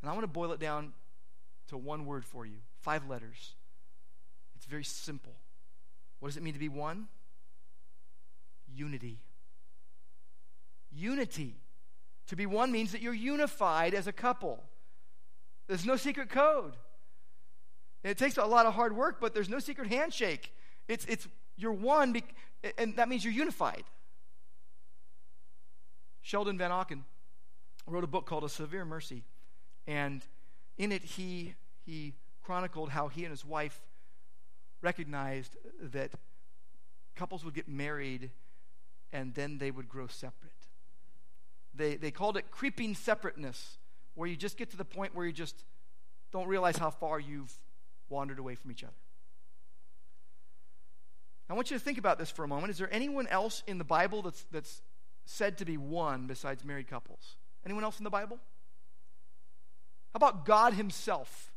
And 0.02 0.10
I 0.10 0.14
want 0.14 0.24
to 0.24 0.28
boil 0.28 0.52
it 0.52 0.60
down 0.60 0.94
to 1.70 1.78
one 1.78 2.06
word 2.06 2.26
for 2.26 2.46
you 2.46 2.58
five 2.82 3.08
letters. 3.10 3.56
It's 4.56 4.66
very 4.66 4.84
simple. 4.84 5.36
What 6.20 6.30
does 6.30 6.38
it 6.38 6.44
mean 6.44 6.54
to 6.54 6.60
be 6.60 6.70
one? 6.70 7.08
Unity. 8.74 9.20
Unity. 10.92 11.56
To 12.28 12.36
be 12.36 12.46
one 12.46 12.72
means 12.72 12.92
that 12.92 13.02
you're 13.02 13.14
unified 13.14 13.94
as 13.94 14.08
a 14.08 14.12
couple. 14.12 14.64
There's 15.68 15.86
no 15.86 15.96
secret 15.96 16.30
code. 16.30 16.76
It 18.04 18.18
takes 18.18 18.38
a 18.38 18.46
lot 18.46 18.66
of 18.66 18.74
hard 18.74 18.96
work, 18.96 19.20
but 19.20 19.34
there's 19.34 19.50
no 19.50 19.60
secret 19.60 19.88
handshake. 19.88 20.54
It's, 20.88 21.06
it's 21.06 21.28
you're 21.58 21.74
one, 21.74 22.22
and 22.78 22.96
that 22.98 23.10
means 23.10 23.24
you're 23.24 23.34
unified. 23.34 23.84
Sheldon 26.22 26.58
Vanauken 26.58 27.04
wrote 27.86 28.04
a 28.04 28.08
book 28.08 28.26
called 28.26 28.44
A 28.44 28.50
Severe 28.50 28.86
Mercy, 28.86 29.24
and 29.88 30.22
in 30.78 30.92
it 30.92 31.04
he, 31.04 31.56
he 31.86 32.14
chronicled 32.44 32.90
how 32.90 33.08
he 33.08 33.24
and 33.24 33.32
his 33.32 33.46
wife 33.46 33.80
recognized 34.82 35.56
that 35.82 36.12
couples 37.16 37.44
would 37.44 37.54
get 37.54 37.68
married 37.68 38.32
and 39.12 39.34
then 39.34 39.58
they 39.58 39.72
would 39.72 39.90
grow 39.90 40.08
separate. 40.08 40.47
They, 41.78 41.96
they 41.96 42.12
called 42.12 42.38
it 42.38 42.52
creeping 42.52 42.96
separateness, 42.96 43.78
where 44.16 44.28
you 44.28 44.36
just 44.36 44.58
get 44.58 44.72
to 44.72 44.78
the 44.78 44.86
point 44.86 45.16
where 45.16 45.26
you 45.26 45.32
just 45.32 45.64
don't 46.32 46.48
realize 46.48 46.78
how 46.78 46.90
far 46.90 47.20
you've 47.20 47.54
wandered 48.10 48.40
away 48.40 48.56
from 48.56 48.72
each 48.72 48.84
other. 48.84 48.94
I 51.50 51.54
want 51.54 51.72
you 51.72 51.78
to 51.78 51.84
think 51.84 51.98
about 51.98 52.20
this 52.20 52.30
for 52.30 52.44
a 52.44 52.48
moment. 52.48 52.72
Is 52.72 52.78
there 52.78 52.94
anyone 52.94 53.28
else 53.28 53.64
in 53.68 53.78
the 53.78 53.86
Bible 53.86 54.22
that's, 54.22 54.46
that's 54.52 54.82
said 55.26 55.58
to 55.60 55.66
be 55.66 55.78
one 55.78 56.28
besides 56.28 56.66
married 56.66 56.88
couples? 56.88 57.38
Anyone 57.66 57.84
else 57.84 58.00
in 58.00 58.04
the 58.04 58.10
Bible? 58.10 58.38
How 60.14 60.18
about 60.18 60.46
God 60.46 60.74
Himself? 60.74 61.54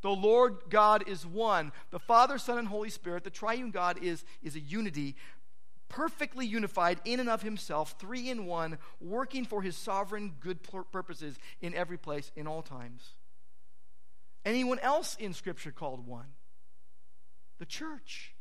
The 0.00 0.10
Lord 0.10 0.58
God 0.70 1.08
is 1.08 1.26
one. 1.26 1.72
The 1.90 1.98
Father, 1.98 2.38
Son, 2.38 2.58
and 2.58 2.68
Holy 2.68 2.90
Spirit, 2.90 3.24
the 3.24 3.30
triune 3.30 3.70
God, 3.70 3.98
is, 4.02 4.24
is 4.42 4.56
a 4.56 4.60
unity, 4.60 5.16
perfectly 5.88 6.46
unified 6.46 7.00
in 7.04 7.20
and 7.20 7.28
of 7.28 7.42
Himself, 7.42 7.96
three 7.98 8.30
in 8.30 8.46
one, 8.46 8.78
working 9.00 9.44
for 9.44 9.62
His 9.62 9.76
sovereign 9.76 10.34
good 10.40 10.60
purposes 10.92 11.36
in 11.60 11.74
every 11.74 11.98
place, 11.98 12.30
in 12.36 12.46
all 12.46 12.62
times. 12.62 13.14
Anyone 14.44 14.78
else 14.80 15.16
in 15.18 15.34
Scripture 15.34 15.72
called 15.72 16.06
one? 16.06 16.28
The 17.58 17.66
church. 17.66 18.34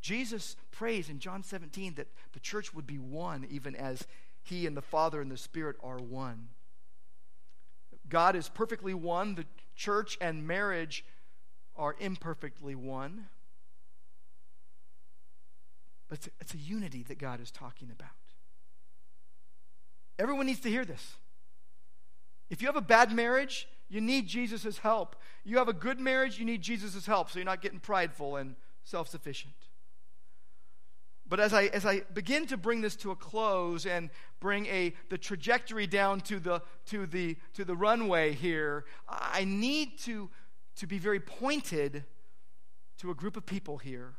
Jesus 0.00 0.56
prays 0.70 1.08
in 1.08 1.18
John 1.18 1.42
17 1.42 1.94
that 1.94 2.06
the 2.32 2.40
church 2.40 2.72
would 2.72 2.86
be 2.86 2.98
one, 2.98 3.46
even 3.50 3.74
as 3.74 4.06
He 4.42 4.66
and 4.66 4.76
the 4.76 4.82
Father 4.82 5.20
and 5.20 5.30
the 5.30 5.36
Spirit 5.36 5.76
are 5.82 5.98
one. 5.98 6.48
God 8.08 8.36
is 8.36 8.48
perfectly 8.48 8.94
one. 8.94 9.34
The 9.34 9.44
church 9.74 10.16
and 10.20 10.46
marriage 10.46 11.04
are 11.76 11.96
imperfectly 11.98 12.74
one. 12.74 13.26
But 16.08 16.18
it's 16.18 16.26
a, 16.26 16.30
it's 16.40 16.54
a 16.54 16.58
unity 16.58 17.02
that 17.04 17.18
God 17.18 17.40
is 17.40 17.50
talking 17.50 17.90
about. 17.90 18.08
Everyone 20.18 20.46
needs 20.46 20.60
to 20.60 20.70
hear 20.70 20.84
this. 20.84 21.16
If 22.50 22.62
you 22.62 22.66
have 22.66 22.76
a 22.76 22.80
bad 22.80 23.12
marriage, 23.12 23.68
you 23.88 24.00
need 24.00 24.26
Jesus' 24.26 24.78
help. 24.78 25.16
You 25.44 25.58
have 25.58 25.68
a 25.68 25.72
good 25.72 26.00
marriage, 26.00 26.38
you 26.38 26.44
need 26.44 26.62
Jesus' 26.62 27.06
help 27.06 27.30
so 27.30 27.38
you're 27.38 27.46
not 27.46 27.60
getting 27.60 27.80
prideful 27.80 28.36
and 28.36 28.56
self 28.84 29.08
sufficient. 29.08 29.54
But 31.28 31.40
as 31.40 31.52
I, 31.52 31.64
as 31.64 31.84
I 31.84 32.00
begin 32.14 32.46
to 32.46 32.56
bring 32.56 32.80
this 32.80 32.96
to 32.96 33.10
a 33.10 33.16
close 33.16 33.84
and 33.84 34.08
bring 34.40 34.64
a, 34.66 34.94
the 35.10 35.18
trajectory 35.18 35.86
down 35.86 36.22
to 36.22 36.40
the, 36.40 36.62
to, 36.86 37.06
the, 37.06 37.36
to 37.52 37.66
the 37.66 37.76
runway 37.76 38.32
here, 38.32 38.86
I 39.06 39.44
need 39.44 39.98
to, 40.00 40.30
to 40.76 40.86
be 40.86 40.98
very 40.98 41.20
pointed 41.20 42.04
to 42.98 43.10
a 43.10 43.14
group 43.14 43.36
of 43.36 43.44
people 43.44 43.76
here. 43.76 44.14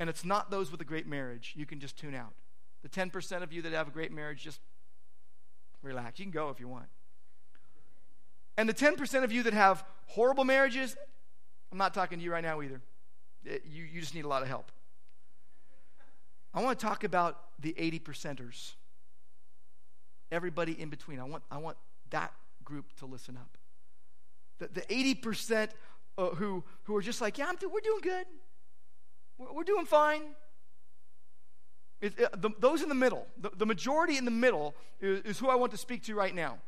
And 0.00 0.08
it's 0.08 0.24
not 0.24 0.50
those 0.50 0.72
with 0.72 0.80
a 0.80 0.84
great 0.84 1.06
marriage. 1.06 1.52
You 1.54 1.66
can 1.66 1.78
just 1.78 1.96
tune 1.96 2.14
out. 2.14 2.32
The 2.82 2.88
10% 2.88 3.42
of 3.42 3.52
you 3.52 3.60
that 3.62 3.72
have 3.72 3.86
a 3.86 3.90
great 3.90 4.10
marriage, 4.10 4.42
just 4.42 4.58
relax. 5.82 6.18
You 6.18 6.24
can 6.24 6.32
go 6.32 6.48
if 6.48 6.58
you 6.58 6.66
want. 6.66 6.86
And 8.56 8.66
the 8.66 8.74
10% 8.74 9.22
of 9.22 9.30
you 9.30 9.42
that 9.42 9.52
have 9.52 9.84
horrible 10.06 10.44
marriages, 10.44 10.96
I'm 11.70 11.76
not 11.76 11.92
talking 11.92 12.18
to 12.18 12.24
you 12.24 12.32
right 12.32 12.42
now 12.42 12.62
either. 12.62 12.80
You, 13.44 13.84
you 13.84 14.00
just 14.00 14.14
need 14.14 14.24
a 14.24 14.28
lot 14.28 14.42
of 14.42 14.48
help. 14.48 14.72
I 16.54 16.62
want 16.62 16.78
to 16.78 16.84
talk 16.84 17.04
about 17.04 17.38
the 17.60 17.74
80 17.76 18.00
percenters. 18.00 18.72
Everybody 20.32 20.80
in 20.80 20.88
between. 20.88 21.20
I 21.20 21.24
want, 21.24 21.42
I 21.50 21.58
want 21.58 21.76
that 22.08 22.32
group 22.64 22.96
to 22.98 23.06
listen 23.06 23.36
up. 23.36 23.58
The, 24.58 24.80
the 24.80 24.80
80% 24.82 25.68
uh, 26.16 26.28
who, 26.30 26.64
who 26.84 26.96
are 26.96 27.02
just 27.02 27.20
like, 27.20 27.36
yeah, 27.36 27.48
I'm 27.48 27.56
we're 27.70 27.80
doing 27.80 28.00
good. 28.02 28.26
We're, 29.40 29.64
doing 29.64 29.86
fine. 29.86 30.22
It, 32.02 32.20
uh, 32.20 32.28
the, 32.36 32.50
those 32.58 32.82
in 32.82 32.88
the 32.88 32.94
middle, 32.94 33.26
the, 33.38 33.50
the 33.56 33.66
majority 33.66 34.18
in 34.18 34.24
the 34.26 34.30
middle 34.30 34.74
is, 35.00 35.20
is 35.22 35.38
who 35.38 35.48
I 35.48 35.54
want 35.54 35.72
to 35.72 35.78
speak 35.78 36.04
to 36.04 36.14
right 36.14 36.34
now. 36.34 36.58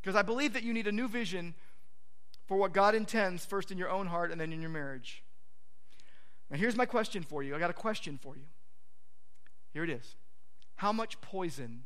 Because 0.00 0.14
I 0.14 0.22
believe 0.22 0.52
that 0.52 0.62
you 0.62 0.72
need 0.74 0.86
a 0.86 0.92
new 0.92 1.08
vision 1.08 1.54
for 2.46 2.56
what 2.56 2.72
God 2.72 2.94
intends, 2.94 3.44
first 3.44 3.70
in 3.70 3.78
your 3.78 3.88
own 3.90 4.06
heart 4.06 4.30
and 4.30 4.40
then 4.40 4.52
in 4.52 4.60
your 4.60 4.70
marriage. 4.70 5.22
Now, 6.50 6.58
here's 6.58 6.76
my 6.76 6.86
question 6.86 7.22
for 7.22 7.42
you. 7.42 7.54
I 7.54 7.58
got 7.58 7.70
a 7.70 7.74
question 7.74 8.18
for 8.20 8.36
you. 8.36 8.44
Here 9.72 9.84
it 9.84 9.90
is 9.90 10.16
How 10.76 10.92
much 10.92 11.20
poison 11.20 11.84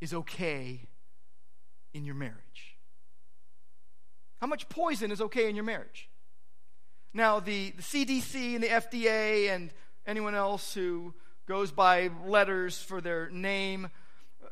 is 0.00 0.14
okay 0.14 0.88
in 1.92 2.04
your 2.04 2.14
marriage? 2.14 2.76
How 4.40 4.46
much 4.46 4.68
poison 4.68 5.10
is 5.10 5.20
okay 5.20 5.48
in 5.48 5.56
your 5.56 5.64
marriage? 5.64 6.08
Now, 7.14 7.40
the, 7.40 7.70
the 7.70 7.82
CDC 7.82 8.54
and 8.54 8.62
the 8.62 8.68
FDA 8.68 9.48
and 9.48 9.70
anyone 10.06 10.34
else 10.34 10.74
who 10.74 11.14
goes 11.46 11.70
by 11.70 12.10
letters 12.26 12.82
for 12.82 13.00
their 13.00 13.30
name, 13.30 13.88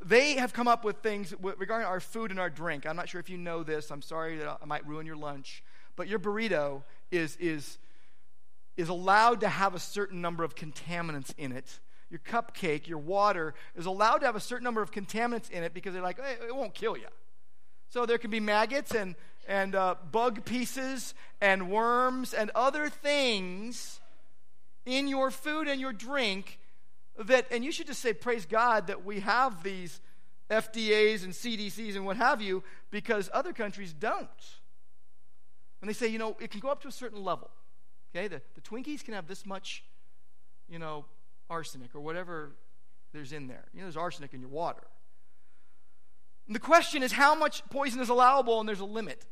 they 0.04 0.34
have 0.34 0.52
come 0.52 0.68
up 0.68 0.84
with 0.84 0.98
things 0.98 1.34
regarding 1.40 1.86
our 1.86 2.00
food 2.00 2.30
and 2.30 2.40
our 2.40 2.48
drink. 2.48 2.86
I'm 2.86 2.96
not 2.96 3.08
sure 3.08 3.20
if 3.20 3.28
you 3.28 3.36
know 3.36 3.62
this. 3.62 3.90
I'm 3.90 4.02
sorry 4.02 4.36
that 4.36 4.58
I 4.62 4.64
might 4.64 4.86
ruin 4.86 5.06
your 5.06 5.16
lunch. 5.16 5.62
But 5.96 6.08
your 6.08 6.18
burrito 6.18 6.82
is, 7.10 7.36
is 7.36 7.78
is 8.76 8.88
allowed 8.88 9.40
to 9.40 9.48
have 9.48 9.74
a 9.74 9.78
certain 9.78 10.20
number 10.20 10.44
of 10.44 10.54
contaminants 10.54 11.34
in 11.36 11.52
it. 11.52 11.80
your 12.10 12.20
cupcake, 12.20 12.86
your 12.86 12.98
water 12.98 13.54
is 13.74 13.86
allowed 13.86 14.18
to 14.18 14.26
have 14.26 14.36
a 14.36 14.40
certain 14.40 14.64
number 14.64 14.82
of 14.82 14.90
contaminants 14.90 15.50
in 15.50 15.62
it 15.62 15.72
because 15.72 15.94
they're 15.94 16.02
like, 16.02 16.20
hey, 16.20 16.36
it 16.46 16.54
won't 16.54 16.74
kill 16.74 16.96
you. 16.96 17.08
So 17.88 18.06
there 18.06 18.18
can 18.18 18.30
be 18.30 18.40
maggots 18.40 18.94
and, 18.94 19.14
and 19.46 19.74
uh, 19.74 19.96
bug 20.10 20.44
pieces 20.44 21.14
and 21.40 21.70
worms 21.70 22.32
and 22.32 22.50
other 22.54 22.88
things 22.88 24.00
in 24.84 25.08
your 25.08 25.30
food 25.30 25.68
and 25.68 25.80
your 25.80 25.92
drink 25.92 26.58
that, 27.18 27.46
and 27.50 27.64
you 27.64 27.72
should 27.72 27.86
just 27.86 28.00
say, 28.00 28.12
praise 28.12 28.46
God 28.46 28.86
that 28.86 29.04
we 29.04 29.20
have 29.20 29.62
these 29.62 30.00
FDAs 30.50 31.24
and 31.24 31.32
CDCs 31.32 31.96
and 31.96 32.04
what 32.04 32.16
have 32.16 32.40
you, 32.40 32.62
because 32.90 33.30
other 33.32 33.52
countries 33.52 33.92
don't. 33.92 34.28
And 35.80 35.88
they 35.88 35.94
say, 35.94 36.08
you 36.08 36.18
know, 36.18 36.36
it 36.40 36.50
can 36.50 36.60
go 36.60 36.68
up 36.68 36.82
to 36.82 36.88
a 36.88 36.92
certain 36.92 37.22
level. 37.22 37.50
Okay, 38.14 38.28
the, 38.28 38.42
the 38.54 38.60
Twinkies 38.60 39.04
can 39.04 39.14
have 39.14 39.26
this 39.26 39.46
much, 39.46 39.84
you 40.68 40.78
know, 40.78 41.06
arsenic 41.48 41.94
or 41.94 42.00
whatever 42.00 42.52
there's 43.12 43.32
in 43.32 43.46
there. 43.46 43.64
You 43.72 43.80
know, 43.80 43.86
there's 43.86 43.96
arsenic 43.96 44.34
in 44.34 44.40
your 44.40 44.50
water. 44.50 44.82
And 46.52 46.54
the 46.54 46.60
question 46.60 47.02
is 47.02 47.12
how 47.12 47.34
much 47.34 47.62
poison 47.70 47.98
is 48.02 48.10
allowable, 48.10 48.60
and 48.60 48.68
there's 48.68 48.80
a 48.80 48.84
limit. 48.84 49.24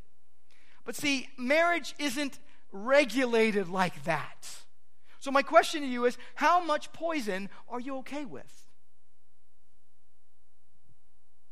But 0.87 0.97
see, 0.97 1.29
marriage 1.37 1.95
isn't 1.99 2.39
regulated 2.73 3.69
like 3.69 4.05
that. 4.05 4.49
So, 5.19 5.31
my 5.31 5.43
question 5.43 5.83
to 5.83 5.87
you 5.87 6.07
is 6.07 6.17
how 6.35 6.65
much 6.65 6.95
poison 6.95 7.51
are 7.69 7.79
you 7.79 7.99
okay 7.99 8.25
with? 8.25 8.71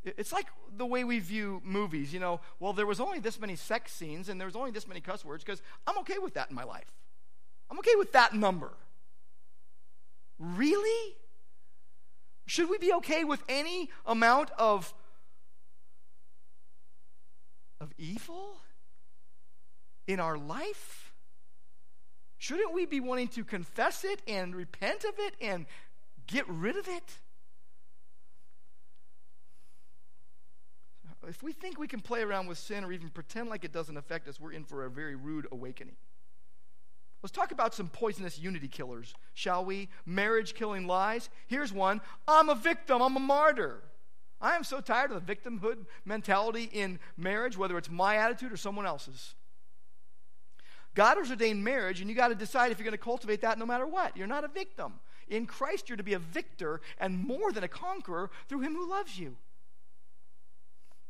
It's 0.05 0.33
like 0.33 0.47
the 0.75 0.87
way 0.87 1.05
we 1.05 1.19
view 1.19 1.61
movies. 1.63 2.15
You 2.15 2.21
know, 2.21 2.41
well, 2.61 2.73
there 2.73 2.87
was 2.87 2.99
only 2.99 3.19
this 3.19 3.39
many 3.39 3.55
sex 3.55 3.93
scenes 3.93 4.31
and 4.31 4.41
there 4.41 4.47
was 4.47 4.57
only 4.57 4.71
this 4.71 4.89
many 4.89 5.03
cuss 5.03 5.23
words 5.23 5.45
because 5.45 5.61
I'm 5.87 5.99
okay 5.99 6.17
with 6.17 6.33
that 6.33 6.49
in 6.49 6.57
my 6.57 6.65
life. 6.65 6.91
I'm 7.71 7.79
okay 7.81 7.95
with 7.99 8.13
that 8.13 8.33
number. 8.33 8.71
Really? 10.39 11.17
Should 12.47 12.71
we 12.71 12.79
be 12.79 12.91
okay 12.95 13.25
with 13.25 13.43
any 13.51 13.91
amount 14.07 14.51
of, 14.59 14.95
of 17.81 17.93
evil 17.99 18.59
in 20.07 20.21
our 20.21 20.37
life? 20.37 21.13
Shouldn't 22.39 22.73
we 22.73 22.87
be 22.87 23.01
wanting 23.01 23.29
to 23.29 23.45
confess 23.45 24.05
it 24.05 24.23
and 24.27 24.55
repent 24.55 25.05
of 25.05 25.15
it 25.19 25.35
and 25.41 25.67
get 26.27 26.49
rid 26.49 26.77
of 26.77 26.89
it? 26.89 27.19
If 31.27 31.43
we 31.43 31.53
think 31.53 31.79
we 31.79 31.89
can 31.89 32.01
play 32.01 32.23
around 32.23 32.47
with 32.47 32.59
sin 32.59 32.85
or 32.85 32.93
even 32.93 33.11
pretend 33.11 33.51
like 33.51 33.65
it 33.65 33.73
doesn't 33.73 33.97
affect 33.97 34.29
us, 34.29 34.41
we're 34.41 34.53
in 34.53 34.65
for 34.65 34.85
a 34.85 34.91
very 34.91 35.15
rude 35.15 35.47
awakening. 35.53 35.97
Let's 37.23 37.33
talk 37.33 37.51
about 37.51 37.75
some 37.75 37.89
poisonous 37.89 38.39
unity 38.39 38.69
killers, 38.69 39.13
shall 39.35 39.65
we? 39.65 39.89
Marriage 40.07 40.55
killing 40.55 40.87
lies. 40.87 41.29
Here's 41.49 41.73
one 41.73 42.01
I'm 42.27 42.49
a 42.49 42.55
victim, 42.55 43.03
I'm 43.03 43.17
a 43.17 43.21
martyr. 43.21 43.83
I 44.41 44.55
am 44.55 44.65
so 44.65 44.81
tired 44.81 45.11
of 45.11 45.25
the 45.25 45.35
victimhood 45.35 45.87
mentality 46.05 46.69
in 46.73 46.99
marriage, 47.17 47.57
whether 47.57 47.77
it's 47.77 47.91
my 47.91 48.17
attitude 48.17 48.53
or 48.53 48.57
someone 48.57 48.87
else's. 48.87 49.35
God 50.95 51.17
has 51.17 51.31
ordained 51.31 51.63
marriage, 51.63 52.01
and 52.01 52.09
you 52.09 52.17
got 52.17 52.29
to 52.29 52.35
decide 52.35 52.73
if 52.73 52.79
you're 52.79 52.85
going 52.85 52.93
to 52.93 52.99
cultivate 52.99 53.41
that 53.43 53.59
no 53.59 53.67
matter 53.67 53.87
what. 53.87 54.17
You're 54.17 54.27
not 54.27 54.45
a 54.45 54.49
victim. 54.49 54.95
In 55.29 55.47
Christ, 55.47 55.89
you're 55.89 55.97
to 55.97 56.03
be 56.03 56.15
a 56.15 56.19
victor 56.19 56.81
and 56.99 57.19
more 57.19 57.53
than 57.53 57.65
a 57.65 57.69
conqueror 57.69 58.31
through 58.49 58.61
Him 58.61 58.75
who 58.75 58.89
loves 58.89 59.19
you. 59.19 59.37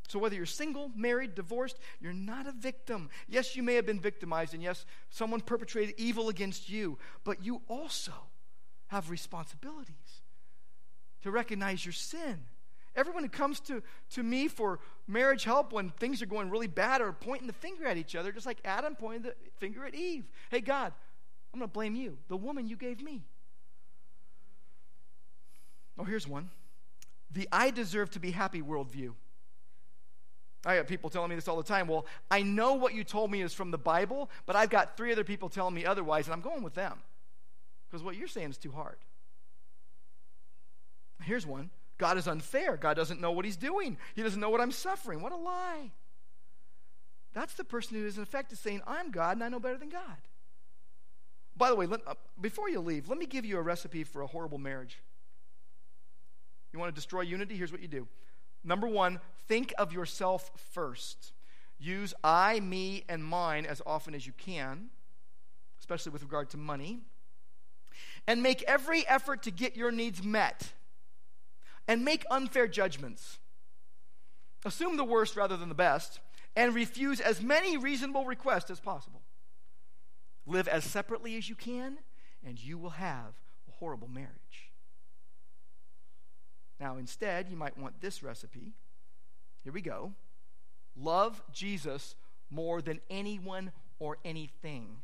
So, 0.09 0.19
whether 0.19 0.35
you're 0.35 0.47
single, 0.47 0.91
married, 0.97 1.35
divorced, 1.35 1.79
you're 2.01 2.15
not 2.15 2.47
a 2.47 2.53
victim. 2.53 3.11
Yes, 3.29 3.55
you 3.57 3.63
may 3.63 3.75
have 3.75 3.85
been 3.85 4.01
victimized, 4.01 4.55
and 4.55 4.63
yes, 4.63 4.87
someone 5.11 5.43
perpetrated 5.43 5.95
evil 5.99 6.31
against 6.31 6.71
you, 6.71 6.99
but 7.25 7.45
you 7.45 7.61
also 7.69 8.13
have 8.89 9.11
responsibilities 9.11 10.23
to 11.23 11.31
recognize 11.31 11.85
your 11.85 11.93
sin. 11.93 12.41
Everyone 12.99 13.23
who 13.23 13.29
comes 13.29 13.61
to, 13.61 13.81
to 14.11 14.25
me 14.25 14.49
for 14.49 14.81
marriage 15.07 15.45
help 15.45 15.73
when 15.73 15.91
things 15.91 16.21
are 16.21 16.27
going 16.27 16.51
really 16.51 16.67
bad 16.67 17.01
or 17.01 17.13
pointing 17.13 17.47
the 17.47 17.53
finger 17.53 17.87
at 17.87 17.97
each 17.97 18.17
other, 18.17 18.33
just 18.33 18.45
like 18.45 18.59
Adam 18.65 18.97
pointed 18.97 19.23
the 19.23 19.35
finger 19.59 19.85
at 19.87 19.95
Eve. 19.95 20.25
Hey, 20.51 20.61
God, 20.61 20.93
I'm 21.55 21.61
going 21.61 21.71
to 21.71 21.73
blame 21.73 21.95
you, 21.95 22.19
the 22.27 22.37
woman 22.37 22.67
you 22.67 22.75
gave 22.75 23.01
me. 23.01 23.23
Oh, 25.97 26.03
here's 26.03 26.27
one 26.27 26.51
the 27.31 27.49
I 27.53 27.71
deserve 27.71 28.11
to 28.13 28.21
be 28.21 28.33
happy 28.33 28.63
worldview. 28.63 29.13
I 30.67 30.75
have 30.75 30.89
people 30.89 31.09
telling 31.09 31.31
me 31.31 31.37
this 31.37 31.47
all 31.47 31.57
the 31.57 31.63
time. 31.63 31.87
Well, 31.87 32.05
I 32.33 32.43
know 32.43 32.75
what 32.75 32.95
you 32.95 33.05
told 33.05 33.31
me 33.31 33.43
is 33.43 33.55
from 33.55 33.71
the 33.71 33.79
Bible, 33.79 34.29
but 34.45 34.57
I've 34.57 34.71
got 34.71 34.97
three 34.97 35.13
other 35.13 35.23
people 35.23 35.49
telling 35.49 35.75
me 35.75 35.85
otherwise, 35.85 36.27
and 36.27 36.35
I'm 36.35 36.41
going 36.41 36.65
with 36.65 36.75
them 36.75 36.99
because 37.89 38.03
what 38.03 38.17
you're 38.17 38.27
saying 38.27 38.51
is 38.51 38.59
too 38.59 38.73
hard. 38.73 38.97
Here's 41.23 41.47
one 41.47 41.71
God 41.99 42.17
is 42.17 42.29
unfair. 42.29 42.77
God 42.77 42.95
doesn't 42.95 43.21
know 43.21 43.33
what 43.33 43.45
he's 43.45 43.57
doing, 43.57 43.99
he 44.15 44.23
doesn't 44.23 44.41
know 44.41 44.51
what 44.51 44.61
I'm 44.61 44.73
suffering. 44.73 45.21
What 45.21 45.33
a 45.33 45.37
lie. 45.37 45.91
That's 47.35 47.55
the 47.55 47.65
person 47.65 47.97
who 47.97 48.07
is, 48.07 48.17
in 48.17 48.23
effect, 48.23 48.53
is 48.53 48.59
saying, 48.59 48.81
I'm 48.87 49.11
God 49.11 49.37
and 49.37 49.45
I 49.45 49.49
know 49.49 49.61
better 49.61 49.77
than 49.77 49.91
God. 49.91 50.17
By 51.57 51.69
the 51.69 51.77
way, 51.77 51.87
let, 51.87 52.01
uh, 52.07 52.15
before 52.41 52.71
you 52.71 52.81
leave, 52.81 53.09
let 53.09 53.19
me 53.19 53.27
give 53.27 53.45
you 53.45 53.59
a 53.59 53.63
recipe 53.63 54.05
for 54.05 54.23
a 54.23 54.27
horrible 54.27 54.59
marriage. 54.59 54.99
You 56.73 56.79
want 56.79 56.95
to 56.95 56.95
destroy 56.95 57.23
unity? 57.23 57.57
Here's 57.57 57.73
what 57.73 57.83
you 57.83 57.89
do 57.89 58.07
Number 58.65 58.87
one, 58.87 59.21
think 59.47 59.73
of 59.79 59.93
yourself 59.93 60.51
first. 60.73 61.33
Use 61.79 62.13
I, 62.25 62.61
me, 62.61 63.05
and 63.09 63.25
mine 63.25 63.67
as 63.67 63.81
often 63.87 64.15
as 64.15 64.27
you 64.27 64.33
can, 64.33 64.89
especially 65.79 66.13
with 66.13 66.23
regard 66.23 66.51
to 66.51 66.57
money. 66.57 67.01
And 68.27 68.43
make 68.43 68.63
every 68.65 69.07
effort 69.07 69.43
to 69.45 69.51
get 69.51 69.77
your 69.77 69.91
needs 69.91 70.23
met. 70.23 70.73
And 71.89 72.05
make 72.05 72.25
unfair 72.31 72.69
judgments. 72.69 73.39
Assume 74.65 74.97
the 74.97 75.05
worst 75.05 75.35
rather 75.37 75.57
than 75.57 75.69
the 75.69 75.75
best. 75.75 76.21
And 76.55 76.75
refuse 76.75 77.21
as 77.21 77.43
many 77.43 77.77
reasonable 77.77 78.25
requests 78.25 78.71
as 78.71 78.79
possible. 78.79 79.23
Live 80.47 80.69
as 80.69 80.85
separately 80.85 81.37
as 81.37 81.49
you 81.49 81.55
can, 81.55 81.99
and 82.45 82.63
you 82.63 82.79
will 82.79 82.91
have 82.91 83.35
a 83.69 83.73
horrible 83.73 84.09
marriage. 84.09 84.73
Now, 86.81 86.97
instead, 86.97 87.49
you 87.49 87.57
might 87.57 87.77
want 87.77 88.01
this 88.01 88.23
recipe. 88.23 88.73
Here 89.65 89.73
we 89.73 89.83
go. 89.83 90.13
Love 90.97 91.43
Jesus 91.53 92.15
more 92.51 92.81
than 92.81 93.01
anyone 93.11 93.73
or 93.99 94.19
anything. 94.25 94.99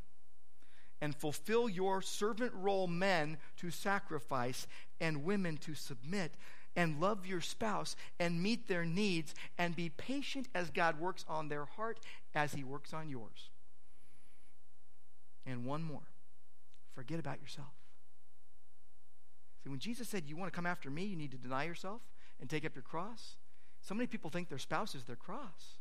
And 1.01 1.15
fulfill 1.15 1.69
your 1.69 2.01
servant 2.01 2.53
role, 2.55 2.87
men 2.87 3.37
to 3.59 3.71
sacrifice 3.71 4.67
and 5.01 5.25
women 5.25 5.57
to 5.59 5.75
submit. 5.75 6.35
And 6.77 7.01
love 7.01 7.27
your 7.27 7.41
spouse 7.41 7.95
and 8.19 8.43
meet 8.43 8.67
their 8.67 8.85
needs 8.85 9.35
and 9.59 9.77
be 9.77 9.91
patient 9.91 10.49
as 10.55 10.71
God 10.71 10.99
works 10.99 11.25
on 11.29 11.49
their 11.49 11.65
heart 11.65 12.01
as 12.35 12.53
He 12.53 12.65
works 12.65 12.93
on 12.93 13.09
yours. 13.09 13.51
And 15.47 15.65
one 15.65 15.83
more 15.83 16.09
forget 16.95 17.19
about 17.19 17.41
yourself. 17.41 17.75
See, 19.63 19.71
when 19.71 19.79
Jesus 19.79 20.09
said, 20.09 20.25
You 20.27 20.37
want 20.37 20.53
to 20.53 20.57
come 20.57 20.67
after 20.67 20.91
me, 20.91 21.05
you 21.05 21.17
need 21.17 21.33
to 21.33 21.37
deny 21.37 21.65
yourself 21.65 22.03
and 22.41 22.51
take 22.51 22.65
up 22.65 22.75
your 22.75 22.83
cross, 22.83 23.37
so 23.81 23.95
many 23.95 24.07
people 24.07 24.31
think 24.31 24.49
their 24.49 24.59
spouse 24.59 24.95
is 24.95 25.05
their 25.05 25.17
cross. 25.17 25.79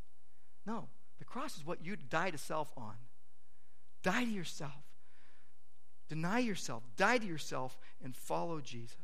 No, 0.66 0.88
the 1.20 1.26
cross 1.26 1.58
is 1.58 1.66
what 1.66 1.86
you 1.86 1.96
die 1.96 2.32
to 2.32 2.38
self 2.38 2.70
on. 2.76 2.96
Die 4.04 4.26
to 4.26 4.30
yourself. 4.30 4.84
Deny 6.10 6.40
yourself. 6.40 6.84
Die 6.98 7.18
to 7.18 7.26
yourself 7.26 7.80
and 8.04 8.16
follow 8.16 8.60
Jesus. 8.60 8.98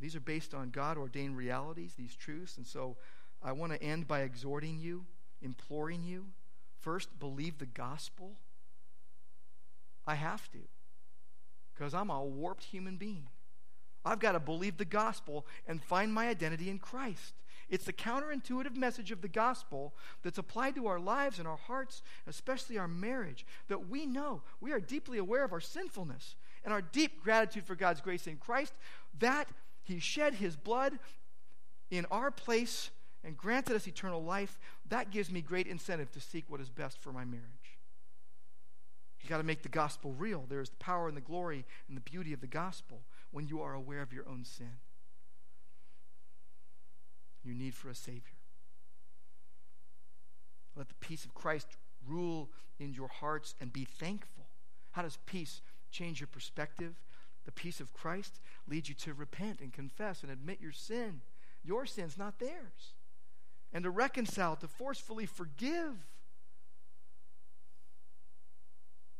These 0.00 0.16
are 0.16 0.20
based 0.20 0.54
on 0.54 0.70
God 0.70 0.96
ordained 0.96 1.36
realities, 1.36 1.94
these 1.96 2.14
truths. 2.14 2.56
And 2.56 2.66
so 2.66 2.96
I 3.42 3.52
want 3.52 3.72
to 3.72 3.82
end 3.82 4.08
by 4.08 4.20
exhorting 4.20 4.78
you, 4.78 5.04
imploring 5.42 6.04
you. 6.04 6.26
First, 6.80 7.18
believe 7.18 7.58
the 7.58 7.66
gospel. 7.66 8.32
I 10.06 10.14
have 10.14 10.50
to 10.52 10.58
because 11.74 11.94
I'm 11.94 12.10
a 12.10 12.22
warped 12.22 12.64
human 12.64 12.96
being. 12.96 13.28
I've 14.04 14.18
got 14.18 14.32
to 14.32 14.40
believe 14.40 14.76
the 14.76 14.84
gospel 14.84 15.46
and 15.66 15.82
find 15.82 16.12
my 16.12 16.28
identity 16.28 16.68
in 16.68 16.78
Christ. 16.78 17.34
It's 17.70 17.84
the 17.84 17.92
counterintuitive 17.92 18.76
message 18.76 19.12
of 19.12 19.22
the 19.22 19.28
gospel 19.28 19.94
that's 20.22 20.38
applied 20.38 20.74
to 20.74 20.88
our 20.88 20.98
lives 20.98 21.38
and 21.38 21.46
our 21.46 21.56
hearts, 21.56 22.02
especially 22.26 22.76
our 22.76 22.88
marriage, 22.88 23.46
that 23.68 23.88
we 23.88 24.06
know 24.06 24.42
we 24.60 24.72
are 24.72 24.80
deeply 24.80 25.18
aware 25.18 25.44
of 25.44 25.52
our 25.52 25.60
sinfulness 25.60 26.34
and 26.64 26.74
our 26.74 26.82
deep 26.82 27.22
gratitude 27.22 27.64
for 27.64 27.74
God's 27.74 28.00
grace 28.00 28.26
in 28.26 28.36
Christ, 28.36 28.74
that 29.20 29.48
He 29.82 29.98
shed 29.98 30.34
His 30.34 30.56
blood 30.56 30.98
in 31.90 32.06
our 32.10 32.30
place 32.30 32.90
and 33.24 33.36
granted 33.36 33.76
us 33.76 33.86
eternal 33.86 34.22
life. 34.22 34.58
That 34.88 35.10
gives 35.10 35.30
me 35.30 35.40
great 35.42 35.66
incentive 35.66 36.10
to 36.12 36.20
seek 36.20 36.44
what 36.48 36.60
is 36.60 36.70
best 36.70 36.98
for 36.98 37.12
my 37.12 37.24
marriage. 37.24 37.78
You 39.22 39.28
got 39.28 39.38
to 39.38 39.44
make 39.44 39.62
the 39.62 39.68
gospel 39.68 40.14
real. 40.16 40.44
There 40.48 40.60
is 40.60 40.70
the 40.70 40.76
power 40.76 41.08
and 41.08 41.16
the 41.16 41.22
glory 41.22 41.64
and 41.88 41.96
the 41.96 42.02
beauty 42.02 42.32
of 42.32 42.40
the 42.40 42.46
gospel 42.46 43.02
when 43.30 43.46
you 43.46 43.60
are 43.60 43.74
aware 43.74 44.02
of 44.02 44.12
your 44.12 44.28
own 44.28 44.44
sin. 44.44 44.78
Your 47.44 47.54
need 47.54 47.74
for 47.74 47.90
a 47.90 47.94
Savior. 47.94 48.22
Let 50.76 50.88
the 50.88 50.94
peace 50.94 51.24
of 51.24 51.34
Christ 51.34 51.66
rule 52.06 52.48
in 52.78 52.94
your 52.94 53.08
hearts 53.08 53.54
and 53.60 53.72
be 53.72 53.84
thankful. 53.84 54.46
How 54.92 55.02
does 55.02 55.18
peace 55.26 55.60
change 55.90 56.20
your 56.20 56.26
perspective? 56.26 57.00
The 57.50 57.62
peace 57.62 57.80
of 57.80 57.92
Christ 57.92 58.38
leads 58.68 58.88
you 58.88 58.94
to 58.94 59.12
repent 59.12 59.60
and 59.60 59.72
confess 59.72 60.22
and 60.22 60.30
admit 60.30 60.60
your 60.60 60.70
sin, 60.70 61.20
your 61.64 61.84
sins, 61.84 62.16
not 62.16 62.38
theirs, 62.38 62.94
and 63.72 63.82
to 63.82 63.90
reconcile, 63.90 64.54
to 64.54 64.68
forcefully 64.68 65.26
forgive. 65.26 65.94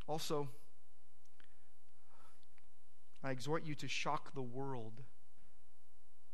Also, 0.06 0.48
I 3.24 3.32
exhort 3.32 3.66
you 3.66 3.74
to 3.74 3.88
shock 3.88 4.32
the 4.32 4.42
world 4.42 5.02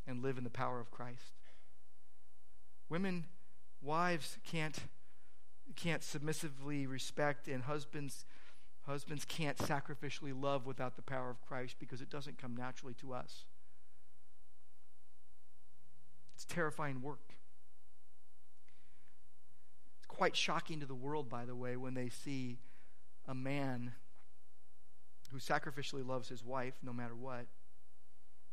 and 0.07 0.22
live 0.22 0.36
in 0.36 0.44
the 0.44 0.51
power 0.51 0.78
of 0.78 0.90
Christ. 0.90 1.32
Women, 2.90 3.24
wives 3.80 4.36
can't, 4.44 4.76
can't 5.76 6.03
submissively 6.03 6.86
respect, 6.86 7.49
and 7.49 7.62
husbands, 7.62 8.26
husbands 8.87 9.24
can't 9.24 9.59
sacrificially 9.59 10.32
love 10.34 10.64
without 10.64 10.97
the 10.97 11.03
power 11.03 11.28
of 11.28 11.41
Christ 11.41 11.76
because 11.78 12.01
it 12.01 12.09
doesn't 12.09 12.39
come 12.39 12.57
naturally 12.57 12.95
to 12.95 13.12
us. 13.12 13.45
It's 16.34 16.45
terrifying 16.45 17.03
work. 17.03 17.34
It's 19.99 20.07
quite 20.07 20.37
shocking 20.37 20.80
to 20.80 20.87
the 20.87 20.95
world, 20.95 21.28
by 21.28 21.45
the 21.45 21.57
way, 21.57 21.76
when 21.76 21.95
they 21.95 22.09
see 22.09 22.59
a 23.26 23.34
man 23.34 23.93
who 25.32 25.39
sacrificially 25.39 26.07
loves 26.07 26.28
his 26.28 26.45
wife 26.45 26.74
no 26.82 26.93
matter 26.93 27.16
what, 27.16 27.47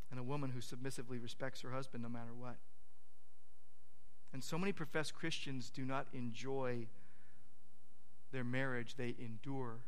and 0.09 0.19
a 0.19 0.23
woman 0.23 0.49
who 0.51 0.61
submissively 0.61 1.19
respects 1.19 1.61
her 1.61 1.71
husband 1.71 2.01
no 2.01 2.09
matter 2.09 2.33
what. 2.33 2.55
And 4.31 4.43
so 4.43 4.57
many 4.57 4.71
professed 4.71 5.13
Christians 5.13 5.69
do 5.69 5.85
not 5.85 6.07
enjoy 6.11 6.87
their 8.31 8.43
marriage, 8.43 8.95
they 8.95 9.13
endure 9.19 9.81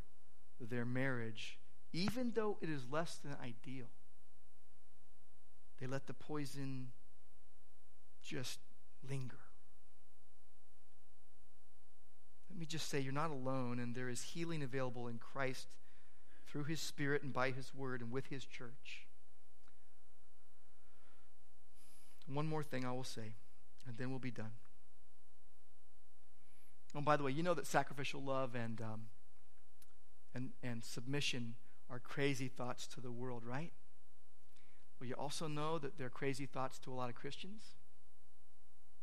their 0.60 0.84
marriage, 0.84 1.58
even 1.92 2.32
though 2.34 2.58
it 2.60 2.68
is 2.68 2.82
less 2.90 3.16
than 3.16 3.36
ideal. 3.42 3.86
They 5.78 5.86
let 5.86 6.06
the 6.06 6.14
poison 6.14 6.92
just 8.22 8.60
linger. 9.08 9.38
Let 12.50 12.58
me 12.58 12.66
just 12.66 12.88
say, 12.88 13.00
you're 13.00 13.12
not 13.12 13.30
alone, 13.30 13.78
and 13.78 13.94
there 13.94 14.08
is 14.08 14.22
healing 14.22 14.62
available 14.62 15.08
in 15.08 15.18
Christ 15.18 15.68
through 16.46 16.64
his 16.64 16.80
Spirit 16.80 17.22
and 17.22 17.32
by 17.32 17.50
his 17.50 17.74
word 17.74 18.00
and 18.00 18.10
with 18.10 18.26
his 18.26 18.46
church. 18.46 19.06
One 22.26 22.46
more 22.46 22.62
thing 22.62 22.84
I 22.84 22.92
will 22.92 23.04
say, 23.04 23.34
and 23.86 23.98
then 23.98 24.10
we'll 24.10 24.18
be 24.18 24.30
done. 24.30 24.52
Oh, 26.94 27.02
by 27.02 27.16
the 27.16 27.22
way, 27.22 27.30
you 27.30 27.42
know 27.42 27.54
that 27.54 27.66
sacrificial 27.66 28.22
love 28.22 28.54
and, 28.54 28.80
um, 28.80 29.02
and, 30.36 30.50
and 30.62 30.84
submission 30.84 31.54
are 31.88 31.98
crazy 31.98 32.48
thoughts 32.48 32.86
to 32.88 33.00
the 33.00 33.10
world, 33.10 33.42
right? 33.44 33.72
Well, 35.00 35.08
you 35.08 35.14
also 35.14 35.48
know 35.48 35.78
that 35.78 35.98
they're 35.98 36.10
crazy 36.10 36.46
thoughts 36.46 36.78
to 36.80 36.92
a 36.92 36.94
lot 36.94 37.08
of 37.08 37.14
Christians 37.14 37.62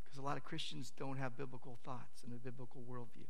because 0.04 0.18
a 0.20 0.22
lot 0.22 0.38
of 0.38 0.44
Christians 0.44 0.92
don't 0.96 1.18
have 1.18 1.36
biblical 1.36 1.80
thoughts 1.84 2.22
and 2.24 2.34
a 2.34 2.38
biblical 2.38 2.84
worldview. 2.90 3.28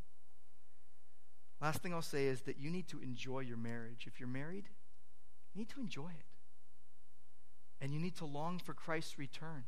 Last 1.62 1.82
thing 1.82 1.94
I'll 1.94 2.02
say 2.02 2.26
is 2.26 2.42
that 2.42 2.60
you 2.60 2.70
need 2.70 2.90
to 2.90 3.00
enjoy 3.00 3.40
your 3.40 3.58
marriage. 3.58 4.06
If 4.06 4.20
you're 4.20 4.28
married, 4.28 4.66
you 5.54 5.60
need 5.60 5.70
to 5.70 5.80
enjoy 5.80 6.10
it. 6.10 6.26
And 7.80 7.94
you 7.94 8.00
need 8.00 8.16
to 8.18 8.26
long 8.26 8.60
for 8.60 8.74
Christ's 8.74 9.18
return. 9.18 9.64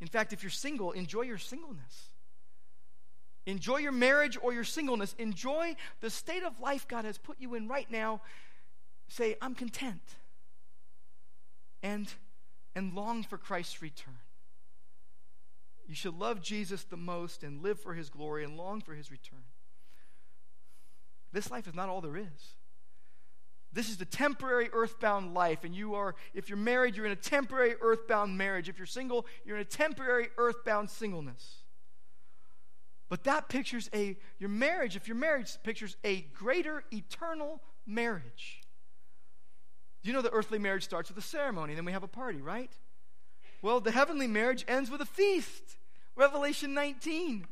In 0.00 0.06
fact, 0.06 0.32
if 0.32 0.42
you're 0.42 0.50
single, 0.50 0.92
enjoy 0.92 1.22
your 1.22 1.38
singleness. 1.38 2.09
Enjoy 3.46 3.78
your 3.78 3.92
marriage 3.92 4.36
or 4.40 4.52
your 4.52 4.64
singleness. 4.64 5.14
Enjoy 5.18 5.74
the 6.00 6.10
state 6.10 6.42
of 6.42 6.60
life 6.60 6.86
God 6.86 7.04
has 7.04 7.18
put 7.18 7.40
you 7.40 7.54
in 7.54 7.68
right 7.68 7.90
now. 7.90 8.20
Say, 9.08 9.36
I'm 9.40 9.54
content. 9.54 10.02
And, 11.82 12.12
and 12.74 12.92
long 12.92 13.22
for 13.22 13.38
Christ's 13.38 13.80
return. 13.80 14.18
You 15.88 15.94
should 15.94 16.18
love 16.18 16.40
Jesus 16.42 16.84
the 16.84 16.96
most 16.96 17.42
and 17.42 17.62
live 17.62 17.80
for 17.80 17.94
his 17.94 18.10
glory 18.10 18.44
and 18.44 18.56
long 18.56 18.80
for 18.80 18.94
his 18.94 19.10
return. 19.10 19.42
This 21.32 21.50
life 21.50 21.66
is 21.66 21.74
not 21.74 21.88
all 21.88 22.00
there 22.00 22.16
is. 22.16 22.54
This 23.72 23.88
is 23.88 23.96
the 23.96 24.04
temporary 24.04 24.68
earthbound 24.72 25.32
life. 25.32 25.64
And 25.64 25.74
you 25.74 25.94
are, 25.94 26.14
if 26.34 26.48
you're 26.48 26.58
married, 26.58 26.96
you're 26.96 27.06
in 27.06 27.12
a 27.12 27.16
temporary 27.16 27.74
earthbound 27.80 28.36
marriage. 28.36 28.68
If 28.68 28.78
you're 28.78 28.86
single, 28.86 29.26
you're 29.44 29.56
in 29.56 29.62
a 29.62 29.64
temporary 29.64 30.28
earthbound 30.36 30.90
singleness. 30.90 31.59
But 33.10 33.24
that 33.24 33.48
pictures 33.48 33.90
a, 33.92 34.16
your 34.38 34.48
marriage, 34.48 34.96
if 34.96 35.08
your 35.08 35.16
marriage 35.16 35.50
pictures 35.64 35.96
a 36.04 36.22
greater 36.32 36.84
eternal 36.92 37.60
marriage. 37.84 38.62
do 40.02 40.08
You 40.08 40.14
know 40.14 40.22
the 40.22 40.30
earthly 40.30 40.60
marriage 40.60 40.84
starts 40.84 41.10
with 41.10 41.18
a 41.18 41.26
ceremony, 41.26 41.74
then 41.74 41.84
we 41.84 41.92
have 41.92 42.04
a 42.04 42.08
party, 42.08 42.40
right? 42.40 42.70
Well, 43.62 43.80
the 43.80 43.90
heavenly 43.90 44.28
marriage 44.28 44.64
ends 44.68 44.90
with 44.90 45.00
a 45.00 45.06
feast. 45.06 45.76
Revelation 46.14 46.72
19. 46.72 47.46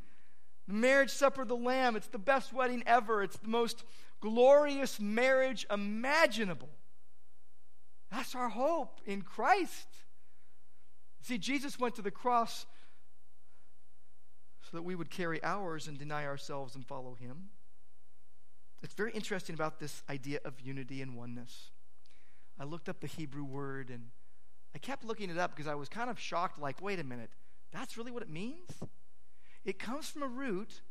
The 0.68 0.74
marriage 0.74 1.10
supper 1.10 1.42
of 1.42 1.48
the 1.48 1.56
Lamb, 1.56 1.96
it's 1.96 2.06
the 2.06 2.18
best 2.18 2.52
wedding 2.52 2.84
ever. 2.86 3.22
It's 3.22 3.38
the 3.38 3.48
most 3.48 3.82
glorious 4.20 5.00
marriage 5.00 5.66
imaginable. 5.72 6.68
That's 8.12 8.36
our 8.36 8.48
hope 8.48 9.00
in 9.06 9.22
Christ. 9.22 9.88
See, 11.22 11.36
Jesus 11.36 11.80
went 11.80 11.96
to 11.96 12.02
the 12.02 12.12
cross 12.12 12.64
so 14.70 14.76
that 14.76 14.82
we 14.82 14.94
would 14.94 15.10
carry 15.10 15.42
ours 15.42 15.88
and 15.88 15.98
deny 15.98 16.26
ourselves 16.26 16.74
and 16.74 16.84
follow 16.84 17.14
him. 17.14 17.48
It's 18.82 18.94
very 18.94 19.12
interesting 19.12 19.54
about 19.54 19.80
this 19.80 20.02
idea 20.10 20.40
of 20.44 20.60
unity 20.60 21.00
and 21.00 21.16
oneness. 21.16 21.70
I 22.60 22.64
looked 22.64 22.88
up 22.88 23.00
the 23.00 23.06
Hebrew 23.06 23.44
word 23.44 23.88
and 23.88 24.10
I 24.74 24.78
kept 24.78 25.04
looking 25.04 25.30
it 25.30 25.38
up 25.38 25.56
because 25.56 25.68
I 25.68 25.74
was 25.74 25.88
kind 25.88 26.10
of 26.10 26.18
shocked 26.18 26.60
like, 26.60 26.82
wait 26.82 27.00
a 27.00 27.04
minute, 27.04 27.30
that's 27.72 27.96
really 27.96 28.10
what 28.10 28.22
it 28.22 28.30
means? 28.30 28.68
It 29.64 29.78
comes 29.78 30.08
from 30.08 30.22
a 30.22 30.28
root 30.28 30.82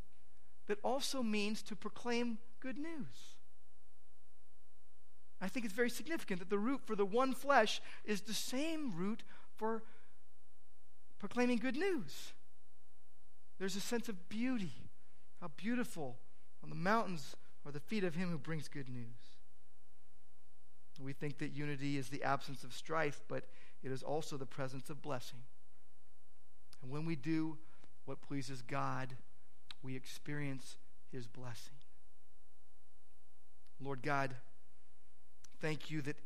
that 0.66 0.78
also 0.82 1.22
means 1.22 1.62
to 1.62 1.76
proclaim 1.76 2.38
good 2.60 2.78
news. 2.78 3.36
I 5.40 5.48
think 5.48 5.64
it's 5.64 5.74
very 5.74 5.90
significant 5.90 6.40
that 6.40 6.50
the 6.50 6.58
root 6.58 6.80
for 6.84 6.96
the 6.96 7.06
one 7.06 7.32
flesh 7.32 7.80
is 8.04 8.22
the 8.22 8.34
same 8.34 8.92
root 8.96 9.22
for 9.56 9.84
proclaiming 11.18 11.58
good 11.58 11.76
news. 11.76 12.32
There's 13.58 13.76
a 13.76 13.80
sense 13.80 14.08
of 14.08 14.28
beauty. 14.28 14.72
How 15.40 15.50
beautiful 15.56 16.18
on 16.62 16.70
the 16.70 16.76
mountains 16.76 17.36
are 17.64 17.72
the 17.72 17.80
feet 17.80 18.04
of 18.04 18.14
him 18.14 18.30
who 18.30 18.38
brings 18.38 18.68
good 18.68 18.88
news. 18.88 19.38
We 21.00 21.12
think 21.12 21.38
that 21.38 21.52
unity 21.52 21.96
is 21.96 22.08
the 22.08 22.24
absence 22.24 22.64
of 22.64 22.72
strife, 22.72 23.22
but 23.28 23.44
it 23.84 23.92
is 23.92 24.02
also 24.02 24.36
the 24.36 24.46
presence 24.46 24.90
of 24.90 25.00
blessing. 25.00 25.38
And 26.82 26.90
when 26.90 27.04
we 27.04 27.14
do 27.14 27.56
what 28.04 28.20
pleases 28.20 28.62
God, 28.62 29.14
we 29.82 29.94
experience 29.94 30.76
his 31.12 31.26
blessing. 31.26 31.76
Lord 33.80 34.02
God, 34.02 34.34
thank 35.60 35.88
you 35.90 36.02
that 36.02 36.16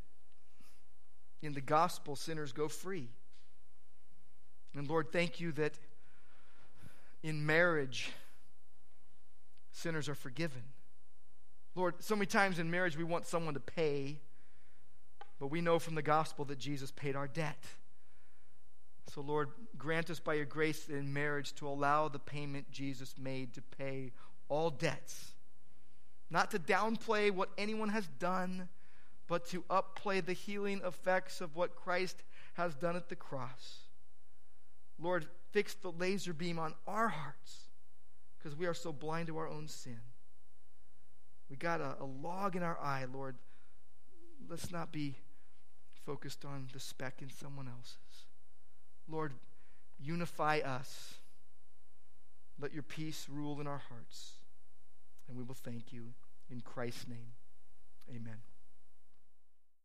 in 1.43 1.53
the 1.53 1.61
gospel 1.61 2.17
sinners 2.17 2.53
go 2.53 2.69
free. 2.69 3.09
And 4.75 4.89
Lord, 4.89 5.13
thank 5.13 5.39
you 5.39 5.53
that 5.53 5.75
in 7.23 7.45
marriage 7.47 8.13
sinners 9.71 10.09
are 10.09 10.15
forgiven. 10.15 10.63
Lord, 11.75 11.95
so 12.01 12.15
many 12.15 12.27
times 12.27 12.59
in 12.59 12.71
marriage 12.71 12.97
we 12.97 13.05
want 13.05 13.27
someone 13.27 13.55
to 13.55 13.61
pay, 13.61 14.21
but 15.41 15.49
we 15.49 15.61
know 15.61 15.79
from 15.79 15.95
the 15.95 16.03
gospel 16.03 16.45
that 16.47 16.59
Jesus 16.59 16.91
paid 16.91 17.17
our 17.17 17.27
debt. 17.27 17.65
So, 19.13 19.21
Lord, 19.21 19.51
grant 19.77 20.11
us 20.11 20.21
by 20.21 20.35
your 20.35 20.45
grace 20.45 20.89
in 20.89 21.13
marriage 21.13 21.55
to 21.55 21.67
allow 21.67 22.09
the 22.09 22.19
payment 22.19 22.71
Jesus 22.71 23.15
made 23.19 23.55
to 23.55 23.63
pay 23.63 24.13
all 24.49 24.71
debts. 24.71 25.33
Not 26.31 26.51
to 26.53 26.59
downplay 26.59 27.31
what 27.31 27.51
anyone 27.59 27.89
has 27.91 28.07
done, 28.19 28.69
but 29.27 29.47
to 29.49 29.63
upplay 29.63 30.25
the 30.25 30.33
healing 30.33 30.81
effects 30.85 31.41
of 31.41 31.57
what 31.57 31.77
Christ 31.77 32.23
has 32.55 32.75
done 32.75 32.97
at 32.97 33.09
the 33.09 33.17
cross. 33.17 33.81
Lord, 34.99 35.27
fix 35.53 35.75
the 35.75 35.93
laser 35.93 36.33
beam 36.33 36.59
on 36.59 36.75
our 36.87 37.09
hearts 37.09 37.69
because 38.37 38.57
we 38.59 38.67
are 38.67 38.75
so 38.75 38.93
blind 38.93 39.29
to 39.29 39.37
our 39.37 39.49
own 39.49 39.69
sin. 39.69 40.01
We 41.49 41.57
got 41.57 41.81
a, 41.81 41.97
a 42.01 42.05
log 42.05 42.57
in 42.57 42.63
our 42.63 42.79
eye, 42.81 43.05
Lord. 43.13 43.37
Let's 44.49 44.73
not 44.73 44.91
be 44.91 45.17
focused 46.05 46.45
on 46.45 46.69
the 46.73 46.81
speck 46.81 47.21
in 47.21 47.31
someone 47.31 47.69
else's. 47.69 48.27
Lord, 49.09 49.35
unify 50.01 50.59
us. 50.59 51.15
Let 52.59 52.73
your 52.73 52.83
peace 52.83 53.27
rule 53.31 53.61
in 53.61 53.67
our 53.67 53.83
hearts. 53.89 54.33
And 55.29 55.37
we 55.37 55.45
will 55.45 55.55
thank 55.55 55.93
you 55.93 56.15
in 56.51 56.61
Christ's 56.61 57.07
name. 57.09 57.33
Amen. 58.11 58.52